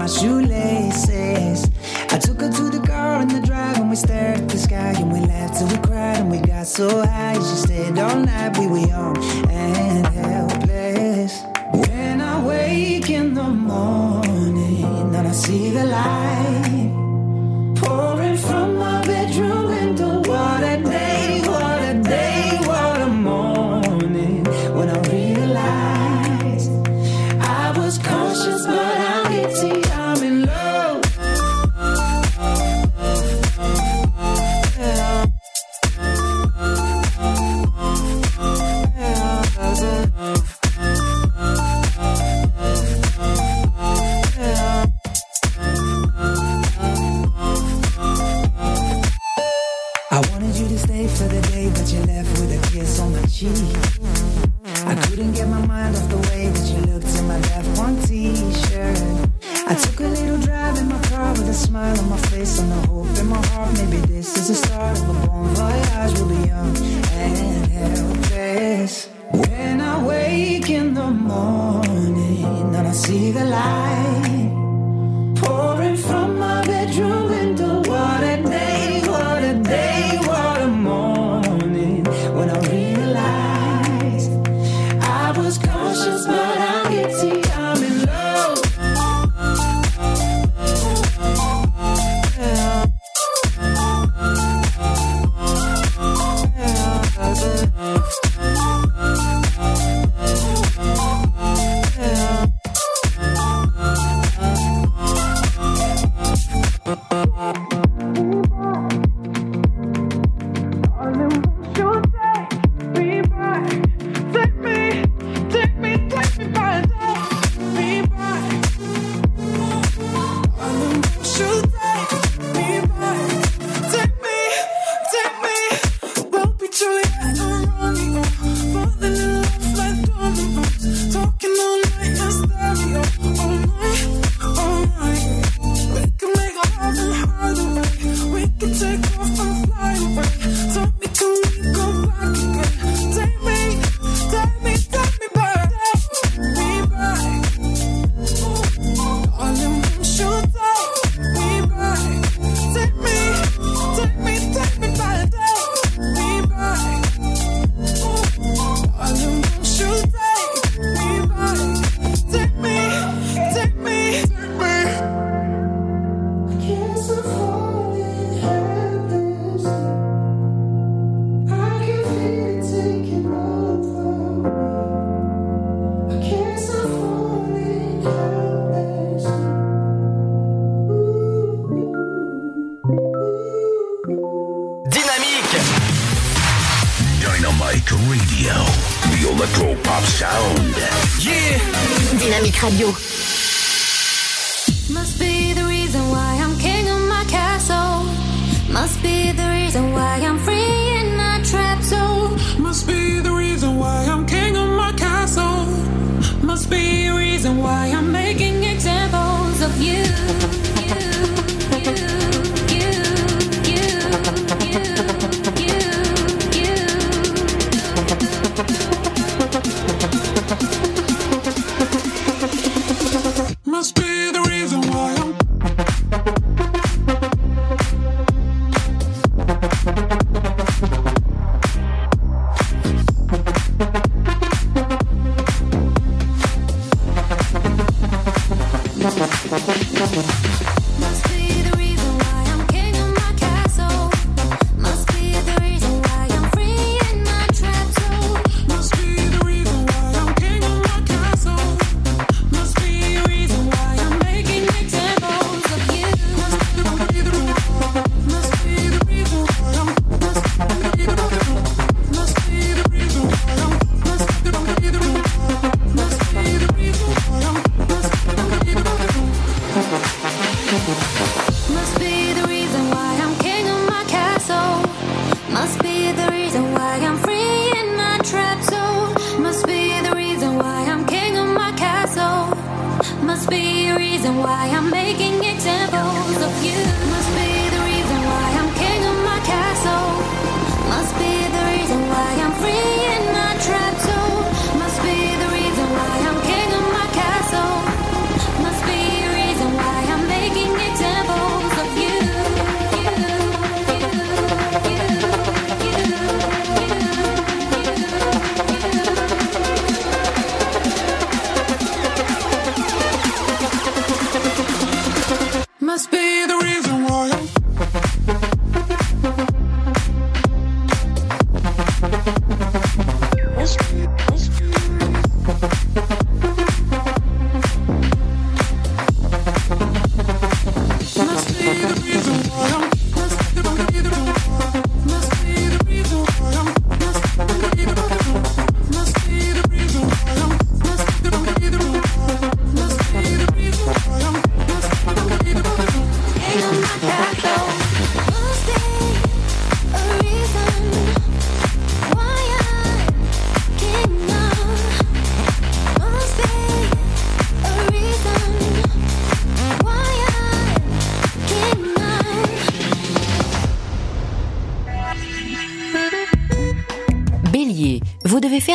My 0.00 0.06
shoelaces. 0.06 1.70
I 2.08 2.18
took 2.18 2.40
her 2.40 2.50
to 2.50 2.70
the 2.70 2.80
car 2.86 3.20
in 3.20 3.28
the 3.28 3.42
drive, 3.42 3.76
and 3.76 3.90
we 3.90 3.96
stared 3.96 4.38
at 4.38 4.48
the 4.48 4.56
sky, 4.56 4.94
and 4.96 5.12
we 5.12 5.20
laughed 5.20 5.58
till 5.58 5.68
we 5.68 5.76
cried, 5.86 6.16
and 6.16 6.30
we 6.30 6.38
got 6.38 6.66
so 6.66 7.04
high. 7.04 7.34
She 7.34 7.56
stayed 7.66 7.98
all 7.98 8.18
night, 8.18 8.56
we 8.56 8.66
were 8.66 8.78
young 8.78 9.49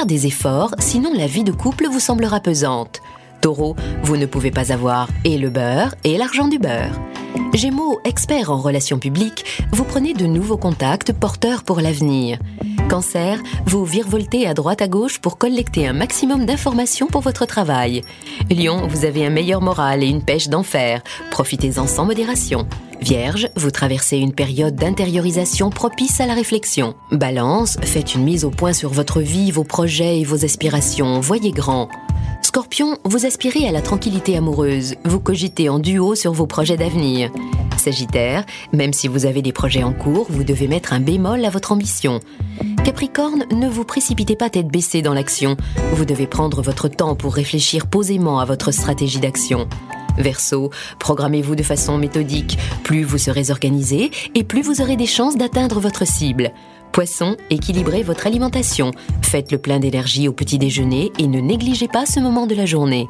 des 0.06 0.28
efforts, 0.28 0.74
sinon 0.80 1.14
la 1.14 1.28
vie 1.28 1.44
de 1.44 1.52
couple 1.52 1.88
vous 1.88 2.00
semblera 2.00 2.40
pesante. 2.40 3.02
Taureau, 3.42 3.76
vous 4.04 4.18
ne 4.18 4.26
pouvez 4.26 4.52
pas 4.52 4.72
avoir 4.72 5.08
et 5.24 5.38
le 5.38 5.50
beurre 5.50 5.96
et 6.04 6.18
l'argent 6.18 6.48
du 6.48 6.60
beurre. 6.60 7.00
Gémeaux, 7.54 8.00
expert 8.06 8.52
en 8.52 8.58
relations 8.58 9.00
publiques, 9.00 9.64
vous 9.72 9.84
prenez 9.84 10.14
de 10.14 10.26
nouveaux 10.26 10.58
contacts 10.58 11.14
porteurs 11.14 11.64
pour 11.64 11.80
l'avenir. 11.80 12.40
Cancer, 12.90 13.40
vous 13.66 13.84
virevoltez 13.84 14.48
à 14.48 14.54
droite 14.54 14.82
à 14.82 14.88
gauche 14.88 15.20
pour 15.20 15.38
collecter 15.38 15.88
un 15.88 15.94
maximum 15.94 16.46
d'informations 16.46 17.08
pour 17.08 17.22
votre 17.22 17.46
travail. 17.46 18.02
Lion, 18.50 18.88
vous 18.88 19.06
avez 19.06 19.26
un 19.26 19.30
meilleur 19.30 19.62
moral 19.62 20.04
et 20.04 20.08
une 20.08 20.24
pêche 20.24 20.50
d'enfer. 20.50 21.02
Profitez-en 21.32 21.88
sans 21.88 22.06
modération. 22.06 22.68
Vierge, 23.02 23.50
vous 23.56 23.72
traversez 23.72 24.18
une 24.18 24.34
période 24.34 24.76
d'intériorisation 24.76 25.70
propice 25.70 26.22
à 26.22 26.28
la 26.28 26.34
réflexion. 26.34 26.96
Balance, 27.12 27.78
faites 27.82 28.14
une 28.16 28.24
mise 28.24 28.46
au 28.46 28.52
point 28.52 28.74
sur 28.74 28.92
votre 28.92 29.20
vie, 29.20 29.52
vos 29.52 29.64
projets 29.64 30.20
et 30.20 30.24
vos 30.24 30.46
aspirations. 30.46 31.20
Voyez 31.20 31.52
grand. 31.52 31.90
Scorpion, 32.56 32.98
vous 33.04 33.26
aspirez 33.26 33.68
à 33.68 33.74
la 33.74 33.82
tranquillité 33.82 34.38
amoureuse, 34.38 34.96
vous 35.04 35.20
cogitez 35.20 35.68
en 35.68 35.78
duo 35.78 36.16
sur 36.16 36.32
vos 36.32 36.48
projets 36.48 36.78
d'avenir. 36.78 37.30
Sagittaire, 37.76 38.46
même 38.72 38.94
si 38.94 39.10
vous 39.10 39.26
avez 39.26 39.42
des 39.42 39.52
projets 39.52 39.84
en 39.84 39.92
cours, 39.92 40.28
vous 40.30 40.46
devez 40.46 40.70
mettre 40.70 40.94
un 40.94 41.02
bémol 41.02 41.44
à 41.44 41.50
votre 41.50 41.74
ambition. 41.74 42.22
Capricorne, 42.86 43.44
ne 43.52 43.68
vous 43.68 43.84
précipitez 43.84 44.38
pas 44.38 44.50
tête 44.50 44.70
baissée 44.70 45.02
dans 45.02 45.14
l'action, 45.14 45.58
vous 45.96 46.06
devez 46.06 46.28
prendre 46.28 46.62
votre 46.62 46.88
temps 46.88 47.14
pour 47.16 47.36
réfléchir 47.36 47.88
posément 47.88 48.40
à 48.40 48.46
votre 48.46 48.72
stratégie 48.72 49.20
d'action. 49.20 49.68
Verseau, 50.18 50.72
programmez-vous 50.98 51.56
de 51.56 51.64
façon 51.64 51.98
méthodique, 51.98 52.58
plus 52.84 53.04
vous 53.04 53.18
serez 53.18 53.52
organisé 53.52 54.12
et 54.34 54.46
plus 54.46 54.62
vous 54.62 54.80
aurez 54.80 54.96
des 54.96 55.08
chances 55.08 55.36
d'atteindre 55.36 55.82
votre 55.82 56.08
cible. 56.08 56.54
Poisson, 56.96 57.36
équilibrez 57.50 58.04
votre 58.04 58.26
alimentation. 58.26 58.92
Faites 59.22 59.52
le 59.52 59.58
plein 59.58 59.80
d'énergie 59.80 60.30
au 60.30 60.32
petit 60.32 60.58
déjeuner 60.58 61.12
et 61.20 61.28
ne 61.28 61.42
négligez 61.42 61.90
pas 61.90 62.06
ce 62.06 62.22
moment 62.22 62.48
de 62.48 62.56
la 62.56 62.66
journée. 62.66 63.10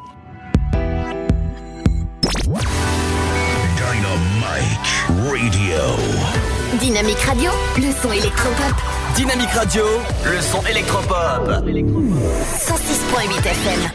Dynamite 6.80 7.20
Radio. 7.20 7.20
Dynamique 7.20 7.20
Radio, 7.20 7.52
le 7.76 7.92
son 8.02 8.10
électropop. 8.10 8.74
Dynamique 9.14 9.50
Radio, 9.50 9.84
le 10.24 10.40
son 10.40 10.66
électropop. 10.66 11.46
106.8 11.46 13.46
FM. 13.46 13.90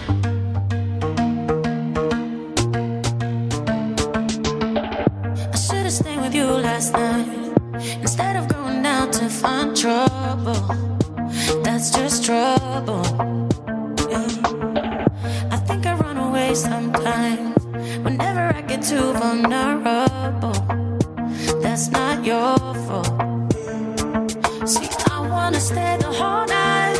I 5.51 5.57
should 5.57 5.83
have 5.83 5.91
stayed 5.91 6.21
with 6.21 6.33
you 6.33 6.45
last 6.45 6.93
night 6.93 7.40
instead 7.73 8.35
of 8.35 8.47
going 8.47 8.85
out 8.85 9.13
to 9.13 9.29
find 9.29 9.75
trouble. 9.75 10.61
That's 11.63 11.91
just 11.91 12.25
trouble. 12.25 13.05
I 15.51 15.57
think 15.67 15.85
I 15.85 15.95
run 15.95 16.17
away 16.17 16.53
sometimes 16.53 17.63
whenever 18.03 18.41
I 18.57 18.61
get 18.61 18.83
too 18.83 19.13
vulnerable. 19.13 20.53
That's 21.61 21.89
not 21.89 22.25
your 22.25 22.57
fault. 22.85 23.07
See, 24.67 24.89
I 25.09 25.19
wanna 25.29 25.59
stay 25.59 25.97
the 25.99 26.11
whole 26.19 26.45
night. 26.45 26.97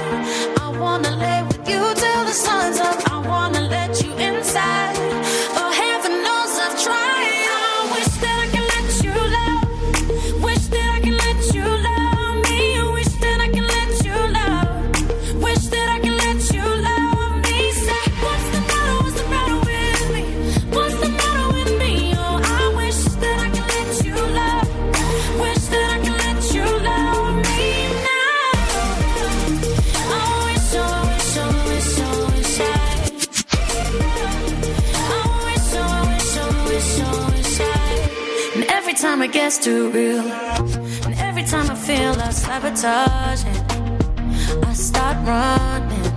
I 0.60 0.68
wanna 0.80 1.16
lay 1.16 1.44
with 1.44 1.68
you 1.70 1.82
till 2.02 2.24
the 2.30 2.34
sun's 2.46 2.81
gets 39.52 39.66
too 39.66 39.90
real, 39.92 40.22
and 41.06 41.14
every 41.20 41.44
time 41.44 41.70
I 41.70 41.76
feel 41.76 42.14
I 42.22 42.30
sabotage 42.30 43.44
it, 43.44 44.66
I 44.66 44.74
start 44.74 45.18
running. 45.28 46.12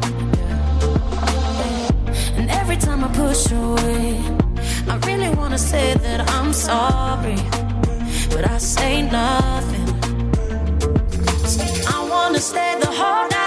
And 2.36 2.48
every 2.50 2.76
time 2.76 3.02
I 3.02 3.08
push 3.08 3.50
away, 3.50 4.20
I 4.88 4.96
really 5.06 5.30
wanna 5.34 5.58
say 5.58 5.94
that 5.94 6.20
I'm 6.30 6.52
sorry, 6.52 7.40
but 8.34 8.48
I 8.48 8.58
say 8.58 9.02
nothing. 9.02 9.88
I 11.94 12.08
wanna 12.10 12.38
stay 12.38 12.76
the 12.80 12.86
whole 12.86 13.28
night. 13.28 13.43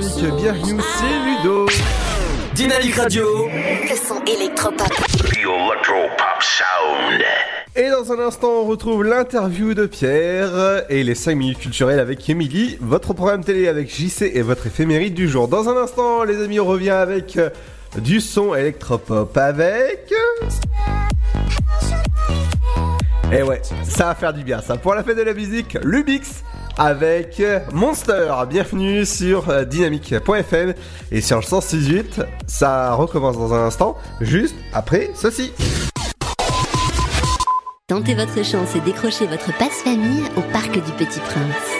Dynamique. 0.00 0.36
Bienvenue, 0.36 0.80
c'est 0.96 1.42
Ludo. 1.44 1.66
Dynamique 2.54 2.94
Radio. 2.94 3.48
Le 3.48 3.96
son 3.96 4.22
électropop. 4.24 4.88
Electropop 5.26 6.40
Sound. 6.40 7.22
Et 7.76 7.90
dans 7.90 8.10
un 8.10 8.18
instant, 8.18 8.62
on 8.62 8.64
retrouve 8.64 9.04
l'interview 9.04 9.74
de 9.74 9.84
Pierre 9.84 10.84
et 10.88 11.04
les 11.04 11.14
5 11.14 11.34
minutes 11.34 11.58
culturelles 11.58 12.00
avec 12.00 12.28
Emily, 12.30 12.78
votre 12.80 13.12
programme 13.12 13.44
télé 13.44 13.68
avec 13.68 13.94
JC 13.94 14.22
et 14.34 14.40
votre 14.40 14.66
éphéméride 14.66 15.12
du 15.12 15.28
jour. 15.28 15.48
Dans 15.48 15.68
un 15.68 15.76
instant, 15.76 16.24
les 16.24 16.42
amis, 16.42 16.60
on 16.60 16.66
revient 16.66 16.90
avec 16.90 17.36
euh, 17.36 17.50
du 17.98 18.20
son 18.20 18.54
électropop 18.54 19.36
avec... 19.36 20.14
Et 23.32 23.42
ouais, 23.42 23.60
ça 23.84 24.06
va 24.06 24.14
faire 24.14 24.32
du 24.32 24.42
bien 24.42 24.60
ça. 24.60 24.76
Pour 24.76 24.94
la 24.94 25.04
fête 25.04 25.16
de 25.16 25.22
la 25.22 25.34
musique, 25.34 25.78
Lubix 25.84 26.42
avec 26.80 27.42
Monster. 27.74 28.32
Bienvenue 28.48 29.04
sur 29.04 29.50
euh, 29.50 29.64
dynamique.fm 29.64 30.72
et 31.12 31.20
sur 31.20 31.36
le 31.36 31.42
168. 31.42 32.22
Ça 32.46 32.94
recommence 32.94 33.36
dans 33.36 33.52
un 33.52 33.66
instant, 33.66 33.98
juste 34.22 34.56
après 34.72 35.10
ceci. 35.14 35.52
Tentez 37.86 38.14
votre 38.14 38.42
chance 38.44 38.74
et 38.76 38.80
décrochez 38.80 39.26
votre 39.26 39.56
passe-famille 39.58 40.24
au 40.38 40.40
Parc 40.52 40.72
du 40.72 40.92
Petit 40.92 41.20
Prince. 41.20 41.79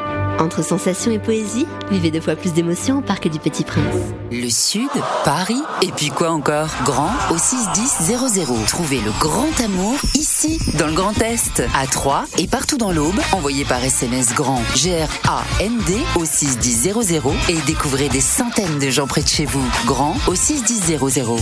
Entre 0.39 0.63
sensations 0.63 1.11
et 1.11 1.19
poésie, 1.19 1.67
vivez 1.91 2.09
deux 2.11 2.21
fois 2.21 2.35
plus 2.35 2.53
d'émotions 2.53 2.99
au 2.99 3.01
Parc 3.01 3.27
du 3.27 3.39
Petit 3.39 3.63
Prince. 3.63 3.95
Le 4.31 4.49
Sud, 4.49 4.89
Paris, 5.23 5.61
et 5.81 5.91
puis 5.91 6.09
quoi 6.09 6.31
encore? 6.31 6.69
Grand 6.83 7.11
au 7.31 7.37
61000. 7.37 8.65
Trouvez 8.67 8.99
le 8.99 9.11
grand 9.19 9.47
amour 9.63 9.95
ici, 10.15 10.59
dans 10.79 10.87
le 10.87 10.93
Grand 10.93 11.19
Est, 11.21 11.63
à 11.75 11.85
Troyes 11.85 12.25
et 12.37 12.47
partout 12.47 12.77
dans 12.77 12.91
l'Aube. 12.91 13.19
Envoyez 13.33 13.65
par 13.65 13.83
SMS 13.83 14.33
grand 14.33 14.61
G-R-A-N-D 14.75 15.97
au 16.15 16.25
61000 16.25 17.21
et 17.49 17.57
découvrez 17.67 18.09
des 18.09 18.21
centaines 18.21 18.79
de 18.79 18.89
gens 18.89 19.07
près 19.07 19.21
de 19.21 19.27
chez 19.27 19.45
vous. 19.45 19.65
Grand 19.85 20.15
au 20.27 20.35
61000. 20.35 20.99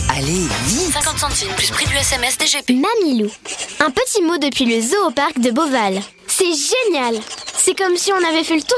Allez, 0.09 0.47
vite 0.65 0.93
50 0.93 1.19
centimes 1.19 1.53
plus 1.55 1.69
prix 1.71 1.85
du 1.85 1.95
SMS 1.95 2.37
DGP. 2.37 2.71
Mamilou. 2.71 3.29
Un 3.79 3.91
petit 3.91 4.21
mot 4.21 4.37
depuis 4.37 4.65
le 4.65 4.81
zoo 4.81 5.07
au 5.07 5.11
parc 5.11 5.39
de 5.39 5.51
Beauval. 5.51 6.01
C'est 6.27 6.45
génial 6.45 7.19
C'est 7.57 7.75
comme 7.77 7.97
si 7.97 8.11
on 8.13 8.29
avait 8.29 8.43
fait 8.43 8.55
le 8.55 8.61
tour 8.61 8.77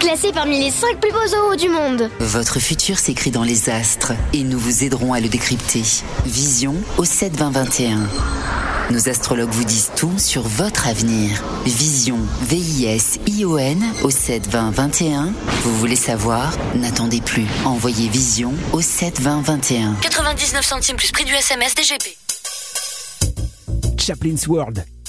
Classé 0.00 0.32
parmi 0.32 0.58
les 0.58 0.70
5 0.70 0.98
plus 0.98 1.12
beaux 1.12 1.26
zoos 1.28 1.56
du 1.56 1.68
monde. 1.68 2.10
Votre 2.20 2.58
futur 2.58 2.98
s'écrit 2.98 3.30
dans 3.30 3.42
les 3.44 3.68
astres 3.68 4.12
et 4.32 4.42
nous 4.42 4.58
vous 4.58 4.82
aiderons 4.82 5.12
à 5.12 5.20
le 5.20 5.28
décrypter. 5.28 5.82
Vision 6.24 6.74
au 6.96 7.04
7 7.04 7.36
20 7.36 7.50
21. 7.50 7.98
Nos 8.90 9.10
astrologues 9.10 9.50
vous 9.50 9.64
disent 9.64 9.90
tout 9.96 10.18
sur 10.18 10.42
votre 10.42 10.88
avenir. 10.88 11.44
Vision, 11.66 12.18
V-I-S-I-O-N 12.42 13.84
au 14.02 14.10
7 14.10 14.48
20 14.48 14.70
21. 14.70 15.32
Vous 15.64 15.78
voulez 15.78 15.96
savoir? 15.96 16.50
N'attendez 16.74 17.20
plus. 17.20 17.46
Envoyez 17.66 18.08
Vision 18.08 18.54
au 18.72 18.80
7 18.80 19.20
20 19.20 19.42
21. 19.42 19.94
99 20.00 20.64
centimes 20.64 20.96
plus 20.96 21.12
prix 21.12 21.24
du 21.26 21.34
SMS 21.34 21.74
DGP. 21.74 22.16
Chaplin's 23.98 24.46
World. 24.46 24.82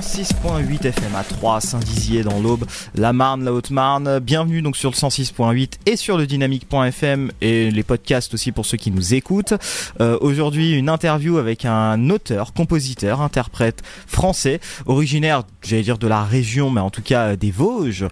106.8 0.00 0.86
FM 0.88 1.14
à 1.14 1.22
3, 1.22 1.60
Saint-Dizier 1.60 2.24
dans 2.24 2.40
l'Aube, 2.40 2.64
la 2.96 3.12
Marne, 3.12 3.44
la 3.44 3.52
Haute-Marne. 3.52 4.18
Bienvenue 4.18 4.60
donc 4.60 4.76
sur 4.76 4.90
le 4.90 4.96
106.8 4.96 5.74
et 5.86 5.94
sur 5.94 6.18
le 6.18 6.26
dynamique.fm 6.26 7.30
et 7.40 7.70
les 7.70 7.82
podcasts 7.84 8.34
aussi 8.34 8.50
pour 8.50 8.66
ceux 8.66 8.76
qui 8.76 8.90
nous 8.90 9.14
écoutent. 9.14 9.54
Euh, 10.00 10.18
Aujourd'hui, 10.20 10.72
une 10.72 10.88
interview 10.88 11.38
avec 11.38 11.64
un 11.64 12.10
auteur, 12.10 12.54
compositeur, 12.54 13.20
interprète 13.20 13.82
français, 14.08 14.58
originaire, 14.86 15.44
j'allais 15.62 15.82
dire 15.82 15.98
de 15.98 16.08
la 16.08 16.24
région, 16.24 16.70
mais 16.70 16.80
en 16.80 16.90
tout 16.90 17.02
cas 17.02 17.36
des 17.36 17.52
Vosges. 17.52 18.06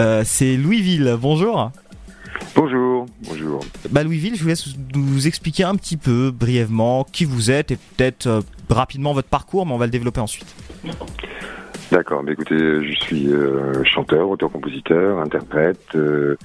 Euh, 0.00 0.24
C'est 0.26 0.56
Louisville. 0.56 1.16
Bonjour. 1.20 1.70
Bonjour, 2.56 3.06
bonjour. 3.22 3.60
Bah 3.90 4.02
Louisville, 4.02 4.34
je 4.34 4.42
vous 4.42 4.48
laisse 4.48 4.66
nous 4.92 5.28
expliquer 5.28 5.62
un 5.62 5.76
petit 5.76 5.96
peu 5.96 6.32
brièvement 6.32 7.06
qui 7.12 7.24
vous 7.24 7.52
êtes 7.52 7.70
et 7.70 7.76
peut-être 7.76 8.26
euh, 8.26 8.40
rapidement 8.68 9.12
votre 9.12 9.28
parcours, 9.28 9.66
mais 9.66 9.72
on 9.72 9.78
va 9.78 9.86
le 9.86 9.92
développer 9.92 10.20
ensuite. 10.20 10.52
D'accord, 11.90 12.22
mais 12.22 12.32
écoutez, 12.32 12.56
je 12.58 12.94
suis 13.00 13.28
euh, 13.28 13.82
chanteur, 13.84 14.28
auteur-compositeur, 14.28 15.18
interprète. 15.20 15.80
euh, 15.94 16.36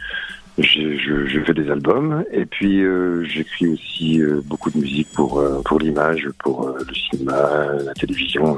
je, 0.57 1.41
fais 1.45 1.53
des 1.53 1.69
albums 1.69 2.23
et 2.31 2.45
puis 2.45 2.81
euh, 2.81 3.23
j'écris 3.25 3.67
aussi 3.67 4.21
beaucoup 4.45 4.69
de 4.69 4.77
musique 4.77 5.09
pour 5.13 5.43
pour 5.65 5.79
l'image, 5.79 6.29
pour 6.43 6.69
le 6.69 6.93
cinéma, 6.93 7.73
la 7.83 7.93
télévision. 7.93 8.57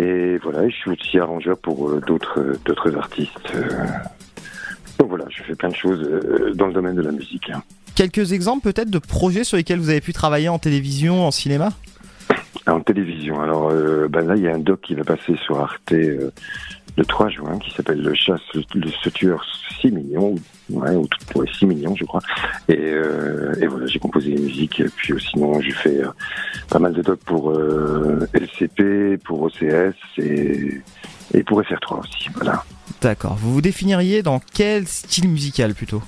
Et 0.00 0.38
voilà, 0.38 0.68
je 0.68 0.74
suis 0.74 0.90
aussi 0.90 1.18
arrangeur 1.18 1.58
pour 1.58 2.00
d'autres 2.00 2.56
d'autres 2.64 2.96
artistes. 2.96 3.52
Donc 4.98 5.08
voilà, 5.08 5.24
je 5.30 5.42
fais 5.42 5.54
plein 5.56 5.68
de 5.70 5.74
choses 5.74 6.08
dans 6.54 6.68
le 6.68 6.72
domaine 6.72 6.94
de 6.94 7.02
la 7.02 7.12
musique. 7.12 7.50
hein. 7.50 7.62
Quelques 7.96 8.32
exemples 8.32 8.62
peut-être 8.72 8.90
de 8.90 8.98
projets 8.98 9.44
sur 9.44 9.56
lesquels 9.56 9.78
vous 9.80 9.90
avez 9.90 10.00
pu 10.00 10.12
travailler 10.12 10.48
en 10.48 10.58
télévision, 10.58 11.26
en 11.26 11.30
cinéma? 11.30 11.70
En 12.66 12.80
télévision. 12.80 13.40
Alors 13.42 13.70
euh, 13.70 14.08
ben 14.08 14.26
là, 14.26 14.36
il 14.36 14.42
y 14.42 14.48
a 14.48 14.54
un 14.54 14.58
doc 14.58 14.80
qui 14.82 14.94
va 14.94 15.04
passer 15.04 15.36
sur 15.44 15.60
Arte 15.60 15.92
euh, 15.92 16.30
le 16.96 17.04
3 17.04 17.28
juin 17.28 17.58
qui 17.58 17.70
s'appelle 17.72 18.00
Le 18.00 18.14
chasse, 18.14 18.40
le, 18.54 18.62
ce 19.02 19.08
tueur 19.10 19.44
6 19.80 19.90
millions, 19.90 20.34
ou- 20.70 20.80
ouais, 20.80 20.94
ou 20.96 21.06
tout- 21.06 21.38
ouais, 21.38 21.46
6 21.58 21.66
millions, 21.66 21.94
je 21.96 22.04
crois. 22.04 22.20
Et, 22.68 22.76
euh, 22.78 23.52
et 23.60 23.66
voilà, 23.66 23.86
j'ai 23.86 23.98
composé 23.98 24.30
les 24.30 24.40
musiques. 24.40 24.80
Et 24.80 24.86
puis 24.96 25.12
sinon, 25.20 25.60
j'ai 25.60 25.72
fait 25.72 26.00
pas 26.70 26.78
mal 26.78 26.92
de 26.94 27.02
docs 27.02 27.20
pour 27.26 27.52
LCP, 28.32 29.18
pour 29.24 29.42
OCS 29.42 29.94
et, 30.18 30.80
et 31.34 31.42
pour 31.42 31.60
FR3 31.62 32.00
aussi. 32.00 32.28
Voilà. 32.34 32.64
D'accord. 33.00 33.34
Vous 33.40 33.52
vous 33.52 33.60
définiriez 33.60 34.22
dans 34.22 34.40
quel 34.54 34.86
style 34.86 35.28
musical 35.28 35.74
plutôt? 35.74 36.02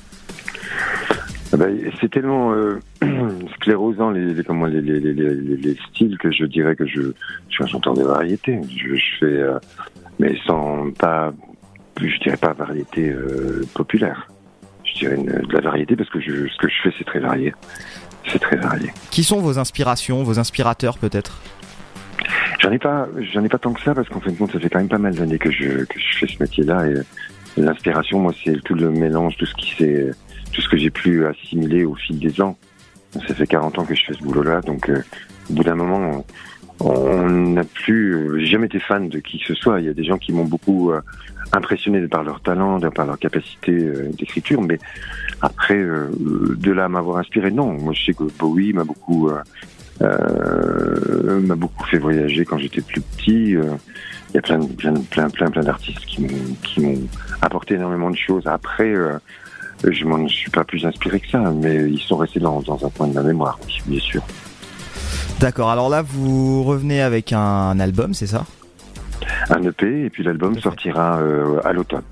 Ah 1.58 1.64
ben, 1.64 1.90
c'est 2.00 2.10
tellement 2.10 2.52
euh, 2.52 2.78
sclérosant 3.54 4.10
les, 4.10 4.34
les, 4.34 4.44
comment, 4.44 4.66
les, 4.66 4.82
les, 4.82 5.00
les, 5.00 5.14
les, 5.14 5.34
les 5.56 5.76
styles 5.88 6.18
que 6.18 6.30
je 6.30 6.44
dirais 6.44 6.76
que 6.76 6.84
je, 6.86 7.00
je 7.00 7.54
suis 7.54 7.64
un 7.64 7.66
chanteur 7.66 7.94
de 7.94 8.02
variété. 8.02 8.60
Je, 8.76 8.94
je 8.94 9.16
fais, 9.18 9.24
euh, 9.24 9.58
mais 10.18 10.36
sans 10.46 10.90
pas, 10.98 11.32
je 11.98 12.18
dirais 12.22 12.36
pas 12.36 12.52
variété 12.52 13.08
euh, 13.08 13.62
populaire. 13.74 14.28
Je 14.84 14.98
dirais 14.98 15.16
une- 15.16 15.24
de 15.46 15.52
la 15.54 15.60
variété 15.62 15.96
parce 15.96 16.10
que 16.10 16.20
je, 16.20 16.46
ce 16.46 16.56
que 16.58 16.68
je 16.68 16.74
fais 16.82 16.94
c'est 16.98 17.04
très 17.04 17.20
varié. 17.20 17.54
C'est 18.28 18.38
très 18.40 18.56
varié. 18.56 18.90
Qui 19.10 19.24
sont 19.24 19.40
vos 19.40 19.58
inspirations, 19.58 20.22
vos 20.24 20.38
inspirateurs 20.38 20.98
peut-être? 20.98 21.40
J'en 22.60 22.70
ai 22.72 22.78
pas, 22.78 23.08
j'en 23.32 23.42
ai 23.44 23.48
pas 23.48 23.58
tant 23.58 23.72
que 23.72 23.80
ça 23.80 23.94
parce 23.94 24.08
qu'en 24.10 24.20
fin 24.20 24.30
de 24.30 24.36
compte, 24.36 24.52
ça 24.52 24.60
fait 24.60 24.68
quand 24.68 24.78
même 24.80 24.88
pas 24.88 24.98
mal 24.98 25.14
d'années 25.14 25.38
que 25.38 25.50
je, 25.50 25.84
que 25.84 25.98
je 25.98 26.18
fais 26.18 26.26
ce 26.26 26.42
métier-là 26.42 26.86
et 26.88 27.60
l'inspiration, 27.60 28.18
moi, 28.18 28.32
c'est 28.44 28.60
tout 28.64 28.74
le 28.74 28.90
mélange, 28.90 29.36
tout 29.38 29.46
ce 29.46 29.54
qui 29.54 29.74
s'est, 29.76 30.10
tout 30.52 30.60
ce 30.60 30.68
que 30.68 30.76
j'ai 30.76 30.90
pu 30.90 31.26
assimiler 31.26 31.84
au 31.84 31.94
fil 31.94 32.18
des 32.18 32.40
ans. 32.40 32.56
Ça 33.12 33.34
fait 33.34 33.46
40 33.46 33.78
ans 33.78 33.84
que 33.84 33.94
je 33.94 34.04
fais 34.04 34.14
ce 34.14 34.22
boulot-là, 34.22 34.60
donc 34.60 34.88
euh, 34.88 35.02
au 35.50 35.54
bout 35.54 35.64
d'un 35.64 35.74
moment, 35.74 36.24
on 36.80 37.28
n'a 37.28 37.64
plus, 37.64 38.40
j'ai 38.40 38.46
jamais 38.46 38.66
été 38.66 38.78
fan 38.80 39.08
de 39.08 39.18
qui 39.18 39.38
que 39.38 39.46
ce 39.46 39.54
soit. 39.54 39.80
Il 39.80 39.86
y 39.86 39.88
a 39.88 39.94
des 39.94 40.04
gens 40.04 40.18
qui 40.18 40.32
m'ont 40.32 40.44
beaucoup 40.44 40.90
euh, 40.90 41.00
impressionné 41.52 42.06
par 42.08 42.22
leur 42.22 42.40
talent, 42.40 42.80
par 42.90 43.06
leur 43.06 43.18
capacité 43.18 43.72
euh, 43.72 44.10
d'écriture, 44.16 44.62
mais 44.62 44.78
après, 45.40 45.76
euh, 45.76 46.10
de 46.18 46.72
là 46.72 46.84
à 46.84 46.88
m'avoir 46.88 47.18
inspiré, 47.18 47.50
non. 47.50 47.72
Moi, 47.72 47.92
je 47.94 48.06
sais 48.06 48.12
que 48.12 48.24
Bowie 48.38 48.72
m'a 48.72 48.84
beaucoup 48.84 49.30
euh, 50.02 51.40
m'a 51.40 51.54
beaucoup 51.54 51.84
fait 51.86 51.98
voyager 51.98 52.44
quand 52.44 52.58
j'étais 52.58 52.82
plus 52.82 53.00
petit. 53.00 53.52
Il 53.52 54.34
y 54.34 54.38
a 54.38 54.42
plein, 54.42 54.60
plein, 54.60 54.94
plein, 54.94 55.30
plein, 55.30 55.50
plein 55.50 55.62
d'artistes 55.62 56.04
qui 56.04 56.20
m'ont, 56.80 57.08
apporté 57.40 57.74
énormément 57.74 58.10
de 58.10 58.16
choses. 58.16 58.46
Après, 58.46 58.92
je 59.84 60.04
m'en 60.04 60.26
suis 60.28 60.50
pas 60.50 60.64
plus 60.64 60.84
inspiré 60.86 61.20
que 61.20 61.28
ça, 61.28 61.38
mais 61.38 61.90
ils 61.90 62.00
sont 62.00 62.16
restés 62.16 62.40
dans, 62.40 62.60
dans 62.60 62.84
un 62.84 62.90
coin 62.90 63.08
de 63.08 63.14
ma 63.14 63.22
mémoire, 63.22 63.58
oui, 63.66 63.80
bien 63.86 64.00
sûr. 64.00 64.22
D'accord. 65.38 65.70
Alors 65.70 65.88
là, 65.90 66.02
vous 66.02 66.62
revenez 66.64 67.02
avec 67.02 67.32
un 67.32 67.78
album, 67.78 68.14
c'est 68.14 68.26
ça? 68.26 68.46
Un 69.50 69.62
EP 69.62 70.04
et 70.04 70.10
puis 70.10 70.22
l'album 70.24 70.58
sortira 70.58 71.18
euh, 71.18 71.60
à 71.64 71.72
l'automne. 71.72 72.02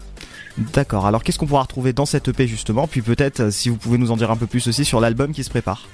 D'accord. 0.57 1.07
Alors 1.07 1.24
qu'est-ce 1.24 1.39
qu'on 1.39 1.47
pourra 1.47 1.62
retrouver 1.62 1.93
dans 1.93 2.07
cette 2.07 2.28
EP 2.28 2.47
justement? 2.47 2.86
Puis 2.86 3.03
peut-être 3.03 3.41
euh, 3.41 3.51
si 3.51 3.70
vous 3.70 3.77
pouvez 3.77 3.99
nous 3.99 4.11
en 4.11 4.16
dire 4.16 4.31
un 4.31 4.36
peu 4.36 4.47
plus 4.47 4.66
aussi 4.69 4.85
sur 4.85 5.01
l'album 5.01 5.32
qui 5.32 5.43
se 5.43 5.51
prépare. 5.51 5.89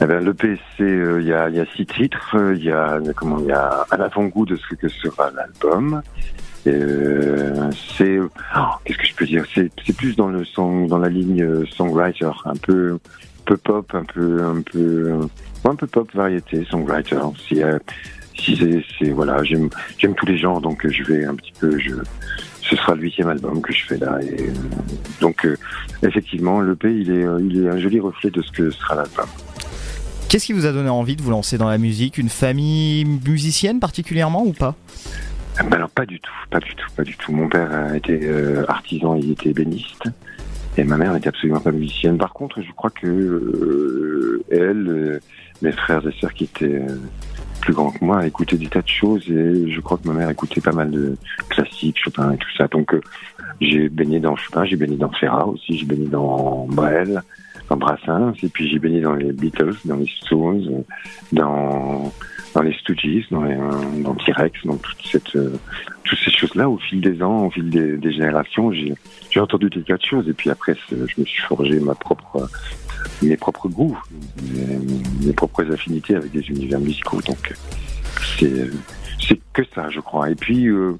Eh 0.00 0.06
ben, 0.06 0.24
l'EP, 0.24 0.58
c'est 0.76 0.82
euh, 0.82 1.20
il 1.20 1.26
y, 1.26 1.32
a, 1.32 1.48
il 1.48 1.56
y 1.56 1.60
a 1.60 1.66
six 1.76 1.86
titres. 1.86 2.36
Il 2.54 2.62
y 2.62 2.70
a 2.70 3.00
comment 3.16 3.40
y 3.40 3.52
a 3.52 3.86
à 3.90 3.96
l'avant-goût 3.96 4.46
de 4.46 4.56
ce 4.56 4.74
que 4.74 4.88
sera 4.88 5.30
l'album. 5.30 6.02
Euh, 6.66 7.70
c'est 7.96 8.18
oh, 8.18 8.60
qu'est-ce 8.84 8.98
que 8.98 9.06
je 9.06 9.14
peux 9.14 9.26
dire? 9.26 9.44
C'est 9.54 9.96
plus 9.96 10.16
dans 10.16 10.28
le 10.28 10.44
song, 10.44 10.86
dans 10.86 10.98
la 10.98 11.08
ligne 11.08 11.42
euh, 11.42 11.64
songwriter, 11.66 12.30
un 12.44 12.56
peu 12.56 12.98
pop, 13.64 13.92
un 13.94 14.04
peu 14.04 14.42
un 14.42 14.62
peu 14.62 15.20
un 15.64 15.74
peu 15.74 15.86
pop 15.86 16.08
variété 16.14 16.64
songwriter. 16.64 17.18
Si 17.48 17.62
euh, 17.62 17.78
c'est 18.98 19.10
voilà, 19.10 19.42
j'aime 19.42 19.68
j'aime 19.98 20.14
tous 20.14 20.26
les 20.26 20.38
genres, 20.38 20.60
donc 20.60 20.84
euh, 20.86 20.90
je 20.90 21.02
vais 21.04 21.24
un 21.24 21.34
petit 21.34 21.52
peu 21.58 21.78
ce 22.62 22.76
sera 22.76 22.94
le 22.94 23.02
huitième 23.02 23.28
album 23.28 23.60
que 23.60 23.72
je 23.72 23.84
fais 23.84 23.98
là 23.98 24.18
euh, 24.22 24.50
donc 25.20 25.44
euh, 25.44 25.56
effectivement 26.02 26.60
l'EP 26.60 26.88
il 26.90 27.10
est 27.10 27.24
euh, 27.24 27.40
il 27.42 27.64
est 27.64 27.68
un 27.68 27.78
joli 27.78 28.00
reflet 28.00 28.30
de 28.30 28.40
ce 28.40 28.50
que 28.50 28.70
sera 28.70 28.94
l'album. 28.94 29.26
Qu'est-ce 30.28 30.46
qui 30.46 30.54
vous 30.54 30.64
a 30.64 30.72
donné 30.72 30.88
envie 30.88 31.14
de 31.14 31.20
vous 31.20 31.30
lancer 31.30 31.58
dans 31.58 31.68
la 31.68 31.76
musique? 31.76 32.16
Une 32.16 32.30
famille 32.30 33.04
musicienne 33.04 33.80
particulièrement 33.80 34.44
ou 34.46 34.52
pas? 34.52 34.74
Ben 35.58 35.72
alors 35.74 35.90
pas 35.90 36.06
du 36.06 36.18
tout, 36.18 36.32
pas 36.50 36.60
du 36.60 36.74
tout, 36.74 36.86
pas 36.96 37.04
du 37.04 37.16
tout. 37.16 37.32
Mon 37.32 37.48
père 37.48 37.94
été 37.94 38.20
euh, 38.22 38.64
artisan, 38.68 39.14
il 39.16 39.30
était 39.32 39.50
ébéniste, 39.50 40.08
et 40.76 40.84
ma 40.84 40.96
mère 40.96 41.12
n'était 41.12 41.28
absolument 41.28 41.60
pas 41.60 41.72
musicienne. 41.72 42.16
Par 42.18 42.32
contre, 42.32 42.62
je 42.62 42.72
crois 42.72 42.90
que 42.90 43.06
euh, 43.06 44.42
elle, 44.50 44.88
euh, 44.88 45.20
mes 45.60 45.72
frères 45.72 46.06
et 46.06 46.12
sœurs 46.20 46.32
qui 46.32 46.44
étaient 46.44 46.64
euh, 46.64 46.96
plus 47.60 47.74
grands 47.74 47.90
que 47.90 48.04
moi, 48.04 48.26
écoutaient 48.26 48.56
des 48.56 48.66
tas 48.66 48.82
de 48.82 48.88
choses, 48.88 49.28
et 49.30 49.70
je 49.70 49.80
crois 49.80 49.98
que 49.98 50.08
ma 50.08 50.14
mère 50.14 50.30
écoutait 50.30 50.60
pas 50.60 50.72
mal 50.72 50.90
de 50.90 51.16
classiques, 51.50 51.98
Chopin 52.02 52.32
et 52.32 52.38
tout 52.38 52.50
ça. 52.56 52.66
Donc 52.68 52.94
euh, 52.94 53.00
j'ai 53.60 53.88
baigné 53.88 54.20
dans 54.20 54.34
Chopin, 54.36 54.64
j'ai 54.64 54.76
baigné 54.76 54.96
dans 54.96 55.12
Ferrat 55.12 55.46
aussi, 55.46 55.78
j'ai 55.78 55.86
baigné 55.86 56.08
dans 56.08 56.66
Brel, 56.66 57.22
dans 57.68 57.76
Brassens, 57.76 58.34
et 58.42 58.48
puis 58.48 58.68
j'ai 58.68 58.78
baigné 58.78 59.00
dans 59.02 59.14
les 59.14 59.32
Beatles, 59.32 59.76
dans 59.84 59.96
les 59.96 60.10
Stones, 60.22 60.82
dans 61.30 62.10
dans 62.54 62.62
les 62.62 62.72
Stooges, 62.74 63.26
dans, 63.30 63.44
euh, 63.44 64.02
dans 64.02 64.14
T-Rex, 64.14 64.64
dans 64.64 64.76
toute 64.76 65.06
cette, 65.06 65.36
euh, 65.36 65.56
toutes 66.04 66.18
ces 66.24 66.30
choses-là, 66.30 66.68
au 66.68 66.78
fil 66.78 67.00
des 67.00 67.22
ans, 67.22 67.46
au 67.46 67.50
fil 67.50 67.70
des, 67.70 68.12
générations, 68.12 68.72
j'ai 68.72 69.40
entendu 69.40 69.70
des 69.70 69.82
tas 69.82 69.96
de 69.96 70.04
choses, 70.04 70.28
et 70.28 70.32
puis 70.32 70.50
après, 70.50 70.76
je 70.90 71.20
me 71.20 71.24
suis 71.24 71.42
forgé 71.42 71.80
mes 73.22 73.36
propres 73.36 73.68
goûts, 73.68 73.98
mes, 74.54 75.26
mes 75.26 75.32
propres 75.32 75.70
affinités 75.72 76.16
avec 76.16 76.30
des 76.32 76.46
univers 76.48 76.80
musicaux. 76.80 77.20
Donc, 77.22 77.54
c'est 78.38 78.70
c'est 79.26 79.38
que 79.52 79.62
ça, 79.74 79.88
je 79.90 80.00
crois. 80.00 80.30
Et 80.30 80.34
puis, 80.34 80.66
euh, 80.66 80.94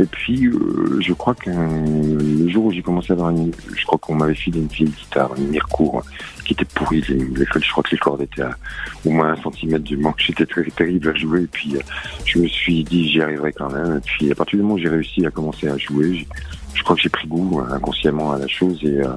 et 0.00 0.06
puis, 0.06 0.46
euh, 0.46 0.98
je 1.00 1.12
crois 1.12 1.34
que 1.34 1.50
le 1.50 2.48
jour 2.48 2.66
où 2.66 2.72
j'ai 2.72 2.82
commencé 2.82 3.12
à 3.12 3.14
avoir 3.14 3.30
une, 3.30 3.52
je 3.76 3.84
crois 3.84 3.98
qu'on 3.98 4.14
m'avait 4.14 4.34
filé 4.34 4.60
une 4.60 4.68
vieille 4.68 4.88
guitare, 4.88 5.34
une 5.36 5.48
Mircourt, 5.48 6.02
qui 6.44 6.54
était 6.54 6.64
pourrie. 6.64 7.04
Les, 7.08 7.44
je 7.44 7.70
crois 7.70 7.82
que 7.82 7.90
les 7.90 7.98
cordes 7.98 8.22
étaient 8.22 8.42
à 8.42 8.56
au 9.04 9.10
moins 9.10 9.32
un 9.32 9.36
centimètre 9.42 9.84
du 9.84 9.96
manque. 9.96 10.16
J'étais 10.18 10.46
très 10.46 10.64
terrible 10.64 11.10
à 11.10 11.14
jouer. 11.14 11.42
Et 11.42 11.46
puis, 11.46 11.76
euh, 11.76 11.80
je 12.24 12.38
me 12.38 12.48
suis 12.48 12.82
dit, 12.84 13.10
j'y 13.10 13.20
arriverai 13.20 13.52
quand 13.52 13.70
même. 13.70 13.98
Et 13.98 14.00
puis, 14.00 14.32
à 14.32 14.34
partir 14.34 14.56
du 14.56 14.62
moment 14.62 14.74
où 14.74 14.78
j'ai 14.78 14.88
réussi 14.88 15.26
à 15.26 15.30
commencer 15.30 15.68
à 15.68 15.76
jouer, 15.76 16.26
je 16.74 16.82
crois 16.82 16.96
que 16.96 17.02
j'ai 17.02 17.08
pris 17.08 17.28
goût 17.28 17.60
euh, 17.60 17.74
inconsciemment 17.74 18.32
à 18.32 18.38
la 18.38 18.48
chose 18.48 18.78
et, 18.82 19.00
euh, 19.00 19.16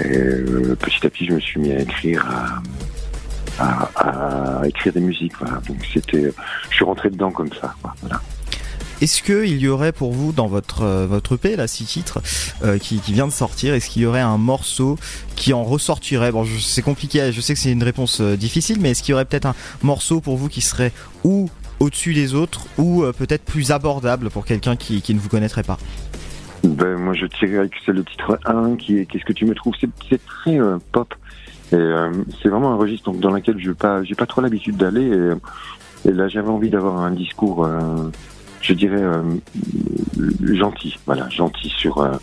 Et 0.00 0.16
euh, 0.16 0.74
petit 0.74 1.06
à 1.06 1.10
petit, 1.10 1.26
je 1.26 1.34
me 1.34 1.40
suis 1.40 1.60
mis 1.60 1.72
à 1.72 1.80
écrire, 1.80 2.26
à, 3.60 4.62
écrire 4.66 4.92
des 4.92 5.00
musiques. 5.00 5.34
Voilà. 5.38 5.60
Donc 5.68 5.76
c'était, 5.92 6.32
je 6.70 6.74
suis 6.74 6.84
rentré 6.84 7.10
dedans 7.10 7.30
comme 7.30 7.52
ça. 7.52 7.74
Voilà. 8.02 8.20
Est-ce 9.00 9.22
qu'il 9.22 9.58
y 9.58 9.68
aurait 9.68 9.92
pour 9.92 10.12
vous 10.12 10.32
dans 10.32 10.46
votre 10.46 10.82
euh, 10.82 11.06
votre 11.06 11.34
EP 11.34 11.56
là 11.56 11.66
six 11.66 11.84
titres 11.84 12.22
euh, 12.62 12.78
qui, 12.78 13.00
vient 13.12 13.26
de 13.26 13.32
sortir, 13.32 13.74
est-ce 13.74 13.90
qu'il 13.90 14.02
y 14.02 14.06
aurait 14.06 14.20
un 14.20 14.38
morceau 14.38 14.96
qui 15.34 15.52
en 15.52 15.64
ressortirait? 15.64 16.30
Bon, 16.30 16.44
c'est 16.60 16.82
compliqué, 16.82 17.32
je 17.32 17.40
sais 17.40 17.54
que 17.54 17.60
c'est 17.60 17.72
une 17.72 17.82
réponse 17.82 18.20
euh, 18.20 18.36
difficile, 18.36 18.78
mais 18.80 18.92
est-ce 18.92 19.02
qu'il 19.02 19.12
y 19.12 19.14
aurait 19.14 19.24
peut-être 19.24 19.46
un 19.46 19.54
morceau 19.82 20.20
pour 20.20 20.36
vous 20.36 20.48
qui 20.48 20.60
serait 20.60 20.92
ou 21.24 21.50
au-dessus 21.80 22.14
des 22.14 22.34
autres 22.34 22.66
ou 22.78 23.04
peut-être 23.18 23.44
plus 23.44 23.72
abordable 23.72 24.30
pour 24.30 24.44
quelqu'un 24.44 24.76
qui, 24.76 25.02
ne 25.12 25.18
vous 25.18 25.28
connaîtrait 25.28 25.64
pas? 25.64 25.76
Ben, 26.62 26.96
moi, 26.96 27.14
je 27.14 27.26
tirais 27.26 27.58
avec 27.58 27.72
c'est 27.84 27.92
le 27.92 28.04
titre 28.04 28.38
1 28.46 28.76
qui 28.76 28.98
est 28.98 29.06
Qu'est-ce 29.06 29.24
que 29.24 29.32
tu 29.32 29.44
me 29.44 29.54
trouves? 29.54 29.74
C'est 30.08 30.24
très 30.24 30.58
pop. 30.92 31.12
Et 31.72 31.94
c'est 32.40 32.48
vraiment 32.48 32.72
un 32.72 32.76
registre 32.76 33.10
dans 33.10 33.30
lequel 33.30 33.58
je 33.58 33.70
n'ai 33.70 33.74
pas, 33.74 34.02
pas 34.16 34.26
trop 34.26 34.40
l'habitude 34.40 34.76
d'aller. 34.76 35.34
Et, 36.04 36.12
là, 36.12 36.28
j'avais 36.28 36.48
envie 36.48 36.70
d'avoir 36.70 36.98
un 37.00 37.10
discours, 37.10 37.68
je 38.64 38.72
dirais, 38.72 39.02
euh, 39.02 39.22
gentil. 40.54 40.96
Voilà, 41.06 41.28
gentil 41.28 41.68
sur. 41.68 41.98
euh, 41.98 42.14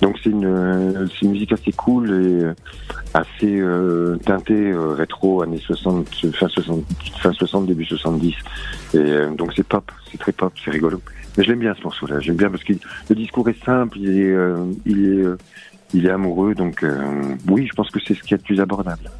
donc 0.00 0.18
c'est 0.22 0.30
une, 0.30 0.46
euh, 0.46 1.06
c'est 1.08 1.26
une 1.26 1.32
musique 1.32 1.52
assez 1.52 1.72
cool 1.72 2.10
et 2.10 2.44
assez 3.12 3.62
teintée 4.24 4.72
rétro 4.74 5.42
années 5.42 5.58
60, 5.58 6.08
fin 6.32 6.48
60, 6.48 6.84
fin 7.20 7.32
60, 7.32 7.66
début 7.66 7.84
70. 7.84 8.34
Et 8.94 8.98
donc 9.36 9.52
c'est 9.54 9.66
pop, 9.66 9.90
c'est 10.10 10.18
très 10.18 10.32
pop, 10.32 10.52
c'est 10.64 10.70
rigolo. 10.70 11.02
Mais 11.36 11.44
je 11.44 11.50
l'aime 11.50 11.58
bien 11.58 11.74
ce 11.74 11.82
morceau-là, 11.82 12.20
j'aime 12.20 12.36
bien 12.36 12.48
parce 12.48 12.64
que 12.64 12.72
le 13.10 13.14
discours 13.14 13.48
est 13.48 13.62
simple, 13.64 13.98
il 13.98 14.20
est, 14.20 14.36
il 14.86 15.04
est, 15.04 15.24
il 15.92 16.06
est 16.06 16.10
amoureux, 16.10 16.54
donc 16.54 16.84
oui, 17.48 17.66
je 17.66 17.74
pense 17.74 17.90
que 17.90 18.00
c'est 18.00 18.14
ce 18.14 18.22
qui 18.22 18.32
est 18.32 18.38
le 18.38 18.42
plus 18.42 18.60
abordable. 18.60 19.10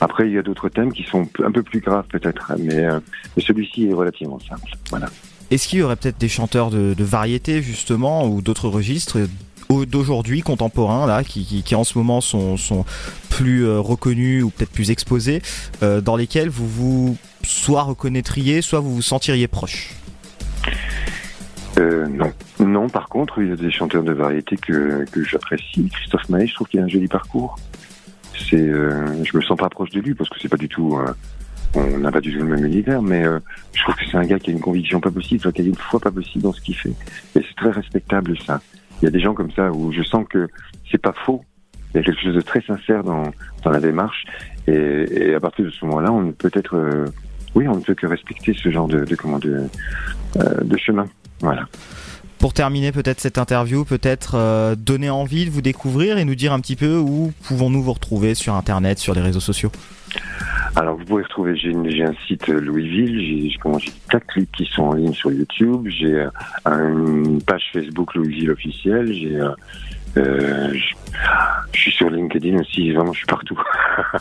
Après, 0.00 0.26
il 0.26 0.34
y 0.34 0.38
a 0.38 0.42
d'autres 0.42 0.68
thèmes 0.68 0.92
qui 0.92 1.04
sont 1.04 1.26
un 1.42 1.52
peu 1.52 1.62
plus 1.62 1.80
graves 1.80 2.06
peut-être, 2.08 2.52
mais, 2.58 2.84
euh, 2.84 3.00
mais 3.36 3.42
celui-ci 3.42 3.88
est 3.88 3.92
relativement 3.92 4.38
simple. 4.40 4.70
Voilà. 4.90 5.06
Est-ce 5.54 5.68
qu'il 5.68 5.78
y 5.78 5.82
aurait 5.82 5.94
peut-être 5.94 6.18
des 6.18 6.28
chanteurs 6.28 6.70
de, 6.70 6.96
variété 6.98 7.62
justement 7.62 8.26
ou 8.26 8.42
d'autres 8.42 8.68
registres 8.68 9.20
au- 9.68 9.86
d'aujourd'hui 9.86 10.40
contemporains 10.40 11.06
là 11.06 11.22
qui, 11.22 11.64
en 11.76 11.84
ce 11.84 11.96
moment 11.96 12.20
sont, 12.20 12.56
plus 13.30 13.64
euh, 13.64 13.78
reconnus 13.78 14.42
ou 14.42 14.50
peut-être 14.50 14.72
plus 14.72 14.90
exposés 14.90 15.42
euh, 15.84 16.00
dans 16.00 16.16
lesquels 16.16 16.48
vous 16.48 16.66
vous 16.66 17.16
soit 17.44 17.82
reconnaîtriez 17.82 18.62
soit 18.62 18.80
vous 18.80 18.96
vous 18.96 19.02
sentiriez 19.02 19.46
proche? 19.46 19.90
Euh, 21.78 22.08
non. 22.08 22.32
Non, 22.58 22.88
par 22.88 23.08
contre, 23.08 23.40
il 23.40 23.50
y 23.50 23.52
a 23.52 23.56
des 23.56 23.70
chanteurs 23.70 24.02
de 24.02 24.12
variété 24.12 24.56
que, 24.56 25.04
j'apprécie. 25.22 25.88
Christophe 25.88 26.28
Maé, 26.30 26.48
je 26.48 26.54
trouve 26.54 26.66
qu'il 26.66 26.80
a 26.80 26.82
un 26.82 26.88
joli 26.88 27.06
parcours. 27.06 27.56
C'est, 28.50 28.56
euh, 28.56 29.22
je 29.22 29.36
me 29.36 29.42
sens 29.42 29.56
pas 29.56 29.68
proche 29.68 29.90
de 29.90 30.00
lui 30.00 30.14
parce 30.14 30.28
que 30.30 30.36
c'est 30.40 30.48
pas 30.48 30.56
du 30.56 30.68
tout, 30.68 30.96
euh, 30.96 31.12
on 31.74 31.98
n'a 31.98 32.12
pas 32.12 32.20
du 32.20 32.32
tout 32.32 32.38
le 32.38 32.44
même 32.44 32.64
univers, 32.64 33.02
mais 33.02 33.24
euh, 33.24 33.38
je 33.72 33.82
trouve 33.82 33.94
que 33.96 34.04
c'est 34.10 34.16
un 34.16 34.24
gars 34.24 34.38
qui 34.38 34.50
a 34.50 34.52
une 34.52 34.60
conviction 34.60 35.00
pas 35.00 35.10
possible, 35.10 35.52
qui 35.52 35.62
a 35.62 35.64
une 35.64 35.74
foi 35.74 36.00
pas 36.00 36.10
possible 36.10 36.44
dans 36.44 36.52
ce 36.52 36.60
qu'il 36.60 36.76
fait. 36.76 36.90
Et 36.90 37.42
c'est 37.46 37.56
très 37.56 37.70
respectable 37.70 38.36
ça. 38.46 38.60
Il 39.02 39.04
y 39.04 39.08
a 39.08 39.10
des 39.10 39.20
gens 39.20 39.34
comme 39.34 39.50
ça 39.52 39.70
où 39.72 39.92
je 39.92 40.02
sens 40.02 40.24
que 40.28 40.48
c'est 40.90 41.00
pas 41.00 41.12
faux. 41.12 41.44
Il 41.92 41.98
y 41.98 42.00
a 42.00 42.02
quelque 42.02 42.20
chose 42.20 42.34
de 42.34 42.40
très 42.40 42.60
sincère 42.62 43.02
dans, 43.04 43.24
dans 43.62 43.70
la 43.70 43.80
démarche. 43.80 44.24
Et, 44.66 44.72
et 44.72 45.34
à 45.34 45.40
partir 45.40 45.64
de 45.64 45.70
ce 45.70 45.84
moment-là, 45.84 46.12
on 46.12 46.32
peut 46.32 46.50
être, 46.54 46.76
euh, 46.76 47.06
oui, 47.54 47.68
on 47.68 47.76
ne 47.76 47.80
peut 47.80 47.94
que 47.94 48.06
respecter 48.06 48.54
ce 48.54 48.70
genre 48.70 48.88
de, 48.88 49.04
de 49.04 49.14
comment 49.14 49.38
de, 49.38 49.64
euh, 50.36 50.60
de 50.62 50.76
chemin. 50.76 51.06
Voilà. 51.40 51.66
Pour 52.44 52.52
terminer 52.52 52.92
peut-être 52.92 53.20
cette 53.20 53.38
interview, 53.38 53.86
peut-être 53.86 54.34
euh, 54.34 54.76
donner 54.76 55.08
envie 55.08 55.46
de 55.46 55.50
vous 55.50 55.62
découvrir 55.62 56.18
et 56.18 56.26
nous 56.26 56.34
dire 56.34 56.52
un 56.52 56.60
petit 56.60 56.76
peu 56.76 56.98
où 56.98 57.32
pouvons-nous 57.44 57.82
vous 57.82 57.94
retrouver 57.94 58.34
sur 58.34 58.52
internet, 58.52 58.98
sur 58.98 59.14
les 59.14 59.22
réseaux 59.22 59.40
sociaux? 59.40 59.72
Alors 60.76 60.98
vous 60.98 61.06
pouvez 61.06 61.22
retrouver, 61.22 61.56
j'ai 61.56 61.72
un 62.04 62.12
site 62.26 62.50
euh, 62.50 62.60
Louisville, 62.60 63.48
j'ai 63.48 63.48
de 64.12 64.18
clips 64.28 64.52
qui 64.52 64.66
sont 64.66 64.82
en 64.82 64.92
ligne 64.92 65.14
sur 65.14 65.32
YouTube, 65.32 65.88
j'ai 65.88 66.16
euh, 66.16 66.28
une 66.66 67.40
page 67.40 67.62
Facebook 67.72 68.14
Louisville 68.14 68.50
officielle, 68.50 69.10
j'ai 69.10 69.40
euh, 69.40 69.48
euh, 70.18 70.74
je 70.74 70.94
je 71.72 71.80
suis 71.80 71.92
sur 71.92 72.10
LinkedIn 72.10 72.58
aussi, 72.60 72.92
vraiment 72.92 73.14
je 73.14 73.18
suis 73.20 73.26
partout. 73.26 73.58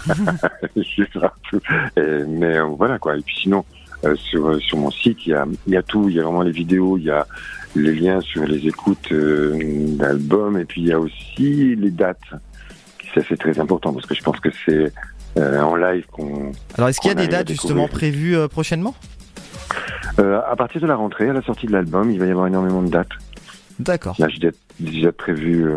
je 0.78 0.82
suis 0.82 1.06
partout. 1.08 1.60
Et- 1.98 2.24
mais 2.26 2.58
voilà 2.78 3.00
quoi. 3.00 3.18
Et 3.18 3.22
puis 3.22 3.36
sinon 3.42 3.66
euh, 4.06 4.16
sur 4.16 4.62
sur 4.62 4.78
mon 4.78 4.92
site 4.92 5.26
il 5.26 5.32
y 5.32 5.34
a 5.34 5.46
il 5.68 5.74
y 5.74 5.78
a 5.78 5.84
tout, 5.84 6.08
il 6.08 6.16
y 6.16 6.22
a 6.22 6.24
vraiment 6.24 6.42
les 6.42 6.52
vidéos, 6.52 6.98
il 6.98 7.04
y 7.04 7.12
a 7.12 7.28
les 7.76 7.94
liens 7.94 8.22
sur 8.22 8.46
les 8.46 8.68
écoutes 8.68 9.12
euh, 9.12 9.58
d'albums 9.98 10.58
et 10.60 10.66
puis 10.66 10.82
il 10.82 10.88
y 10.88 10.92
a 10.92 11.00
aussi 11.00 11.76
les 11.76 11.92
dates. 11.92 12.18
Ça 13.14 13.22
c'est 13.28 13.38
très 13.38 13.60
important 13.60 13.94
parce 13.94 14.06
que 14.06 14.16
je 14.16 14.24
pense 14.24 14.40
que 14.40 14.50
c'est 14.66 14.92
euh, 15.38 15.62
en 15.62 15.76
live 15.76 16.06
qu'on. 16.12 16.52
Alors 16.78 16.90
est-ce 16.90 17.00
qu'il 17.00 17.10
y 17.10 17.12
a 17.12 17.16
des 17.16 17.28
dates 17.28 17.50
justement 17.50 17.88
prévues 17.88 18.36
euh, 18.38 18.48
prochainement? 18.48 18.96
À 20.18 20.56
partir 20.56 20.80
de 20.80 20.86
la 20.86 20.96
rentrée, 20.96 21.30
à 21.30 21.34
la 21.34 21.42
sortie 21.42 21.66
de 21.66 21.72
l'album, 21.72 22.12
il 22.12 22.20
va 22.20 22.28
y 22.28 22.32
avoir 22.32 22.46
énormément 22.46 22.84
de 22.84 22.90
dates. 22.90 23.10
D'accord. 23.80 24.16
Là, 24.20 24.28
j'ai 24.30 24.38
des 24.80 25.02
dates 25.02 25.18
prévues 25.18 25.68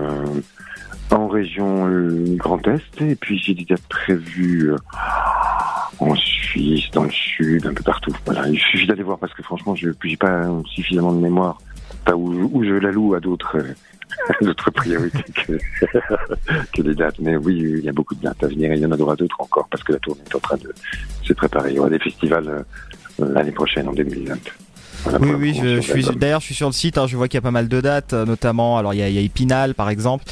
en 1.10 1.26
région 1.26 1.88
Grand 2.36 2.60
Est, 2.68 3.00
et 3.00 3.14
puis 3.14 3.38
j'ai 3.38 3.54
des 3.54 3.64
dates 3.64 3.86
prévues 3.88 4.72
en 6.00 6.14
Suisse, 6.16 6.90
dans 6.92 7.04
le 7.04 7.10
Sud, 7.10 7.66
un 7.66 7.72
peu 7.72 7.82
partout. 7.82 8.14
Voilà, 8.26 8.46
il 8.48 8.58
suffit 8.58 8.86
d'aller 8.86 9.02
voir 9.02 9.18
parce 9.18 9.32
que 9.32 9.42
franchement, 9.42 9.74
je 9.74 9.88
n'ai 9.88 10.16
pas 10.18 10.42
suffisamment 10.66 11.12
de 11.12 11.20
mémoire. 11.20 11.58
Pas 12.06 12.14
où, 12.16 12.48
où 12.52 12.64
je 12.64 12.72
la 12.74 12.90
loue 12.90 13.14
à 13.14 13.20
d'autres. 13.20 13.58
euh, 13.58 13.74
d'autres 14.40 14.70
priorités 14.70 15.24
que, 15.46 15.52
que 16.72 16.82
les 16.82 16.94
dates. 16.94 17.18
Mais 17.18 17.36
oui, 17.36 17.56
il 17.78 17.84
y 17.84 17.88
a 17.88 17.92
beaucoup 17.92 18.14
de 18.14 18.22
dates 18.22 18.42
à 18.42 18.46
venir 18.46 18.72
et 18.72 18.76
il 18.76 18.80
y 18.80 18.86
en 18.86 18.92
aura 18.92 19.14
d'autres 19.14 19.40
encore 19.40 19.68
parce 19.70 19.82
que 19.84 19.92
la 19.92 19.98
tournée 19.98 20.22
est 20.30 20.34
en 20.34 20.38
train 20.40 20.56
de 20.56 20.72
se 21.22 21.32
préparer. 21.34 21.70
Il 21.72 21.76
y 21.76 21.78
aura 21.78 21.90
des 21.90 21.98
festivals 21.98 22.48
euh, 22.48 23.26
l'année 23.34 23.50
prochaine, 23.52 23.88
en 23.88 23.92
2020. 23.92 24.34
Voilà 25.02 25.18
Oui, 25.20 25.30
oui, 25.38 25.60
je, 25.62 25.80
suis 25.80 26.02
d'ailleurs, 26.16 26.40
je 26.40 26.46
suis 26.46 26.54
sur 26.54 26.66
le 26.68 26.72
site. 26.72 26.96
hein, 26.98 27.06
je 27.06 27.16
vois 27.16 27.28
qu'il 27.28 27.36
y 27.36 27.38
a 27.38 27.42
pas 27.42 27.50
mal 27.50 27.68
de 27.68 27.80
dates, 27.80 28.12
euh, 28.14 28.24
notamment. 28.24 28.78
Alors, 28.78 28.94
il 28.94 28.98
y 28.98 29.02
a, 29.02 29.08
il 29.08 29.14
y 29.14 29.18
a 29.18 29.20
Épinal, 29.20 29.74
par 29.74 29.90
exemple, 29.90 30.24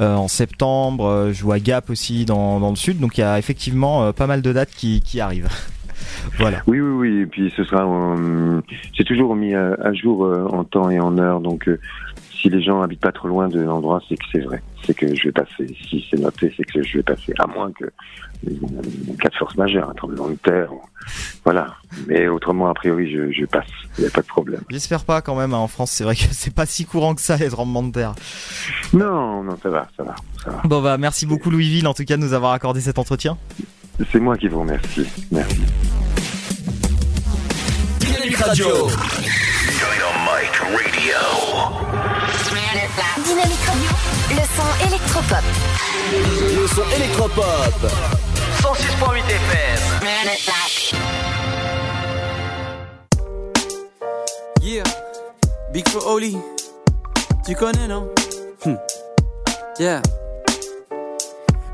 euh, 0.00 0.14
en 0.14 0.28
septembre. 0.28 1.30
je 1.32 1.42
vois 1.42 1.58
Gap 1.60 1.88
aussi 1.90 2.24
dans, 2.26 2.60
dans 2.60 2.70
le 2.70 2.76
sud. 2.76 2.98
Donc, 2.98 3.16
il 3.16 3.22
y 3.22 3.24
a 3.24 3.38
effectivement 3.38 4.04
euh, 4.04 4.12
pas 4.12 4.26
mal 4.26 4.42
de 4.42 4.52
dates 4.52 4.70
qui, 4.70 5.00
qui 5.00 5.20
arrivent. 5.20 5.48
Voilà. 6.38 6.62
Oui, 6.66 6.80
oui, 6.80 6.90
oui. 7.10 7.20
Et 7.22 7.26
puis 7.26 7.52
ce 7.56 7.64
sera. 7.64 7.84
euh, 7.86 8.60
J'ai 8.92 9.04
toujours 9.04 9.34
mis 9.36 9.54
à, 9.54 9.74
à 9.82 9.92
jour 9.92 10.24
euh, 10.24 10.46
en 10.50 10.64
temps 10.64 10.90
et 10.90 11.00
en 11.00 11.18
heure. 11.18 11.40
Donc, 11.40 11.68
euh, 11.68 11.78
si 12.32 12.48
les 12.48 12.62
gens 12.62 12.80
habitent 12.80 13.00
pas 13.00 13.12
trop 13.12 13.28
loin 13.28 13.48
de 13.48 13.60
l'endroit, 13.60 14.00
c'est 14.08 14.16
que 14.16 14.24
c'est 14.32 14.40
vrai. 14.40 14.62
C'est 14.86 14.94
que 14.96 15.14
je 15.14 15.24
vais 15.24 15.32
passer. 15.32 15.66
Si 15.88 16.06
c'est 16.10 16.18
noté, 16.18 16.52
c'est 16.56 16.64
que 16.64 16.82
je 16.82 16.96
vais 16.98 17.02
passer. 17.02 17.34
À 17.38 17.46
moins 17.46 17.70
que 17.72 17.84
un 18.46 19.16
cas 19.16 19.28
de 19.28 19.34
force 19.34 19.54
majeure, 19.56 19.90
un 19.90 19.94
tremblement 19.94 20.28
de 20.28 20.34
terre. 20.36 20.70
Voilà. 21.44 21.74
Mais 22.06 22.28
autrement, 22.28 22.68
a 22.68 22.74
priori, 22.74 23.10
je, 23.12 23.30
je 23.30 23.44
passe. 23.44 23.66
Il 23.98 24.02
n'y 24.02 24.06
a 24.06 24.10
pas 24.10 24.22
de 24.22 24.26
problème. 24.26 24.62
J'espère 24.70 25.04
pas 25.04 25.20
quand 25.20 25.34
même. 25.36 25.52
hein, 25.52 25.58
en 25.58 25.68
France, 25.68 25.90
c'est 25.90 26.04
vrai 26.04 26.14
que 26.14 26.22
c'est 26.30 26.54
pas 26.54 26.64
si 26.64 26.86
courant 26.86 27.14
que 27.14 27.20
ça 27.20 27.36
les 27.36 27.50
tremblements 27.50 27.82
de 27.82 27.92
terre. 27.92 28.14
Non, 28.94 29.42
non, 29.42 29.56
ça 29.62 29.68
va, 29.68 29.88
ça 29.96 30.02
va, 30.04 30.14
ça 30.42 30.50
va. 30.50 30.62
Bon 30.64 30.80
bah, 30.80 30.96
merci 30.96 31.26
beaucoup 31.26 31.50
Louisville 31.50 31.86
en 31.86 31.92
tout 31.94 32.04
cas 32.04 32.16
de 32.16 32.22
nous 32.22 32.32
avoir 32.32 32.52
accordé 32.52 32.80
cet 32.80 32.98
entretien. 32.98 33.36
C'est 34.10 34.18
moi 34.20 34.36
qui 34.36 34.48
vous 34.48 34.60
remercie. 34.60 35.06
Merci. 35.30 35.60
Dynamique 38.00 38.36
Radio. 38.36 38.88
Dynamique 43.24 43.64
Radio, 43.66 43.90
le 44.30 44.44
son 44.56 44.70
électropop. 44.86 45.44
Le 46.12 46.66
son 46.66 46.86
électropop. 46.96 47.74
106.8 48.62 49.24
FM. 49.26 49.80
Yeah, 54.62 54.84
Big 55.72 55.88
for 55.88 56.06
Oli. 56.06 56.36
Tu 57.46 57.54
connais, 57.54 57.88
non? 57.88 58.08
Hmm. 58.64 58.76
Yeah. 59.78 60.02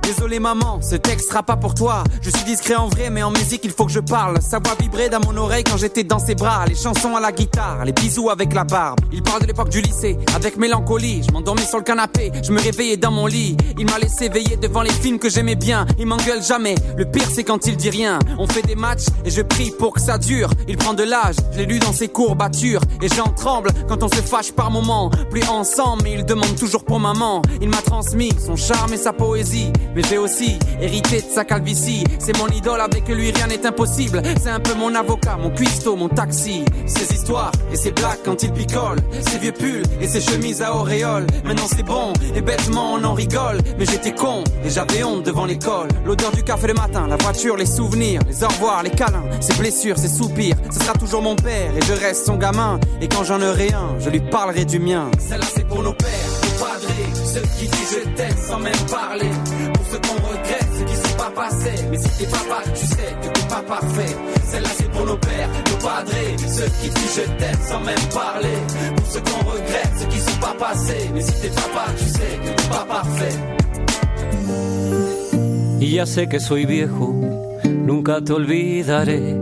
Désolé 0.07 0.39
maman, 0.39 0.81
ce 0.83 0.95
texte 0.95 1.31
sera 1.31 1.43
pas 1.43 1.57
pour 1.57 1.75
toi. 1.75 2.05
Je 2.23 2.31
suis 2.31 2.45
discret 2.45 2.77
en 2.77 2.87
vrai, 2.87 3.11
mais 3.11 3.25
en 3.25 3.33
musique 3.33 3.63
il 3.65 3.73
faut 3.73 3.87
que 3.87 3.91
je 3.91 3.99
parle. 3.99 4.41
Sa 4.41 4.61
voix 4.61 4.77
vibrait 4.81 5.09
dans 5.09 5.19
mon 5.19 5.37
oreille 5.37 5.65
quand 5.65 5.77
j'étais 5.77 6.05
dans 6.05 6.21
ses 6.21 6.37
bras. 6.37 6.65
Les 6.69 6.77
chansons 6.77 7.17
à 7.17 7.21
la 7.21 7.33
guitare, 7.33 7.85
les 7.85 7.91
bisous 7.91 8.31
avec 8.31 8.55
la 8.55 8.63
barbe. 8.63 9.01
Il 9.13 9.25
parle 9.25 9.43
de 9.43 9.49
l'époque 9.49 9.69
du 9.69 9.81
lycée, 9.81 10.17
avec 10.37 10.59
mélancolie. 10.59 11.25
Je 11.27 11.33
m'endormais 11.33 11.67
sur 11.67 11.79
le 11.79 11.83
canapé, 11.83 12.31
je 12.41 12.53
me 12.53 12.61
réveillais 12.61 12.97
dans 12.97 13.11
mon 13.11 13.27
lit. 13.27 13.57
Il 13.81 13.87
m'a 13.87 13.99
laissé 13.99 14.29
veiller 14.29 14.57
devant 14.57 14.83
les 14.83 14.93
films 14.93 15.19
que 15.19 15.29
j'aimais 15.29 15.57
bien. 15.57 15.87
Il 15.99 16.07
m'engueule 16.07 16.41
jamais. 16.41 16.77
Le 16.97 17.05
pire 17.05 17.29
c'est 17.29 17.43
quand 17.43 17.67
il 17.67 17.77
dit 17.77 17.91
rien. 17.91 18.21
On 18.39 18.47
fait 18.47 18.63
des 18.63 18.77
matchs 18.77 19.07
et 19.25 19.31
je 19.31 19.43
prie 19.43 19.73
pour 19.77 19.95
que 19.95 20.01
ça 20.01 20.19
dure. 20.19 20.51
Il 20.69 20.77
prend 20.77 20.95
de 20.95 21.03
l'âge, 21.03 21.35
je 21.51 21.59
l'ai 21.59 21.67
lu 21.67 21.81
dans 21.81 21.93
ses 21.93 22.07
courbatures. 22.07 22.81
Et 23.03 23.09
j'en 23.09 23.33
tremble 23.33 23.71
quand 23.89 24.05
on 24.05 24.09
se 24.09 24.23
fâche 24.23 24.53
par 24.53 24.71
moments. 24.71 25.11
Plus 25.31 25.43
ensemble, 25.49 26.03
mais 26.05 26.13
il 26.13 26.25
demande 26.25 26.55
toujours 26.55 26.85
pour 26.85 27.01
maman. 27.01 27.43
Il 27.61 27.71
m'a 27.71 27.83
transmis 27.83 28.31
son 28.39 28.55
charme 28.55 28.93
et 28.93 28.99
sa 28.99 29.13
poésie. 29.13 29.73
Mais 29.97 30.03
j'ai 30.09 30.19
aussi 30.19 30.59
hérité 30.81 31.23
de 31.23 31.27
sa 31.27 31.45
calvitie. 31.45 32.05
C'est 32.19 32.37
mon 32.39 32.49
idole, 32.49 32.81
avec 32.81 33.09
lui 33.09 33.31
rien 33.31 33.47
n'est 33.47 33.67
impossible. 33.67 34.23
C'est 34.41 34.51
un 34.51 34.61
peu 34.61 34.75
mon 34.75 34.95
avocat, 34.95 35.39
mon 35.43 35.51
cuistot, 35.51 35.97
mon 35.97 36.11
taxi. 36.11 36.65
Ses 36.87 37.15
histoires 37.15 37.51
et 37.73 37.77
ses 37.77 37.93
blagues 37.93 38.19
quand 38.25 38.43
il 38.43 38.53
picole. 38.53 38.99
Ses 39.27 39.39
vieux 39.39 39.53
pulls 39.53 39.83
et 40.01 40.07
ses 40.07 40.21
chemises 40.21 40.61
à 40.61 40.75
auréole. 40.77 41.27
Maintenant 41.45 41.67
c'est 41.75 41.83
bon, 41.83 42.13
et 42.35 42.43
bêtement 42.43 42.95
on 42.95 43.05
en 43.05 43.15
rigole. 43.15 43.59
Mais 43.79 43.87
j'étais 43.87 44.13
con 44.13 44.45
et 44.65 44.71
j'avais 44.71 45.03
honte 45.03 45.25
devant 45.25 45.47
l'école. 45.47 45.89
L'odeur 46.05 46.31
du 46.33 46.45
café 46.45 46.67
le 46.67 46.75
matin, 46.75 47.07
la 47.09 47.17
voiture, 47.17 47.57
les 47.57 47.67
souvenirs, 47.67 48.21
les 48.29 48.45
au 48.45 48.49
revoir, 48.49 48.83
les 48.83 48.91
câlins, 48.91 49.25
ses 49.41 49.55
blessures, 49.55 49.97
ses 49.97 50.09
soupirs. 50.09 50.57
Ce 50.71 50.81
sera 50.81 50.93
toujours 50.93 51.23
mon 51.23 51.37
père 51.37 51.75
et 51.75 51.83
je 51.87 51.93
reste 51.95 52.27
son 52.27 52.37
gamin. 52.37 52.79
Et 53.01 53.09
quand 53.09 53.25
j'en 53.25 53.41
aurai 53.41 53.73
un, 53.73 53.99
je 53.99 54.11
lui 54.11 54.21
parlerai 54.21 54.67
du 54.67 54.79
mien. 54.79 55.11
Celle-là 55.19 55.47
c'est 55.55 55.67
pour 55.67 55.83
nos 55.83 55.95
pères, 55.95 56.09
nos 56.43 56.65
padrés, 56.65 57.25
ceux 57.25 57.41
qui 57.59 57.67
disent 57.67 57.87
je 57.93 58.09
t'aime 58.11 58.37
sans 58.37 58.59
même 58.59 58.75
parler. 58.91 59.31
Ceux 61.37 61.43
qui 61.43 61.43
sont 61.43 61.43
pas 61.43 61.43
passés. 61.43 61.85
Mais 61.91 61.99
si 61.99 62.09
t'es 62.19 62.27
papa, 62.27 62.63
tu 62.75 62.87
sais 62.87 63.15
que 63.21 63.29
t'es 63.29 63.49
pas 63.49 63.63
parfait. 63.63 64.17
Celle-là 64.45 64.69
c'est 64.77 64.91
pour 64.91 65.07
nos 65.07 65.17
pères, 65.17 65.49
nos 65.71 65.87
padrés, 65.87 66.37
ceux 66.49 66.71
qui 66.81 66.89
disent 66.89 67.17
je 67.17 67.23
t'aime 67.39 67.61
sans 67.69 67.81
même 67.81 68.09
parler. 68.13 68.59
Pour 68.97 69.07
ceux 69.07 69.21
qu'on 69.21 69.51
regrette, 69.51 69.93
ceux 70.01 70.07
qui 70.09 70.19
sont 70.19 70.41
pas 70.41 70.55
passés. 70.59 71.11
Mais 71.15 71.21
si 71.21 71.41
t'es 71.41 71.49
papa, 71.49 71.93
tu 71.97 72.05
sais 72.05 72.39
que 72.43 72.63
t'es 72.63 72.69
pas 72.69 72.87
parfait. 72.89 73.37
Y 75.81 75.93
ya 75.97 76.07
sé 76.07 76.27
que 76.27 76.41
soy 76.41 76.65
viejo, 76.65 77.15
nunca 77.65 78.21
te 78.21 78.33
olvidaré. 78.33 79.37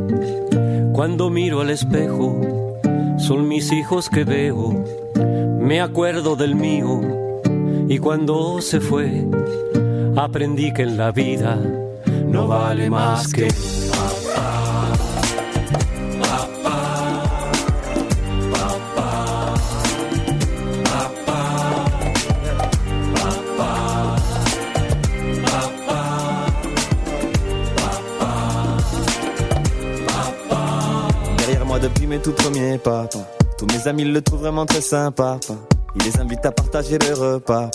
Cuando 0.93 1.31
miro 1.31 1.61
al 1.61 1.71
espejo, 1.71 2.77
son 3.19 3.49
mis 3.49 3.73
hijos 3.73 4.09
que 4.09 4.25
veo. 4.25 4.85
Me 5.61 5.81
acuerdo 5.81 6.37
del 6.37 6.55
mío 6.55 7.01
y 7.89 7.99
cuando 7.99 8.61
se 8.61 8.81
fue, 8.81 9.27
aprendí 10.17 10.73
que 10.73 10.83
en 10.83 10.97
la 10.99 11.11
vida 11.11 11.59
no 12.35 12.49
vale 12.49 12.91
más 12.91 13.29
que. 13.29 13.47
Derrière 31.39 31.65
moi 31.67 31.79
depuis 31.79 32.07
mes 32.09 32.19
tout 32.19 32.33
premiers 32.33 32.79
pas, 32.79 33.05
pas. 33.05 33.19
Tous 33.57 33.67
mes 33.67 33.87
amis 33.87 34.05
le 34.05 34.21
trouvent 34.21 34.41
vraiment 34.41 34.67
très 34.67 34.81
sympa. 34.81 35.39
Il 35.95 36.03
les 36.03 36.19
invite 36.19 36.45
à 36.45 36.51
partager 36.51 36.99
le 36.99 37.15
repas. 37.15 37.71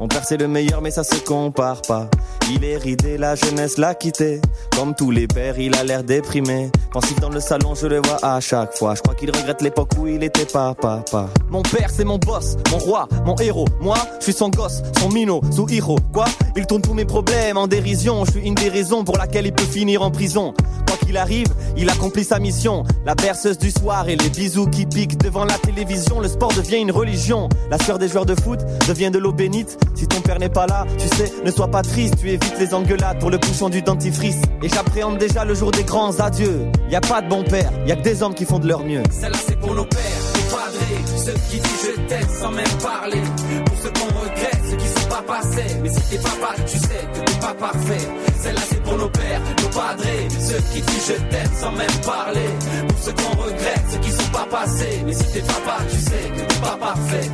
Mon 0.00 0.08
père 0.08 0.24
c'est 0.24 0.36
le 0.36 0.48
meilleur 0.48 0.82
mais 0.82 0.90
ça 0.90 1.04
se 1.04 1.16
compare 1.16 1.82
pas. 1.82 2.08
Il 2.50 2.64
est 2.64 2.76
ridé, 2.76 3.16
la 3.16 3.34
jeunesse 3.34 3.78
l'a 3.78 3.94
quitté. 3.94 4.40
Comme 4.76 4.94
tous 4.94 5.10
les 5.10 5.26
pères, 5.26 5.58
il 5.58 5.74
a 5.76 5.84
l'air 5.84 6.04
déprimé. 6.04 6.70
Pensif 6.92 7.18
dans 7.20 7.30
le 7.30 7.40
salon, 7.40 7.74
je 7.74 7.86
le 7.86 8.02
vois 8.04 8.18
à 8.22 8.38
chaque 8.40 8.76
fois. 8.76 8.94
Je 8.94 9.00
crois 9.00 9.14
qu'il 9.14 9.30
regrette 9.30 9.62
l'époque 9.62 9.90
où 9.98 10.06
il 10.06 10.22
était 10.22 10.44
pas 10.44 10.74
papa. 10.74 11.28
Mon 11.48 11.62
père 11.62 11.88
c'est 11.90 12.04
mon 12.04 12.18
boss, 12.18 12.56
mon 12.70 12.78
roi, 12.78 13.08
mon 13.24 13.34
héros. 13.36 13.66
Moi, 13.80 13.96
je 14.18 14.24
suis 14.24 14.32
son 14.32 14.50
gosse, 14.50 14.82
son 15.00 15.08
minot, 15.08 15.40
sous 15.50 15.66
héros. 15.70 15.98
Quoi? 16.12 16.26
Il 16.56 16.66
tourne 16.66 16.82
tous 16.82 16.94
mes 16.94 17.04
problèmes 17.06 17.56
en 17.56 17.66
dérision. 17.66 18.24
Je 18.24 18.32
suis 18.32 18.40
une 18.40 18.54
des 18.54 18.68
raisons 18.68 19.04
pour 19.04 19.16
laquelle 19.16 19.46
il 19.46 19.52
peut 19.52 19.64
finir 19.64 20.02
en 20.02 20.10
prison. 20.10 20.52
Quoi 20.86 20.96
qu'il 20.98 21.16
arrive, 21.16 21.48
il 21.76 21.88
accomplit 21.88 22.24
sa 22.24 22.38
mission. 22.38 22.84
La 23.06 23.14
berceuse 23.14 23.58
du 23.58 23.70
soir 23.70 24.08
et 24.08 24.16
les 24.16 24.28
bisous 24.28 24.66
qui 24.66 24.84
piquent 24.86 25.18
devant 25.18 25.44
la 25.44 25.58
télévision. 25.58 26.20
Le 26.20 26.28
sport 26.28 26.52
devient 26.52 26.78
une 26.78 26.92
religion. 26.92 27.48
La 27.70 27.78
sueur 27.78 27.98
des 27.98 28.08
joueurs 28.08 28.26
de 28.26 28.34
foot 28.34 28.60
devient 28.86 29.10
de 29.10 29.18
l'eau 29.18 29.32
bénite. 29.32 29.78
Si 29.94 30.06
ton 30.06 30.20
père 30.20 30.38
n'est 30.38 30.48
pas 30.48 30.66
là, 30.66 30.86
tu 30.98 31.08
sais, 31.16 31.32
ne 31.44 31.50
sois 31.50 31.68
pas 31.68 31.82
triste. 31.82 32.16
Tu 32.18 32.28
évites 32.30 32.58
les 32.58 32.74
engueulades 32.74 33.18
pour 33.18 33.30
le 33.30 33.38
bouchon 33.38 33.68
du 33.68 33.82
dentifrice. 33.82 34.40
Et 34.62 34.68
j'appréhende 34.68 35.18
déjà 35.18 35.44
le 35.44 35.54
jour 35.54 35.70
des 35.70 35.84
grands 35.84 36.18
adieux. 36.20 36.66
Y 36.90 36.96
a 36.96 37.00
pas 37.00 37.22
de 37.22 37.28
bon 37.28 37.44
père, 37.44 37.70
y 37.86 37.92
a 37.92 37.96
que 37.96 38.02
des 38.02 38.22
hommes 38.22 38.34
qui 38.34 38.44
font 38.44 38.58
de 38.58 38.68
leur 38.68 38.84
mieux. 38.84 39.02
Celle-là 39.10 39.38
c'est 39.46 39.58
pour 39.58 39.74
nos 39.74 39.84
pères, 39.84 40.00
nos 40.34 40.56
padrés, 40.56 41.24
ceux 41.24 41.32
qui 41.50 41.60
disent 41.60 41.88
je 41.96 42.00
t'aime 42.08 42.28
sans 42.40 42.50
même 42.50 42.78
parler. 42.82 43.22
Pour 43.64 43.76
ceux 43.82 43.90
qu'on 43.90 44.20
regrette, 44.20 44.60
ceux 44.70 44.76
qui 44.76 44.86
sont 44.86 45.08
pas 45.08 45.22
passés. 45.26 45.76
Mais 45.82 45.88
si 45.88 46.00
t'es 46.10 46.18
papa, 46.18 46.54
tu 46.66 46.78
sais 46.78 47.08
que 47.12 47.30
t'es 47.30 47.38
pas 47.40 47.54
parfait. 47.54 48.08
Celle-là 48.40 48.60
c'est 48.68 48.82
pour 48.82 48.96
nos 48.98 49.08
pères, 49.08 49.40
nos 49.62 49.68
padrés, 49.68 50.28
ceux 50.40 50.62
qui 50.72 50.80
disent 50.80 51.06
je 51.08 51.36
t'aime 51.36 51.52
sans 51.60 51.72
même 51.72 51.96
parler. 52.04 52.50
Pour 52.88 52.98
ceux 52.98 53.12
qu'on 53.12 53.42
regrette, 53.42 53.84
ceux 53.90 53.98
qui 53.98 54.10
sont 54.10 54.30
pas 54.32 54.46
passés. 54.50 55.02
Mais 55.06 55.12
si 55.12 55.24
t'es 55.32 55.40
papa, 55.40 55.76
tu 55.88 55.96
sais 55.96 56.30
que 56.34 56.40
t'es 56.40 56.60
pas 56.60 56.76
parfait. 56.80 57.30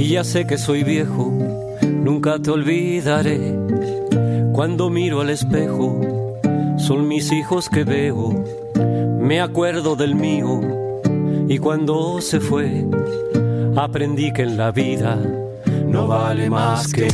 Y 0.00 0.08
ya 0.08 0.24
sé 0.24 0.46
que 0.46 0.56
soy 0.56 0.82
viejo, 0.82 1.30
nunca 1.82 2.38
te 2.38 2.50
olvidaré. 2.50 3.54
Cuando 4.50 4.88
miro 4.88 5.20
al 5.20 5.28
espejo, 5.28 6.00
son 6.78 7.06
mis 7.06 7.30
hijos 7.30 7.68
que 7.68 7.84
veo. 7.84 8.42
Me 9.20 9.42
acuerdo 9.42 9.96
del 9.96 10.14
mío 10.14 10.62
y 11.50 11.58
cuando 11.58 12.22
se 12.22 12.40
fue, 12.40 12.86
aprendí 13.76 14.32
que 14.32 14.40
en 14.40 14.56
la 14.56 14.70
vida 14.70 15.18
no 15.86 16.06
vale 16.06 16.48
más 16.48 16.90
que 16.94 17.06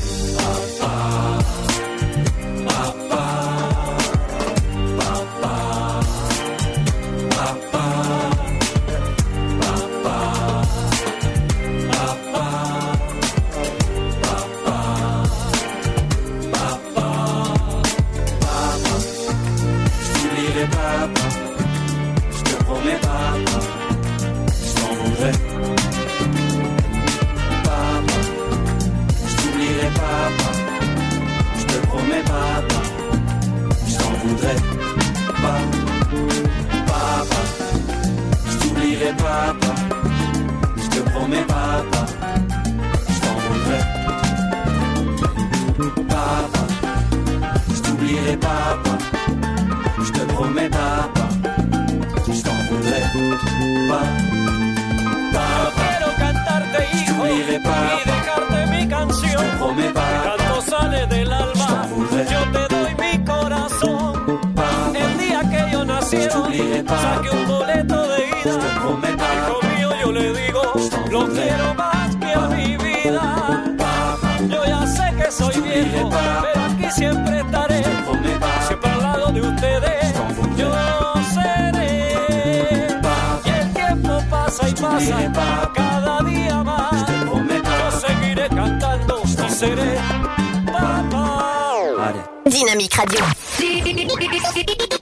Dynamique 92.44 92.92
Radio. 92.92 93.20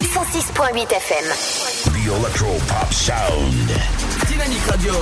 106.8 0.01 0.93
FM. 0.93 1.26
The 1.86 2.06
Electro 2.06 2.47
Pop 2.68 2.93
Sound. 2.93 3.72
Dynamique 4.28 4.64
Radio. 4.68 4.93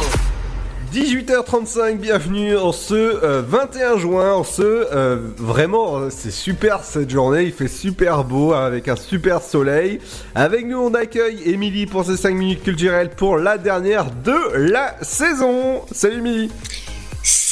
18h35, 0.94 1.98
bienvenue 1.98 2.56
en 2.56 2.72
ce 2.72 2.94
euh, 2.94 3.42
21 3.46 3.98
juin, 3.98 4.32
en 4.32 4.44
ce 4.44 4.62
euh, 4.62 5.18
vraiment 5.36 5.98
euh, 5.98 6.08
c'est 6.10 6.30
super 6.30 6.82
cette 6.84 7.10
journée, 7.10 7.44
il 7.44 7.52
fait 7.52 7.68
super 7.68 8.24
beau 8.24 8.54
hein, 8.54 8.64
avec 8.64 8.88
un 8.88 8.96
super 8.96 9.42
soleil. 9.42 10.00
Avec 10.34 10.64
nous 10.66 10.78
on 10.78 10.94
accueille 10.94 11.42
Émilie 11.44 11.84
pour 11.84 12.06
ses 12.06 12.16
5 12.16 12.34
minutes 12.34 12.62
culturelles 12.62 13.10
pour 13.10 13.36
la 13.36 13.58
dernière 13.58 14.06
de 14.10 14.56
la 14.56 14.94
saison. 15.02 15.82
Salut 15.92 16.18
Émilie. 16.18 16.50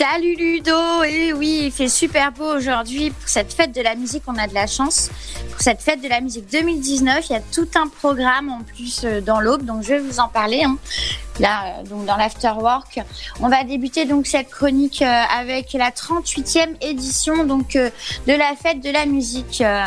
Salut 0.00 0.34
Ludo, 0.34 1.02
et 1.02 1.34
oui, 1.34 1.64
il 1.64 1.70
fait 1.70 1.90
super 1.90 2.32
beau 2.32 2.56
aujourd'hui 2.56 3.10
pour 3.10 3.28
cette 3.28 3.52
fête 3.52 3.72
de 3.72 3.82
la 3.82 3.94
musique, 3.94 4.22
on 4.26 4.38
a 4.38 4.46
de 4.46 4.54
la 4.54 4.66
chance. 4.66 5.10
Pour 5.60 5.64
cette 5.64 5.82
fête 5.82 6.00
de 6.00 6.08
la 6.08 6.22
musique 6.22 6.50
2019, 6.50 7.26
il 7.28 7.32
y 7.34 7.36
a 7.36 7.40
tout 7.40 7.68
un 7.74 7.86
programme 7.86 8.48
en 8.48 8.62
plus 8.62 9.02
euh, 9.04 9.20
dans 9.20 9.40
l'aube, 9.40 9.62
donc 9.62 9.82
je 9.82 9.88
vais 9.88 9.98
vous 9.98 10.18
en 10.18 10.26
parler. 10.26 10.62
hein. 10.64 10.78
là, 11.38 11.64
euh, 11.66 11.82
donc 11.82 12.06
dans 12.06 12.16
l'afterwork. 12.16 12.98
On 13.42 13.50
va 13.50 13.62
débuter 13.64 14.06
donc 14.06 14.26
cette 14.26 14.48
chronique 14.48 15.02
euh, 15.02 15.22
avec 15.38 15.74
la 15.74 15.90
38e 15.90 16.76
édition 16.80 17.44
donc 17.44 17.74
de 17.74 17.92
la 18.32 18.56
fête 18.56 18.80
de 18.80 18.88
la 18.90 19.04
musique. 19.04 19.60
euh, 19.60 19.84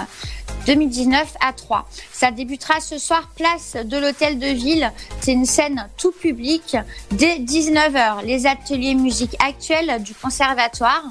2019 0.67 1.33
à 1.41 1.53
3. 1.53 1.89
Ça 2.11 2.29
débutera 2.29 2.79
ce 2.79 2.99
soir 2.99 3.27
place 3.35 3.75
de 3.83 3.97
l'hôtel 3.97 4.37
de 4.37 4.47
ville. 4.47 4.91
C'est 5.21 5.33
une 5.33 5.45
scène 5.47 5.89
tout 5.97 6.11
public 6.11 6.77
dès 7.11 7.39
19h. 7.39 8.23
Les 8.23 8.45
ateliers 8.45 8.93
musique 8.93 9.35
actuelle 9.43 10.01
du 10.03 10.13
conservatoire 10.13 11.03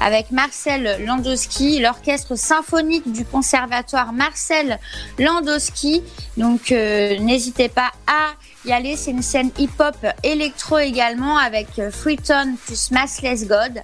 avec 0.00 0.30
Marcel 0.30 1.04
Landowski, 1.04 1.80
l'orchestre 1.80 2.36
symphonique 2.36 3.10
du 3.10 3.24
conservatoire 3.24 4.12
Marcel 4.12 4.78
Landowski. 5.18 6.02
Donc 6.36 6.72
euh, 6.72 7.18
n'hésitez 7.18 7.68
pas 7.68 7.90
à 8.06 8.32
y 8.64 8.72
aller, 8.72 8.96
c'est 8.96 9.10
une 9.12 9.22
scène 9.22 9.50
hip-hop 9.58 9.96
électro 10.22 10.78
également 10.78 11.38
avec 11.38 11.68
Freeton 11.90 12.56
plus 12.66 12.90
Massless 12.90 13.46
God. 13.46 13.82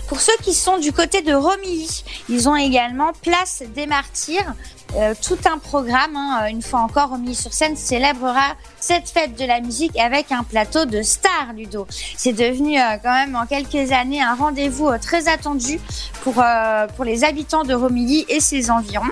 Pour 0.08 0.20
ceux 0.20 0.36
qui 0.42 0.56
sont 0.56 0.80
du 0.80 0.92
côté 0.92 1.22
de 1.22 1.34
Romilly, 1.34 2.04
ils 2.30 2.50
ont 2.50 2.56
également 2.56 3.14
Place 3.22 3.62
des 3.76 3.86
Martyrs, 3.86 4.56
euh, 4.96 5.14
tout 5.22 5.38
un 5.46 5.58
programme. 5.58 6.16
hein. 6.16 6.48
Une 6.50 6.62
fois 6.62 6.82
encore, 6.82 7.10
Romilly 7.10 7.36
sur 7.36 7.54
scène 7.54 7.76
célébrera 7.76 8.56
cette 8.80 9.10
fête 9.10 9.38
de 9.38 9.46
la 9.46 9.60
musique 9.62 9.98
avec 9.98 10.32
un 10.32 10.44
plateau 10.44 10.86
de 10.86 11.02
stars, 11.02 11.54
Ludo. 11.56 11.88
C'est 12.18 12.34
devenu 12.34 12.80
euh, 12.80 12.98
quand 13.04 13.14
même 13.14 13.36
en 13.36 13.46
quelques 13.46 13.92
années 13.92 14.22
un 14.22 14.36
rendez-vous 14.36 14.88
euh, 14.90 14.98
très 14.98 15.28
attendu 15.28 15.80
pour, 16.24 16.36
euh, 16.38 16.88
pour 16.96 17.06
les 17.06 17.24
habitants 17.24 17.64
de 17.64 17.74
Romilly 17.74 18.26
et 18.30 18.40
ses 18.40 18.72
environs. 18.72 19.04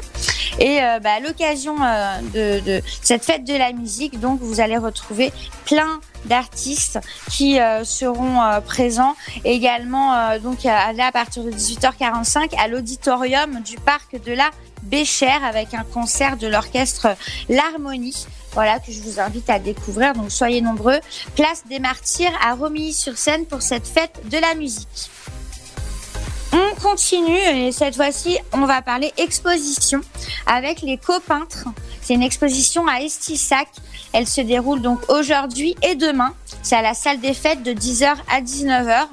Et 0.60 0.82
euh, 0.82 0.99
bah, 0.99 1.12
à 1.18 1.20
l'occasion 1.20 1.76
euh, 1.84 2.20
de, 2.34 2.66
de 2.66 2.82
cette 3.02 3.24
fête 3.24 3.44
de 3.44 3.56
la 3.56 3.74
musique, 3.74 4.20
donc 4.20 4.40
vous 4.41 4.60
allez 4.60 4.78
retrouver 4.78 5.32
plein 5.66 5.99
d'artistes 6.26 6.99
qui 7.32 7.60
euh, 7.60 7.84
seront 7.84 8.41
euh, 8.41 8.60
présents 8.60 9.16
également 9.45 10.14
euh, 10.14 10.40
donc 10.40 10.66
à 10.66 11.12
partir 11.12 11.44
de 11.44 11.52
18h45 11.52 12.56
à 12.58 12.68
l'auditorium 12.68 13.62
du 13.62 13.78
parc 13.78 14.22
de 14.26 14.34
la 14.34 14.49
Béchère 14.84 15.44
avec 15.44 15.74
un 15.74 15.84
concert 15.84 16.38
de 16.38 16.48
l'orchestre 16.48 17.08
L'Harmonie. 17.49 18.26
Voilà 18.54 18.80
que 18.80 18.91
je 18.91 19.02
vous 19.02 19.20
invite 19.20 19.49
à 19.49 19.60
découvrir. 19.60 20.14
Donc 20.14 20.32
soyez 20.32 20.62
nombreux. 20.62 20.99
Place 21.36 21.64
des 21.70 21.80
Martyrs 21.80 22.38
à 22.44 22.56
Romilly-sur-Seine 22.56 23.45
pour 23.45 23.62
cette 23.62 23.88
fête 23.88 24.20
de 24.30 24.38
la 24.38 24.56
musique. 24.56 25.10
On 26.54 26.76
continue 26.82 27.38
et 27.38 27.72
cette 27.72 27.95
fois-ci, 27.95 28.38
on 28.54 28.66
va 28.66 28.82
parler 28.82 29.14
exposition 29.18 30.02
avec 30.45 30.82
les 30.82 30.98
copeintres. 30.98 31.66
C'est 32.02 32.14
une 32.14 32.24
exposition 32.24 32.88
à 32.88 33.02
Estissac. 33.02 33.68
Elle 34.14 34.28
se 34.28 34.41
déroule 34.41 34.82
donc 34.82 34.99
aujourd'hui 35.10 35.76
et 35.84 35.95
demain. 35.95 36.34
C'est 36.64 36.76
à 36.76 36.82
la 36.82 36.94
salle 36.94 37.20
des 37.20 37.34
fêtes 37.34 37.64
de 37.64 37.74
10h 37.74 38.16
à 38.32 38.41
19h. 38.41 39.08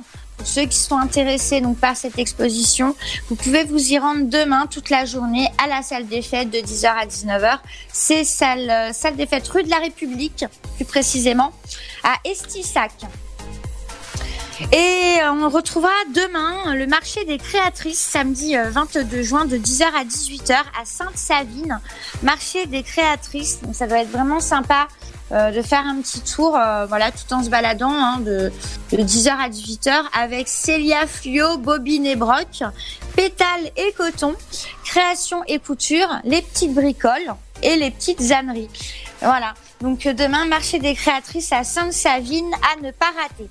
Ceux 0.45 0.67
qui 0.67 0.79
sont 0.79 0.99
intéressés 0.99 1.61
donc 1.61 1.79
par 1.79 1.97
cette 1.97 2.19
exposition, 2.19 2.95
vous 3.29 3.35
pouvez 3.35 3.65
vous 3.65 3.93
y 3.93 3.99
rendre 3.99 4.29
demain 4.29 4.67
toute 4.67 4.91
la 4.91 5.07
journée 5.07 5.49
à 5.63 5.67
la 5.67 5.83
salle 5.83 6.07
des 6.07 6.23
fêtes 6.23 6.51
de 6.51 6.59
10h 6.59 6.87
à 6.87 7.07
19h. 7.07 7.59
C'est 7.93 8.25
salle, 8.25 8.71
euh, 8.71 8.93
salle 8.93 9.17
des 9.17 9.27
fêtes 9.27 9.49
rue 9.49 9.63
de 9.63 9.71
la 9.71 9.79
République, 9.79 10.45
plus 10.77 10.85
précisément, 10.85 11.53
à 12.03 12.15
Estissac. 12.25 12.93
Et 14.73 15.19
euh, 15.21 15.33
on 15.33 15.49
retrouvera 15.49 15.91
demain 16.15 16.75
le 16.75 16.87
marché 16.87 17.25
des 17.25 17.39
créatrices, 17.39 17.99
samedi 17.99 18.57
euh, 18.57 18.71
22 18.71 19.23
juin 19.23 19.47
de 19.47 19.57
10h 19.57 19.85
à 19.85 20.05
18h 20.05 20.55
à 20.81 20.85
Sainte-Savine. 20.85 21.81
Marché 22.23 22.67
des 22.67 22.83
créatrices, 22.83 23.61
donc 23.63 23.75
ça 23.75 23.87
doit 23.87 23.99
être 23.99 24.11
vraiment 24.11 24.41
sympa 24.41 24.87
euh, 25.33 25.51
de 25.51 25.63
faire 25.63 25.85
un 25.87 26.01
petit 26.03 26.21
tour, 26.21 26.57
euh, 26.57 26.87
voilà, 26.87 27.11
tout 27.11 27.33
en 27.33 27.43
se 27.43 27.49
baladant 27.49 27.93
hein, 27.93 28.19
de, 28.21 28.53
de 28.93 28.97
10h 28.99 29.31
à 29.31 29.49
18h 29.49 30.03
avec 30.13 30.49
Célia 30.49 31.07
Fluo, 31.07 31.57
Bobine 31.57 32.05
et 32.05 32.17
Broc, 32.17 32.63
Pétale 33.17 33.71
et 33.77 33.93
Coton, 33.97 34.35
Création 34.85 35.43
et 35.47 35.59
Couture, 35.59 36.09
les 36.25 36.43
petites 36.43 36.75
bricoles 36.75 37.35
et 37.63 37.77
les 37.77 37.91
petites 37.91 38.33
âneries. 38.33 38.69
Voilà, 39.21 39.55
donc 39.81 40.07
euh, 40.07 40.13
demain, 40.13 40.45
marché 40.45 40.79
des 40.79 40.95
créatrices 40.95 41.53
à 41.53 41.65
Sainte-Savine 41.65 42.51
à 42.73 42.81
ne 42.83 42.91
pas 42.91 43.11
rater. 43.21 43.49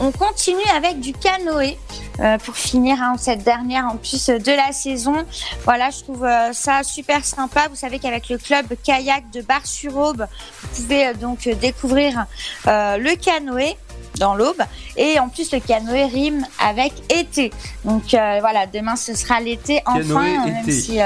On 0.00 0.12
continue 0.12 0.62
avec 0.76 1.00
du 1.00 1.12
canoë 1.12 1.76
euh, 2.20 2.38
pour 2.38 2.56
finir 2.56 2.98
hein, 3.02 3.14
cette 3.18 3.42
dernière 3.42 3.84
en 3.86 3.96
plus 3.96 4.28
euh, 4.28 4.38
de 4.38 4.52
la 4.52 4.70
saison. 4.72 5.24
Voilà, 5.64 5.90
je 5.90 6.02
trouve 6.04 6.24
euh, 6.24 6.52
ça 6.52 6.82
super 6.84 7.24
sympa. 7.24 7.66
Vous 7.68 7.74
savez 7.76 7.98
qu'avec 7.98 8.28
le 8.28 8.38
club 8.38 8.66
kayak 8.84 9.30
de 9.32 9.42
Bar-sur-Aube, 9.42 10.26
vous 10.62 10.68
pouvez 10.82 11.08
euh, 11.08 11.14
donc 11.14 11.48
découvrir 11.48 12.26
le 12.66 13.14
canoë 13.16 13.74
dans 14.20 14.34
l'aube 14.34 14.62
et 14.96 15.18
en 15.18 15.28
plus 15.28 15.50
le 15.52 15.58
canoë 15.60 16.04
rime 16.04 16.46
avec 16.60 16.92
été. 17.12 17.50
Donc 17.84 18.04
voilà, 18.10 18.66
demain 18.66 18.94
ce 18.96 19.14
sera 19.14 19.40
l'été 19.40 19.80
enfin, 19.86 20.00
Canoë 20.00 20.38
même 20.44 20.58
été. 20.62 20.72
si 20.72 20.98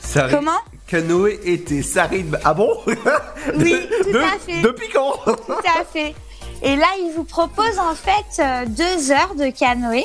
Ça 0.00 0.28
comment? 0.30 0.50
Canoë 0.88 1.38
été, 1.44 1.82
ça 1.82 2.04
rime. 2.04 2.36
Ah 2.44 2.52
bon? 2.54 2.68
Oui, 2.86 2.94
De- 3.56 4.02
tout 4.04 4.12
de- 4.12 4.18
à 4.18 4.38
fait. 4.44 4.60
Depuis 4.60 4.88
quand? 4.88 5.12
Tout 5.24 5.52
à 5.80 5.84
fait. 5.84 6.14
Et 6.62 6.76
là, 6.76 6.86
il 7.00 7.12
vous 7.16 7.24
propose 7.24 7.78
en 7.78 7.94
fait 7.94 8.42
euh, 8.42 8.66
deux 8.66 9.12
heures 9.12 9.34
de 9.34 9.50
canoë 9.50 10.04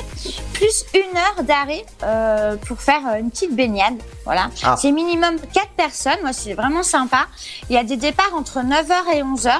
plus 0.54 0.84
une 0.94 1.16
heure 1.16 1.44
d'arrêt 1.44 1.84
euh, 2.02 2.56
pour 2.56 2.80
faire 2.80 3.06
euh, 3.06 3.18
une 3.18 3.30
petite 3.30 3.54
baignade. 3.54 4.00
Voilà. 4.24 4.50
Ah. 4.62 4.76
C'est 4.78 4.92
minimum 4.92 5.36
quatre 5.52 5.70
personnes. 5.76 6.18
Moi, 6.22 6.32
c'est 6.32 6.54
vraiment 6.54 6.82
sympa. 6.82 7.26
Il 7.68 7.74
y 7.74 7.78
a 7.78 7.84
des 7.84 7.96
départs 7.96 8.34
entre 8.34 8.60
9h 8.60 9.14
et 9.14 9.22
11h. 9.22 9.52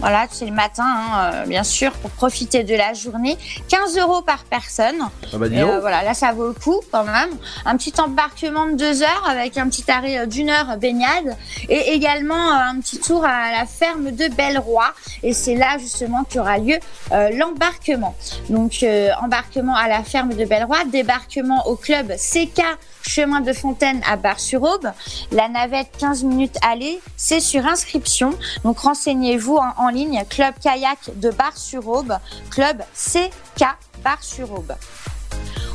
Voilà, 0.00 0.26
c'est 0.30 0.46
le 0.46 0.52
matin, 0.52 0.84
hein, 0.86 1.32
euh, 1.34 1.46
bien 1.46 1.62
sûr, 1.62 1.92
pour 1.92 2.10
profiter 2.10 2.64
de 2.64 2.74
la 2.74 2.94
journée. 2.94 3.36
15 3.68 3.98
euros 3.98 4.22
par 4.22 4.44
personne. 4.44 4.96
Ah 5.32 5.36
bah, 5.36 5.46
Et, 5.52 5.60
euh, 5.60 5.78
voilà, 5.80 6.02
là, 6.02 6.14
ça 6.14 6.32
vaut 6.32 6.48
le 6.48 6.54
coup 6.54 6.80
quand 6.90 7.04
même. 7.04 7.30
Un 7.66 7.76
petit 7.76 7.92
embarquement 8.00 8.66
de 8.66 8.76
deux 8.76 9.02
heures 9.02 9.26
avec 9.28 9.58
un 9.58 9.68
petit 9.68 9.90
arrêt 9.90 10.18
euh, 10.18 10.26
d'une 10.26 10.50
heure 10.50 10.76
baignade 10.78 11.36
et 11.68 11.92
également 11.92 12.50
un 12.50 12.80
petit 12.80 12.98
tour 12.98 13.24
à 13.24 13.52
la 13.52 13.66
ferme 13.66 14.10
de 14.10 14.28
Belleroy. 14.28 14.84
Et 15.22 15.32
c'est 15.32 15.54
là 15.54 15.76
justement 15.78 16.24
qu'aura 16.24 16.58
lieu 16.58 16.78
euh, 17.12 17.30
l'embarquement. 17.34 18.14
Donc, 18.48 18.82
euh, 18.82 19.10
embarquement 19.20 19.74
à 19.76 19.88
la 19.88 20.02
ferme 20.02 20.34
de 20.34 20.44
Belleroy, 20.44 20.78
débarquement 20.90 21.66
au 21.66 21.76
club 21.76 22.12
CK 22.16 22.62
chemin 23.02 23.40
de 23.40 23.52
Fontaine 23.52 24.00
à 24.06 24.16
Bar-sur-Aube. 24.16 24.92
La 25.32 25.48
navette 25.48 25.88
15 25.98 26.24
minutes 26.24 26.56
aller, 26.62 27.00
c'est 27.16 27.40
sur 27.40 27.66
inscription. 27.66 28.30
Donc 28.64 28.78
renseignez-vous 28.78 29.56
en, 29.56 29.72
en 29.76 29.88
ligne 29.90 30.24
club 30.28 30.54
kayak 30.62 30.98
de 31.14 31.30
Bar-sur-Aube, 31.30 32.18
club 32.50 32.82
CK 32.94 33.64
Bar-sur-Aube. 34.02 34.74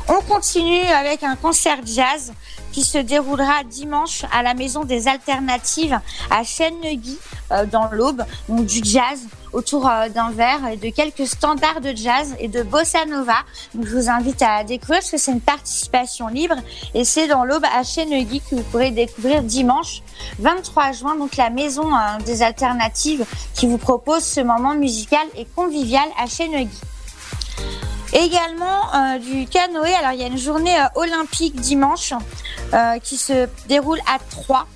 On 0.08 0.20
continue 0.22 0.86
avec 0.86 1.22
un 1.22 1.36
concert 1.36 1.78
jazz 1.84 2.32
qui 2.76 2.84
se 2.84 2.98
déroulera 2.98 3.64
dimanche 3.64 4.26
à 4.30 4.42
la 4.42 4.52
Maison 4.52 4.84
des 4.84 5.08
Alternatives 5.08 5.98
à 6.30 6.44
Chêne-Guy 6.44 7.16
euh, 7.50 7.64
dans 7.64 7.88
l'Aube. 7.90 8.22
Donc 8.50 8.66
du 8.66 8.82
jazz 8.84 9.18
autour 9.54 9.88
euh, 9.88 10.10
d'un 10.10 10.30
verre 10.30 10.68
et 10.70 10.76
de 10.76 10.90
quelques 10.90 11.26
standards 11.26 11.80
de 11.80 11.96
jazz 11.96 12.36
et 12.38 12.48
de 12.48 12.62
bossa 12.62 13.06
nova. 13.06 13.38
Donc 13.72 13.86
je 13.86 13.96
vous 13.96 14.10
invite 14.10 14.42
à 14.42 14.62
découvrir 14.62 14.98
parce 15.00 15.10
que 15.10 15.16
c'est 15.16 15.32
une 15.32 15.40
participation 15.40 16.28
libre 16.28 16.56
et 16.92 17.06
c'est 17.06 17.28
dans 17.28 17.44
l'Aube 17.44 17.64
à 17.64 17.82
Chêne-Guy 17.82 18.42
que 18.42 18.56
vous 18.56 18.62
pourrez 18.64 18.90
découvrir 18.90 19.42
dimanche 19.42 20.02
23 20.38 20.92
juin. 20.92 21.16
Donc 21.16 21.34
la 21.36 21.48
Maison 21.48 21.96
euh, 21.96 22.18
des 22.26 22.42
Alternatives 22.42 23.24
qui 23.54 23.66
vous 23.66 23.78
propose 23.78 24.22
ce 24.22 24.42
moment 24.42 24.74
musical 24.74 25.26
et 25.34 25.46
convivial 25.56 26.06
à 26.22 26.26
Chêne-Guy. 26.26 26.78
Également 28.12 29.18
du 29.18 29.46
canoë. 29.46 29.92
Alors 29.94 30.12
il 30.12 30.20
y 30.20 30.24
a 30.24 30.28
une 30.28 30.38
journée 30.38 30.76
olympique 30.94 31.56
dimanche 31.56 32.12
qui 33.02 33.16
se 33.16 33.48
déroule 33.68 34.00
à 34.06 34.18
Troyes, 34.30 34.66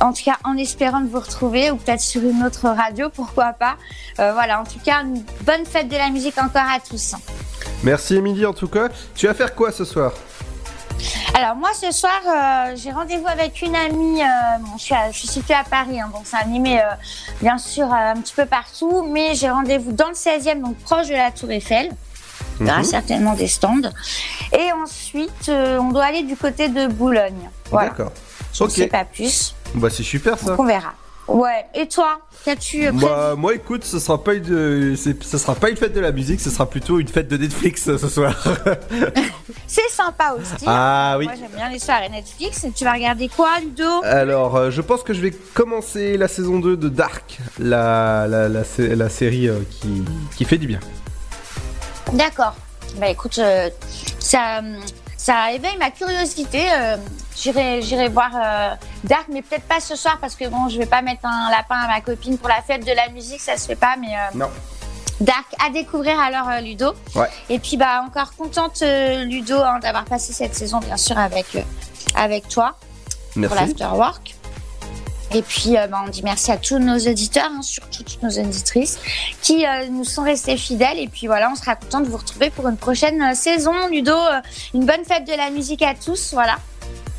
en 0.00 0.12
tout 0.12 0.24
cas 0.24 0.36
en 0.44 0.56
espérant 0.56 1.00
de 1.00 1.08
vous 1.08 1.20
retrouver 1.20 1.70
ou 1.70 1.76
peut-être 1.76 2.00
sur 2.00 2.22
une 2.22 2.44
autre 2.44 2.68
radio, 2.68 3.08
pourquoi 3.08 3.54
pas. 3.54 3.76
Voilà, 4.16 4.60
en 4.60 4.64
tout 4.64 4.78
cas, 4.84 5.02
une 5.02 5.24
bonne 5.42 5.64
fête 5.64 5.88
de 5.88 5.96
la 5.96 6.10
musique 6.10 6.36
encore 6.38 6.68
à 6.70 6.80
tous. 6.80 7.14
Merci 7.82 8.16
Émilie 8.16 8.46
en 8.46 8.52
tout 8.52 8.68
cas. 8.68 8.88
Tu 9.14 9.26
vas 9.26 9.34
faire 9.34 9.54
quoi 9.54 9.72
ce 9.72 9.84
soir? 9.84 10.12
Alors 11.34 11.56
moi 11.56 11.70
ce 11.78 11.90
soir 11.92 12.12
euh, 12.26 12.74
j'ai 12.76 12.90
rendez-vous 12.92 13.26
avec 13.26 13.60
une 13.62 13.74
amie. 13.74 14.22
euh, 14.22 14.26
bon, 14.60 14.70
je, 14.78 14.82
suis 14.84 14.94
à- 14.94 15.10
je 15.10 15.18
suis 15.18 15.28
située 15.28 15.54
à 15.54 15.64
Paris, 15.64 16.00
hein, 16.00 16.08
donc 16.12 16.22
c'est 16.24 16.36
animé 16.36 16.80
euh, 16.80 16.84
bien 17.42 17.58
sûr 17.58 17.92
un 17.92 18.14
petit 18.16 18.34
peu 18.34 18.46
partout, 18.46 19.06
mais 19.10 19.34
j'ai 19.34 19.50
rendez-vous 19.50 19.92
dans 19.92 20.08
le 20.08 20.14
16e, 20.14 20.60
donc 20.62 20.76
proche 20.78 21.08
de 21.08 21.14
la 21.14 21.30
Tour 21.30 21.50
Eiffel. 21.50 21.90
Il 22.60 22.66
y 22.66 22.70
aura 22.70 22.84
certainement 22.84 23.34
des 23.34 23.48
stands. 23.48 23.90
Et 24.52 24.70
ensuite 24.72 25.48
on 25.50 25.90
doit 25.90 26.04
aller 26.04 26.22
du 26.22 26.36
côté 26.36 26.68
de 26.68 26.86
Boulogne. 26.86 27.50
Voilà. 27.70 27.88
D'accord. 27.90 28.12
Je 28.52 28.68
sais 28.68 28.86
pas 28.86 29.04
plus. 29.04 29.54
Bah 29.74 29.88
c'est 29.90 30.04
super 30.04 30.38
ça. 30.38 30.46
Donc 30.46 30.60
on 30.60 30.64
verra. 30.64 30.92
Ouais. 31.26 31.64
Et 31.74 31.88
toi, 31.88 32.20
qu'as-tu 32.44 32.86
euh, 32.86 32.92
Bah, 32.92 33.34
moi 33.36 33.54
écoute, 33.54 33.84
ce 33.84 33.98
sera 33.98 34.22
pas 34.22 34.34
une, 34.34 34.94
c'est- 34.96 35.22
ce 35.22 35.38
sera 35.38 35.54
pas 35.54 35.70
une 35.70 35.76
fête 35.76 35.94
de 35.94 36.00
la 36.00 36.12
musique, 36.12 36.40
ce 36.40 36.50
sera 36.50 36.68
plutôt 36.68 36.98
une 37.00 37.08
fête 37.08 37.28
de 37.28 37.36
Netflix 37.36 37.88
euh, 37.88 37.96
ce 37.98 38.08
soir. 38.08 38.34
C'est 39.66 39.88
sympa 39.90 40.34
aussi. 40.38 40.64
Ah 40.66 41.16
oui. 41.18 41.24
Moi 41.24 41.34
j'aime 41.38 41.50
bien 41.56 41.68
les 41.70 41.78
soirées 41.78 42.08
Netflix. 42.10 42.64
Et 42.64 42.70
tu 42.72 42.84
vas 42.84 42.92
regarder 42.92 43.28
quoi, 43.28 43.48
Ludo? 43.60 44.02
Alors, 44.04 44.56
euh, 44.56 44.70
je 44.70 44.80
pense 44.82 45.02
que 45.02 45.14
je 45.14 45.20
vais 45.20 45.30
commencer 45.54 46.16
la 46.16 46.28
saison 46.28 46.58
2 46.60 46.76
de 46.76 46.88
Dark, 46.88 47.38
la, 47.58 48.26
la, 48.28 48.48
la, 48.48 48.62
la 48.78 49.08
série 49.08 49.48
euh, 49.48 49.60
qui, 49.70 50.04
qui 50.36 50.44
fait 50.44 50.58
du 50.58 50.66
bien. 50.66 50.80
D'accord. 52.12 52.54
Bah 52.98 53.08
écoute, 53.08 53.38
euh, 53.38 53.70
ça, 54.20 54.58
euh, 54.58 54.76
ça 55.24 55.52
éveille 55.52 55.78
ma 55.78 55.90
curiosité. 55.90 56.70
euh, 56.70 56.96
j'irai, 57.34 58.08
voir 58.08 58.30
euh, 58.34 58.74
Dark, 59.04 59.24
mais 59.32 59.40
peut-être 59.40 59.64
pas 59.66 59.80
ce 59.80 59.96
soir 59.96 60.18
parce 60.20 60.36
que 60.36 60.46
bon, 60.48 60.68
je 60.68 60.76
vais 60.76 60.84
pas 60.84 61.00
mettre 61.00 61.24
un 61.24 61.50
lapin 61.50 61.76
à 61.76 61.86
ma 61.88 62.02
copine 62.02 62.36
pour 62.36 62.50
la 62.50 62.60
fête 62.60 62.84
de 62.84 62.92
la 62.92 63.08
musique, 63.08 63.40
ça 63.40 63.56
se 63.56 63.66
fait 63.66 63.74
pas. 63.74 63.96
Mais 63.98 64.14
euh, 64.14 64.36
Non. 64.38 64.50
Dark 65.20 65.46
à 65.66 65.70
découvrir 65.70 66.20
alors 66.20 66.50
Ludo. 66.60 66.92
Ouais. 67.14 67.30
Et 67.48 67.58
puis 67.58 67.78
bah 67.78 68.02
encore 68.06 68.34
contente 68.36 68.82
Ludo 68.82 69.56
hein, 69.62 69.78
d'avoir 69.78 70.04
passé 70.04 70.32
cette 70.34 70.54
saison 70.54 70.80
bien 70.80 70.96
sûr 70.96 71.16
avec 71.16 71.46
avec 72.16 72.48
toi 72.48 72.76
pour 73.32 73.54
l'afterwork. 73.54 74.34
Et 75.34 75.42
puis, 75.42 75.76
euh, 75.76 75.86
bah, 75.88 76.02
on 76.06 76.08
dit 76.08 76.22
merci 76.22 76.50
à 76.52 76.56
tous 76.56 76.78
nos 76.78 76.96
auditeurs, 76.96 77.50
hein, 77.50 77.60
surtout 77.62 78.04
toutes 78.04 78.22
nos 78.22 78.30
auditrices, 78.30 78.98
qui 79.42 79.66
euh, 79.66 79.88
nous 79.90 80.04
sont 80.04 80.22
restés 80.22 80.56
fidèles. 80.56 80.98
Et 80.98 81.08
puis 81.08 81.26
voilà, 81.26 81.50
on 81.50 81.56
sera 81.56 81.74
content 81.76 82.00
de 82.00 82.06
vous 82.08 82.16
retrouver 82.16 82.50
pour 82.50 82.68
une 82.68 82.76
prochaine 82.76 83.20
euh, 83.20 83.34
saison. 83.34 83.88
Ludo, 83.88 84.14
une 84.74 84.86
bonne 84.86 85.04
fête 85.04 85.26
de 85.26 85.36
la 85.36 85.50
musique 85.50 85.82
à 85.82 85.94
tous. 85.94 86.32
Voilà, 86.32 86.56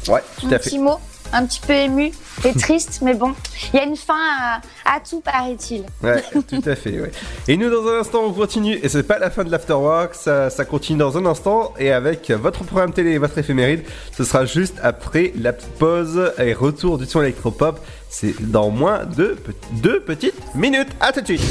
Ouais, 0.08 0.24
tout 0.40 0.48
un 0.48 0.52
à 0.54 0.60
petit 0.60 0.72
fait. 0.72 0.78
mot, 0.78 0.98
un 1.34 1.46
petit 1.46 1.60
peu 1.60 1.74
ému 1.74 2.12
et 2.44 2.54
triste, 2.60 3.00
mais 3.02 3.14
bon, 3.14 3.34
il 3.74 3.78
y 3.78 3.80
a 3.80 3.86
une 3.86 3.96
fin 3.96 4.14
à, 4.16 4.62
à 4.86 5.00
tout, 5.00 5.22
paraît-il. 5.22 5.84
Ouais, 6.04 6.24
tout 6.48 6.62
à 6.66 6.76
fait, 6.76 7.00
ouais. 7.00 7.12
Et 7.48 7.58
nous, 7.58 7.70
dans 7.70 7.88
un 7.88 8.00
instant, 8.00 8.24
on 8.26 8.34
continue. 8.34 8.80
Et 8.84 8.90
c'est 8.90 9.04
pas 9.04 9.20
la 9.20 9.30
fin 9.30 9.44
de 9.44 9.52
l'Afterwork, 9.52 10.16
ça, 10.16 10.50
ça 10.50 10.66
continue 10.66 11.00
dans 11.00 11.18
un 11.18 11.26
instant. 11.26 11.74
Et 11.80 11.92
avec 11.92 12.32
votre 12.32 12.64
programme 12.64 12.94
télé 12.94 13.12
et 13.12 13.18
votre 13.18 13.38
éphéméride, 13.38 13.84
ce 14.16 14.24
sera 14.24 14.46
juste 14.46 14.78
après 14.82 15.34
la 15.40 15.54
petite 15.54 15.74
pause 15.74 16.32
et 16.38 16.54
retour 16.54 16.98
du 16.98 17.06
son 17.06 17.22
électropop. 17.22 17.80
C'est 18.10 18.42
dans 18.42 18.70
moins 18.70 19.06
de 19.06 19.38
deux 19.74 20.00
petites 20.00 20.56
minutes. 20.56 20.90
À 21.00 21.12
tout 21.12 21.22
de 21.22 21.26
suite. 21.26 21.42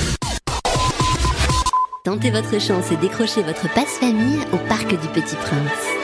Tentez 2.05 2.31
votre 2.31 2.61
chance 2.61 2.93
et 2.93 2.97
décrochez 2.97 3.43
votre 3.43 3.73
passe-famille 3.73 4.41
au 4.53 4.59
Parc 4.69 4.89
du 4.89 5.09
Petit 5.09 5.37
Prince. 5.37 6.04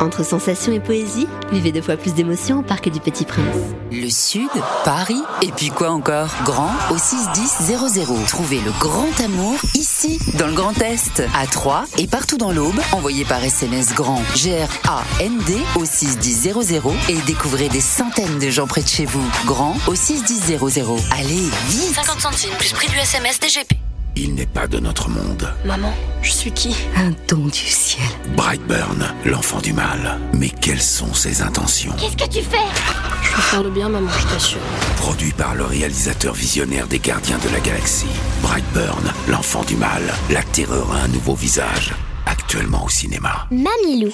Entre 0.00 0.24
sensations 0.24 0.72
et 0.72 0.80
poésie, 0.80 1.26
vivez 1.52 1.72
deux 1.72 1.82
fois 1.82 1.98
plus 1.98 2.14
d'émotions 2.14 2.60
au 2.60 2.62
Parc 2.62 2.88
du 2.88 3.00
Petit 3.00 3.26
Prince. 3.26 3.44
Le 3.92 4.08
Sud, 4.08 4.48
Paris, 4.82 5.20
et 5.42 5.52
puis 5.52 5.68
quoi 5.68 5.90
encore? 5.90 6.30
Grand 6.44 6.70
au 6.90 6.96
61000. 6.96 8.26
Trouvez 8.26 8.60
le 8.60 8.70
grand 8.80 9.20
amour 9.22 9.56
ici, 9.74 10.18
dans 10.38 10.46
le 10.46 10.54
Grand 10.54 10.80
Est, 10.80 11.22
à 11.34 11.46
Troyes 11.46 11.84
et 11.98 12.06
partout 12.06 12.38
dans 12.38 12.50
l'Aube. 12.50 12.80
Envoyez 12.92 13.26
par 13.26 13.44
SMS 13.44 13.94
grand 13.94 14.22
G-R-A-N-D 14.36 15.58
au 15.76 15.84
61000 15.84 16.54
et 17.10 17.16
découvrez 17.26 17.68
des 17.68 17.82
centaines 17.82 18.38
de 18.38 18.48
gens 18.48 18.66
près 18.66 18.82
de 18.82 18.88
chez 18.88 19.04
vous. 19.04 19.28
Grand 19.44 19.76
au 19.86 19.94
61000. 19.94 20.58
Allez, 21.10 21.50
vite 21.68 21.94
50 21.94 22.20
centimes 22.20 22.54
plus 22.58 22.72
prix 22.72 22.88
du 22.88 22.96
SMS 22.96 23.38
DGP. 23.38 23.89
Il 24.16 24.34
n'est 24.34 24.46
pas 24.46 24.66
de 24.66 24.78
notre 24.78 25.08
monde. 25.08 25.52
Maman, 25.64 25.92
je 26.22 26.30
suis 26.30 26.52
qui? 26.52 26.74
Un 26.96 27.12
don 27.28 27.46
du 27.46 27.58
ciel. 27.58 28.04
Brightburn, 28.36 29.14
l'enfant 29.24 29.60
du 29.60 29.72
mal. 29.72 30.18
Mais 30.34 30.50
quelles 30.50 30.82
sont 30.82 31.14
ses 31.14 31.42
intentions? 31.42 31.92
Qu'est-ce 31.98 32.16
que 32.16 32.28
tu 32.30 32.42
fais? 32.44 32.56
Je 33.22 33.36
veux 33.36 33.42
faire 33.42 33.62
le 33.62 33.70
bien, 33.70 33.88
maman, 33.88 34.10
je 34.18 34.26
t'assure. 34.26 34.58
Produit 34.96 35.32
par 35.32 35.54
le 35.54 35.64
réalisateur 35.64 36.34
visionnaire 36.34 36.86
des 36.86 36.98
Gardiens 36.98 37.38
de 37.38 37.48
la 37.52 37.60
Galaxie. 37.60 38.06
Brightburn, 38.42 39.12
l'enfant 39.28 39.64
du 39.64 39.76
mal. 39.76 40.02
La 40.30 40.42
terreur 40.42 40.92
a 40.92 41.04
un 41.04 41.08
nouveau 41.08 41.34
visage. 41.34 41.94
Actuellement 42.26 42.84
au 42.84 42.88
cinéma. 42.88 43.46
Mamilou. 43.50 44.12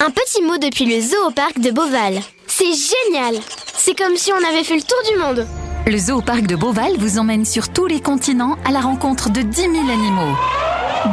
Un 0.00 0.10
petit 0.10 0.42
mot 0.42 0.58
depuis 0.58 0.86
le 0.86 1.00
zoo 1.00 1.26
au 1.26 1.30
parc 1.30 1.58
de 1.58 1.70
Beauval. 1.70 2.20
C'est 2.46 2.64
génial 2.64 3.40
C'est 3.76 3.96
comme 3.96 4.16
si 4.16 4.30
on 4.32 4.48
avait 4.48 4.64
fait 4.64 4.76
le 4.76 4.82
tour 4.82 4.98
du 5.10 5.18
monde. 5.18 5.46
Le 5.88 5.96
zoo 5.96 6.20
parc 6.20 6.46
de 6.46 6.54
Beauval 6.54 6.98
vous 6.98 7.18
emmène 7.18 7.46
sur 7.46 7.70
tous 7.70 7.86
les 7.86 8.02
continents 8.02 8.58
à 8.66 8.72
la 8.72 8.80
rencontre 8.80 9.30
de 9.30 9.40
10 9.40 9.58
000 9.58 9.72
animaux. 9.90 10.36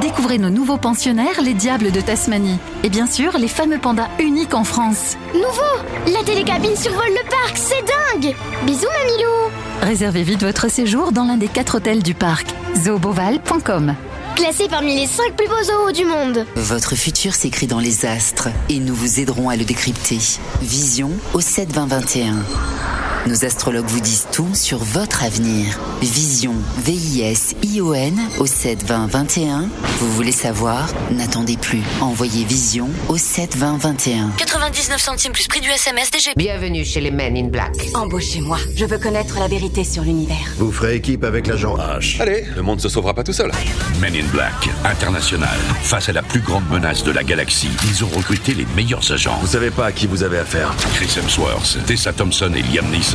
Découvrez 0.02 0.38
nos 0.38 0.50
nouveaux 0.50 0.76
pensionnaires, 0.76 1.42
les 1.42 1.54
diables 1.54 1.94
de 1.94 2.02
Tasmanie. 2.02 2.60
Et 2.84 2.90
bien 2.90 3.08
sûr, 3.08 3.38
les 3.38 3.48
fameux 3.48 3.78
pandas 3.78 4.10
uniques 4.20 4.54
en 4.54 4.66
France. 4.66 5.16
Nouveau 5.34 6.14
La 6.14 6.26
télécabine 6.26 6.76
survole 6.76 7.08
le 7.08 7.30
parc, 7.30 7.56
c'est 7.56 7.86
dingue 7.86 8.36
Bisous 8.66 8.90
Mamilou 9.00 9.32
Réservez 9.82 10.24
vite 10.24 10.44
votre 10.44 10.70
séjour 10.70 11.14
dans 11.14 11.24
l'un 11.24 11.38
des 11.38 11.48
quatre 11.48 11.76
hôtels 11.76 12.04
du 12.04 12.14
parc. 12.14 12.46
zooboval.com 12.76 13.96
Classé 14.36 14.68
parmi 14.70 14.98
les 14.98 15.08
5 15.08 15.38
plus 15.38 15.48
beaux 15.48 15.64
zoos 15.64 15.94
du 15.94 16.04
monde. 16.04 16.46
Votre 16.58 16.96
futur 16.96 17.34
s'écrit 17.34 17.68
dans 17.68 17.80
les 17.80 18.06
astres 18.06 18.50
et 18.68 18.80
nous 18.80 18.94
vous 18.94 19.22
aiderons 19.22 19.48
à 19.48 19.56
le 19.56 19.64
décrypter. 19.64 20.20
Vision 20.62 21.12
au 21.34 21.40
7 21.40 21.72
20 21.72 21.86
21. 21.86 22.36
Nos 23.28 23.44
astrologues 23.44 23.88
vous 23.88 24.02
disent 24.02 24.28
tout 24.32 24.54
sur 24.54 24.78
votre 24.78 25.24
avenir. 25.24 25.80
Vision, 26.00 26.54
V-I-S-I-O-N 26.78 28.20
au 28.38 28.46
7 28.46 28.84
20 28.84 29.08
21. 29.08 29.70
Vous 30.00 30.12
voulez 30.12 30.32
savoir? 30.32 30.88
N'attendez 31.10 31.58
plus. 31.58 31.82
Envoyez 32.02 32.46
Vision 32.46 32.88
au 33.10 33.18
7 33.18 33.58
20 33.58 33.78
21. 33.78 34.30
99 34.38 35.02
centimes 35.02 35.32
plus 35.32 35.48
prix 35.48 35.60
du 35.60 35.70
SMS 35.70 36.12
DGP. 36.12 36.38
Bienvenue 36.38 36.86
chez 36.86 37.02
les 37.02 37.10
Men 37.10 37.36
in 37.36 37.48
Black. 37.48 37.74
Embauchez-moi. 37.96 38.60
Je 38.76 38.86
veux 38.86 39.00
connaître 39.00 39.40
la 39.40 39.48
vérité 39.48 39.84
sur 39.84 40.04
l'univers. 40.04 40.54
Vous 40.58 40.72
ferez 40.72 40.98
équipe 40.98 41.24
avec 41.24 41.48
l'agent 41.48 41.78
H. 41.78 42.22
Allez, 42.22 42.46
le 42.56 42.62
monde 42.62 42.80
se 42.80 42.90
sauvera 42.90 43.16
pas 43.16 43.24
tout 43.24 43.34
seul. 43.34 43.52
Men 44.00 44.16
in 44.16 44.28
Black, 44.32 44.70
international. 44.84 45.58
Face 45.82 46.10
à 46.10 46.14
la 46.14 46.22
plus 46.22 46.42
grande 46.42 46.70
menace 46.70 47.04
de 47.04 47.12
la 47.12 47.24
galaxie, 47.24 47.72
ils 47.90 48.04
ont 48.04 48.10
recruté 48.10 48.54
les 48.54 48.68
meilleurs 48.76 49.12
agents. 49.12 49.40
Vous 49.42 49.48
savez 49.48 49.72
pas 49.72 49.88
à 49.88 49.92
qui 49.92 50.06
vous 50.06 50.22
avez 50.22 50.38
affaire. 50.38 50.72
Chris 50.94 51.10
Hemsworth, 51.18 51.80
Tessa 51.88 52.14
Thompson 52.14 52.52
et 52.56 52.62
Liam 52.62 52.86
Neeson. 52.92 53.15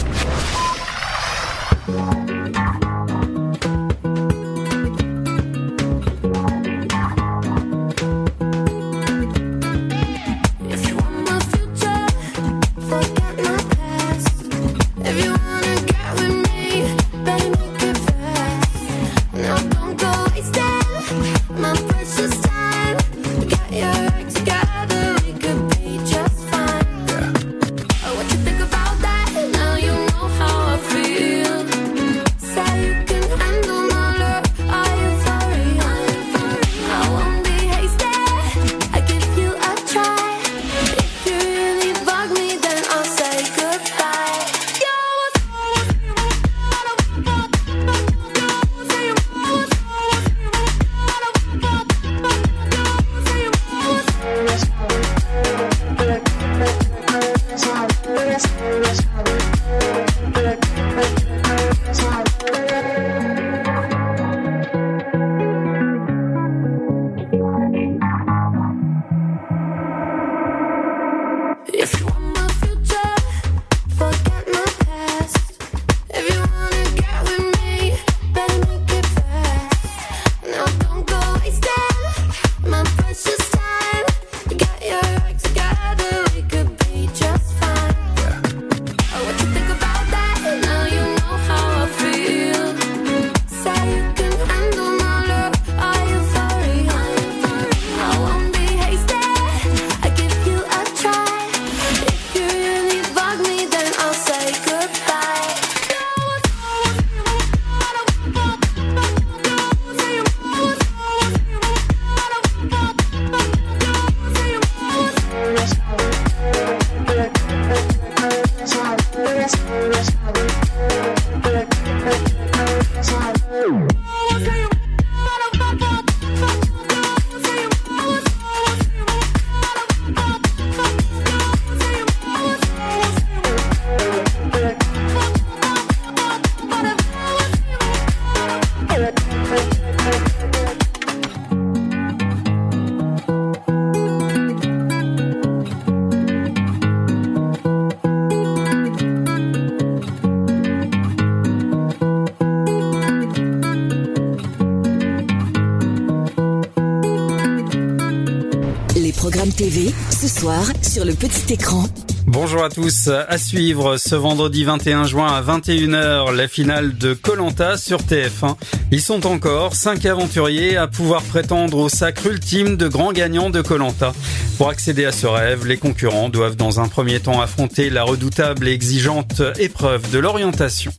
Le 161.05 161.13
petit 161.13 161.53
écran. 161.53 161.85
Bonjour 162.27 162.63
à 162.63 162.69
tous. 162.69 163.07
À 163.07 163.37
suivre 163.37 163.97
ce 163.97 164.13
vendredi 164.13 164.63
21 164.63 165.05
juin 165.05 165.27
à 165.27 165.41
21h, 165.41 166.31
la 166.31 166.47
finale 166.47 166.95
de 166.97 167.13
Colanta 167.13 167.77
sur 167.77 167.99
TF1. 168.01 168.55
Ils 168.91 169.01
sont 169.01 169.25
encore 169.25 169.75
cinq 169.75 170.05
aventuriers 170.05 170.77
à 170.77 170.87
pouvoir 170.87 171.23
prétendre 171.23 171.77
au 171.77 171.89
sacre 171.89 172.27
ultime 172.27 172.77
de 172.77 172.87
grand 172.87 173.13
gagnant 173.13 173.49
de 173.49 173.61
Colanta. 173.61 174.13
Pour 174.57 174.69
accéder 174.69 175.05
à 175.05 175.11
ce 175.11 175.25
rêve, 175.25 175.65
les 175.65 175.77
concurrents 175.77 176.29
doivent 176.29 176.55
dans 176.55 176.79
un 176.79 176.87
premier 176.87 177.19
temps 177.19 177.41
affronter 177.41 177.89
la 177.89 178.03
redoutable 178.03 178.67
et 178.67 178.73
exigeante 178.73 179.41
épreuve 179.57 180.11
de 180.11 180.19
l'orientation. 180.19 180.93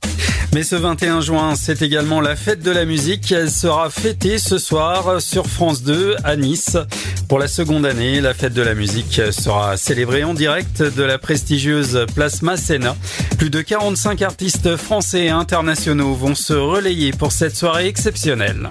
Mais 0.54 0.64
ce 0.64 0.76
21 0.76 1.22
juin, 1.22 1.54
c'est 1.54 1.80
également 1.80 2.20
la 2.20 2.36
fête 2.36 2.62
de 2.62 2.70
la 2.70 2.84
musique. 2.84 3.32
Elle 3.32 3.50
sera 3.50 3.88
fêtée 3.88 4.36
ce 4.36 4.58
soir 4.58 5.22
sur 5.22 5.46
France 5.46 5.82
2 5.82 6.16
à 6.24 6.36
Nice. 6.36 6.76
Pour 7.32 7.38
la 7.38 7.48
seconde 7.48 7.86
année, 7.86 8.20
la 8.20 8.34
fête 8.34 8.52
de 8.52 8.60
la 8.60 8.74
musique 8.74 9.22
sera 9.30 9.78
célébrée 9.78 10.22
en 10.22 10.34
direct 10.34 10.82
de 10.82 11.02
la 11.02 11.16
prestigieuse 11.16 12.04
place 12.14 12.42
Masséna. 12.42 12.94
Plus 13.38 13.48
de 13.48 13.62
45 13.62 14.20
artistes 14.20 14.76
français 14.76 15.24
et 15.24 15.30
internationaux 15.30 16.12
vont 16.12 16.34
se 16.34 16.52
relayer 16.52 17.12
pour 17.12 17.32
cette 17.32 17.56
soirée 17.56 17.86
exceptionnelle. 17.86 18.68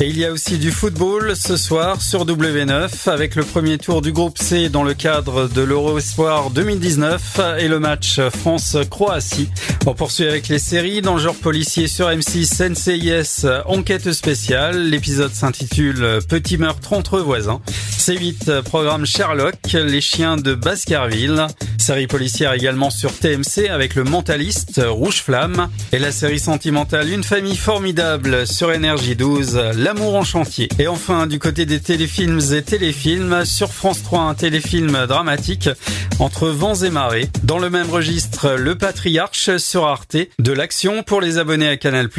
Et 0.00 0.06
il 0.06 0.16
y 0.16 0.24
a 0.24 0.30
aussi 0.30 0.58
du 0.58 0.70
football 0.70 1.34
ce 1.36 1.56
soir 1.56 2.00
sur 2.00 2.24
W9 2.24 3.10
avec 3.10 3.34
le 3.34 3.42
premier 3.42 3.78
tour 3.78 4.00
du 4.00 4.12
groupe 4.12 4.38
C 4.38 4.68
dans 4.68 4.84
le 4.84 4.94
cadre 4.94 5.48
de 5.48 5.60
l'Euro 5.60 5.98
Espoir 5.98 6.50
2019 6.50 7.40
et 7.58 7.66
le 7.66 7.80
match 7.80 8.20
France-Croatie. 8.20 9.50
On 9.86 9.94
poursuit 9.94 10.28
avec 10.28 10.46
les 10.48 10.60
séries 10.60 11.02
dans 11.02 11.14
le 11.14 11.20
genre 11.20 11.34
policier 11.34 11.88
sur 11.88 12.08
M6 12.08 12.70
NCIS 12.70 13.46
Enquête 13.66 14.12
spéciale. 14.12 14.88
L'épisode 14.88 15.32
s'intitule 15.32 16.20
Petit 16.28 16.58
meurtre 16.58 16.92
entre 16.92 17.18
voisins. 17.18 17.60
C8 18.08 18.62
programme 18.62 19.04
Sherlock, 19.04 19.70
les 19.74 20.00
chiens 20.00 20.38
de 20.38 20.54
Baskerville. 20.54 21.46
Série 21.88 22.06
policière 22.06 22.52
également 22.52 22.90
sur 22.90 23.14
TMC 23.14 23.70
avec 23.70 23.94
le 23.94 24.04
mentaliste 24.04 24.78
Rouge 24.86 25.22
Flamme. 25.22 25.70
Et 25.90 25.98
la 25.98 26.12
série 26.12 26.38
sentimentale 26.38 27.08
Une 27.08 27.24
famille 27.24 27.56
formidable 27.56 28.46
sur 28.46 28.72
Énergie 28.72 29.16
12, 29.16 29.58
L'amour 29.74 30.14
en 30.16 30.22
chantier. 30.22 30.68
Et 30.78 30.86
enfin, 30.86 31.26
du 31.26 31.38
côté 31.38 31.64
des 31.64 31.80
téléfilms 31.80 32.42
et 32.52 32.60
téléfilms, 32.60 33.46
sur 33.46 33.72
France 33.72 34.02
3, 34.02 34.20
un 34.20 34.34
téléfilm 34.34 35.06
dramatique 35.06 35.70
entre 36.18 36.48
vents 36.48 36.74
et 36.74 36.90
marées. 36.90 37.30
Dans 37.42 37.58
le 37.58 37.70
même 37.70 37.88
registre, 37.88 38.50
Le 38.58 38.76
Patriarche 38.76 39.56
sur 39.56 39.86
Arte, 39.86 40.18
de 40.38 40.52
l'action 40.52 41.02
pour 41.02 41.22
les 41.22 41.38
abonnés 41.38 41.70
à 41.70 41.78
Canal+, 41.78 42.10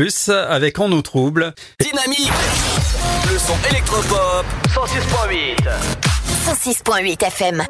avec 0.50 0.80
En 0.80 0.92
eau 0.92 1.04
trouble. 1.04 1.54
Dynamique 1.80 2.32
Le 3.32 3.38
son 3.38 3.54
électropop 3.70 4.46
106.8 4.74 5.58
106.8 6.48 7.24
FM. 7.24 7.64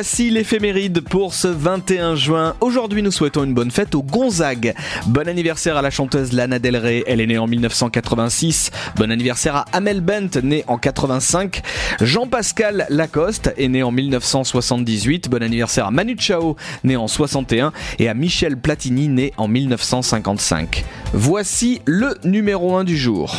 Voici 0.00 0.30
l'éphéméride 0.30 1.02
pour 1.02 1.34
ce 1.34 1.46
21 1.46 2.14
juin. 2.14 2.54
Aujourd'hui, 2.62 3.02
nous 3.02 3.10
souhaitons 3.10 3.44
une 3.44 3.52
bonne 3.52 3.70
fête 3.70 3.94
au 3.94 4.02
Gonzague. 4.02 4.72
Bon 5.08 5.28
anniversaire 5.28 5.76
à 5.76 5.82
la 5.82 5.90
chanteuse 5.90 6.32
Lana 6.32 6.58
Del 6.58 6.78
Rey, 6.78 7.04
elle 7.06 7.20
est 7.20 7.26
née 7.26 7.36
en 7.36 7.46
1986. 7.46 8.70
Bon 8.96 9.10
anniversaire 9.10 9.56
à 9.56 9.66
Amel 9.74 10.00
Bent, 10.00 10.40
né 10.42 10.64
en 10.68 10.78
85. 10.78 11.60
Jean-Pascal 12.00 12.86
Lacoste 12.88 13.52
est 13.58 13.68
né 13.68 13.82
en 13.82 13.90
1978. 13.90 15.28
Bon 15.28 15.42
anniversaire 15.42 15.84
à 15.84 15.90
Manu 15.90 16.16
Chao, 16.18 16.56
né 16.82 16.96
en 16.96 17.06
61. 17.06 17.70
Et 17.98 18.08
à 18.08 18.14
Michel 18.14 18.56
Platini, 18.56 19.08
né 19.08 19.34
en 19.36 19.48
1955. 19.48 20.82
Voici 21.12 21.82
le 21.84 22.16
numéro 22.24 22.74
1 22.74 22.84
du 22.84 22.96
jour. 22.96 23.36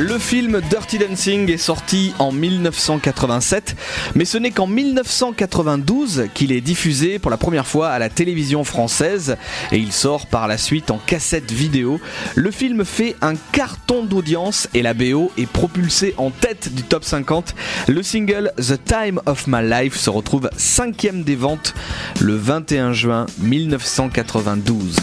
Le 0.00 0.18
film 0.18 0.62
Dirty 0.70 0.96
Dancing 0.96 1.50
est 1.50 1.58
sorti 1.58 2.14
en 2.18 2.32
1987, 2.32 3.76
mais 4.14 4.24
ce 4.24 4.38
n'est 4.38 4.50
qu'en 4.50 4.66
1992 4.66 6.28
qu'il 6.32 6.52
est 6.52 6.62
diffusé 6.62 7.18
pour 7.18 7.30
la 7.30 7.36
première 7.36 7.66
fois 7.66 7.90
à 7.90 7.98
la 7.98 8.08
télévision 8.08 8.64
française 8.64 9.36
et 9.72 9.76
il 9.76 9.92
sort 9.92 10.26
par 10.26 10.48
la 10.48 10.56
suite 10.56 10.90
en 10.90 10.96
cassette 10.96 11.52
vidéo. 11.52 12.00
Le 12.34 12.50
film 12.50 12.86
fait 12.86 13.14
un 13.20 13.34
carton 13.52 14.02
d'audience 14.02 14.70
et 14.72 14.80
la 14.80 14.94
BO 14.94 15.32
est 15.36 15.44
propulsée 15.44 16.14
en 16.16 16.30
tête 16.30 16.74
du 16.74 16.82
top 16.82 17.04
50. 17.04 17.54
Le 17.86 18.02
single 18.02 18.54
The 18.56 18.82
Time 18.82 19.20
of 19.26 19.46
My 19.48 19.62
Life 19.62 19.96
se 19.96 20.08
retrouve 20.08 20.48
cinquième 20.56 21.24
des 21.24 21.36
ventes 21.36 21.74
le 22.20 22.36
21 22.36 22.94
juin 22.94 23.26
1992. 23.40 24.96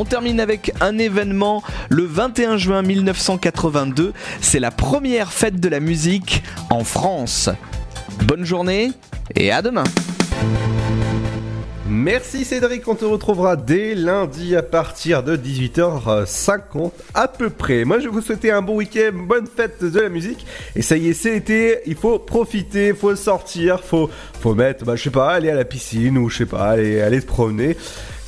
On 0.00 0.04
termine 0.04 0.38
avec 0.38 0.70
un 0.80 0.96
événement 0.96 1.60
le 1.88 2.04
21 2.04 2.56
juin 2.56 2.82
1982. 2.82 4.12
C'est 4.40 4.60
la 4.60 4.70
première 4.70 5.32
fête 5.32 5.58
de 5.58 5.68
la 5.68 5.80
musique 5.80 6.44
en 6.70 6.84
France. 6.84 7.50
Bonne 8.22 8.44
journée 8.44 8.92
et 9.34 9.50
à 9.50 9.60
demain. 9.60 9.82
Merci 11.88 12.44
Cédric, 12.44 12.86
on 12.86 12.94
te 12.94 13.06
retrouvera 13.06 13.56
dès 13.56 13.96
lundi 13.96 14.54
à 14.54 14.62
partir 14.62 15.24
de 15.24 15.36
18h50 15.36 16.92
à 17.14 17.26
peu 17.26 17.50
près. 17.50 17.84
Moi 17.84 17.98
je 17.98 18.08
vous 18.08 18.20
souhaiter 18.20 18.52
un 18.52 18.62
bon 18.62 18.76
week-end, 18.76 19.10
bonne 19.14 19.48
fête 19.48 19.82
de 19.82 19.98
la 19.98 20.10
musique. 20.10 20.46
Et 20.76 20.82
ça 20.82 20.96
y 20.96 21.08
est, 21.08 21.12
c'est 21.12 21.32
l'été, 21.32 21.78
il 21.86 21.96
faut 21.96 22.20
profiter, 22.20 22.94
faut 22.94 23.16
sortir, 23.16 23.80
faut, 23.80 24.10
faut 24.40 24.54
mettre, 24.54 24.84
bah, 24.84 24.94
je 24.94 25.02
sais 25.02 25.10
pas, 25.10 25.32
aller 25.32 25.50
à 25.50 25.56
la 25.56 25.64
piscine 25.64 26.18
ou 26.18 26.28
je 26.28 26.36
sais 26.38 26.46
pas, 26.46 26.68
aller, 26.68 27.00
aller 27.00 27.20
se 27.20 27.26
promener. 27.26 27.76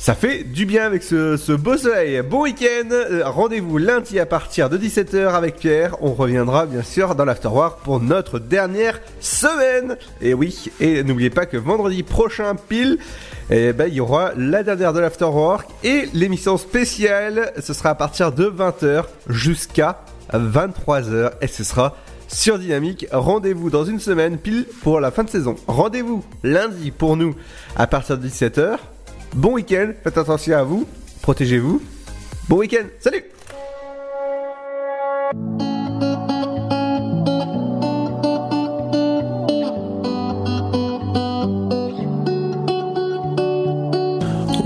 Ça 0.01 0.15
fait 0.15 0.43
du 0.43 0.65
bien 0.65 0.83
avec 0.83 1.03
ce, 1.03 1.51
beau 1.51 1.77
soleil. 1.77 2.23
Bon 2.23 2.41
week-end, 2.41 2.89
euh, 2.91 3.21
rendez-vous 3.23 3.77
lundi 3.77 4.19
à 4.19 4.25
partir 4.25 4.67
de 4.67 4.75
17h 4.75 5.35
avec 5.35 5.57
Pierre. 5.57 5.95
On 6.01 6.13
reviendra 6.13 6.65
bien 6.65 6.81
sûr 6.81 7.13
dans 7.13 7.23
l'Afterwork 7.23 7.83
pour 7.83 7.99
notre 7.99 8.39
dernière 8.39 8.99
semaine. 9.19 9.97
Et 10.19 10.33
oui, 10.33 10.71
et 10.79 11.03
n'oubliez 11.03 11.29
pas 11.29 11.45
que 11.45 11.55
vendredi 11.55 12.01
prochain 12.01 12.55
pile, 12.55 12.97
eh 13.51 13.73
ben, 13.73 13.85
il 13.85 13.93
y 13.93 13.99
aura 13.99 14.31
la 14.35 14.63
dernière 14.63 14.91
de 14.91 14.99
l'Afterwork 14.99 15.69
et 15.83 16.09
l'émission 16.15 16.57
spéciale. 16.57 17.53
Ce 17.61 17.71
sera 17.71 17.91
à 17.91 17.95
partir 17.95 18.31
de 18.31 18.45
20h 18.45 19.03
jusqu'à 19.29 19.99
23h 20.33 21.33
et 21.41 21.47
ce 21.47 21.63
sera 21.63 21.95
sur 22.27 22.57
Dynamique. 22.57 23.05
Rendez-vous 23.11 23.69
dans 23.69 23.85
une 23.85 23.99
semaine 23.99 24.39
pile 24.39 24.65
pour 24.81 24.99
la 24.99 25.11
fin 25.11 25.23
de 25.23 25.29
saison. 25.29 25.57
Rendez-vous 25.67 26.25
lundi 26.41 26.89
pour 26.89 27.17
nous 27.17 27.35
à 27.75 27.85
partir 27.85 28.17
de 28.17 28.27
17h. 28.27 28.79
Bon 29.33 29.53
week-end, 29.53 29.93
faites 30.03 30.17
attention 30.17 30.57
à 30.57 30.63
vous, 30.63 30.85
protégez-vous. 31.21 31.81
Bon 32.49 32.57
week-end, 32.57 32.87
salut 32.99 33.23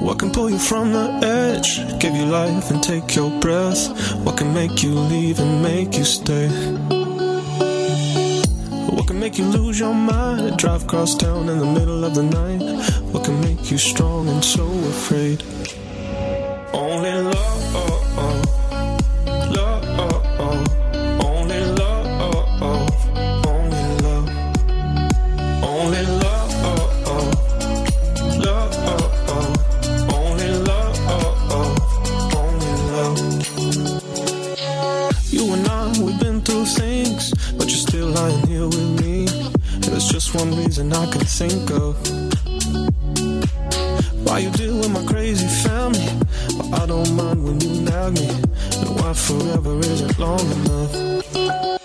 What 0.01 0.17
can 0.17 0.31
pull 0.31 0.49
you 0.49 0.57
from 0.57 0.93
the 0.93 1.11
edge? 1.23 1.79
Give 1.99 2.15
you 2.15 2.25
life 2.25 2.71
and 2.71 2.81
take 2.81 3.15
your 3.15 3.29
breath. 3.39 3.87
What 4.23 4.37
can 4.37 4.51
make 4.53 4.81
you 4.81 4.93
leave 4.93 5.39
and 5.39 5.61
make 5.61 5.95
you 5.95 6.05
stay? 6.05 6.49
Can 9.15 9.21
make 9.21 9.37
you 9.37 9.45
lose 9.45 9.79
your 9.79 9.93
mind? 9.93 10.57
Drive 10.57 10.83
across 10.83 11.15
town 11.15 11.47
in 11.47 11.57
the 11.59 11.65
middle 11.65 12.03
of 12.03 12.15
the 12.15 12.23
night. 12.23 12.59
What 13.13 13.23
can 13.23 13.39
make 13.39 13.71
you 13.71 13.77
strong 13.77 14.27
and 14.27 14.43
so 14.43 14.67
afraid? 14.67 15.41
Only 16.73 17.11
love, 17.23 17.54
one 40.35 40.55
reason 40.57 40.91
I 40.91 41.05
can 41.11 41.21
think 41.21 41.71
of. 41.71 41.95
Why 44.25 44.39
you 44.39 44.49
deal 44.51 44.77
with 44.77 44.91
my 44.91 45.03
crazy 45.05 45.47
family, 45.47 46.07
but 46.57 46.81
I 46.81 46.85
don't 46.85 47.11
mind 47.15 47.43
when 47.43 47.59
you 47.61 47.81
nag 47.81 48.13
me. 48.13 48.27
Why 48.97 49.13
forever 49.13 49.79
isn't 49.79 50.19
long 50.19 50.45
enough. 50.57 51.84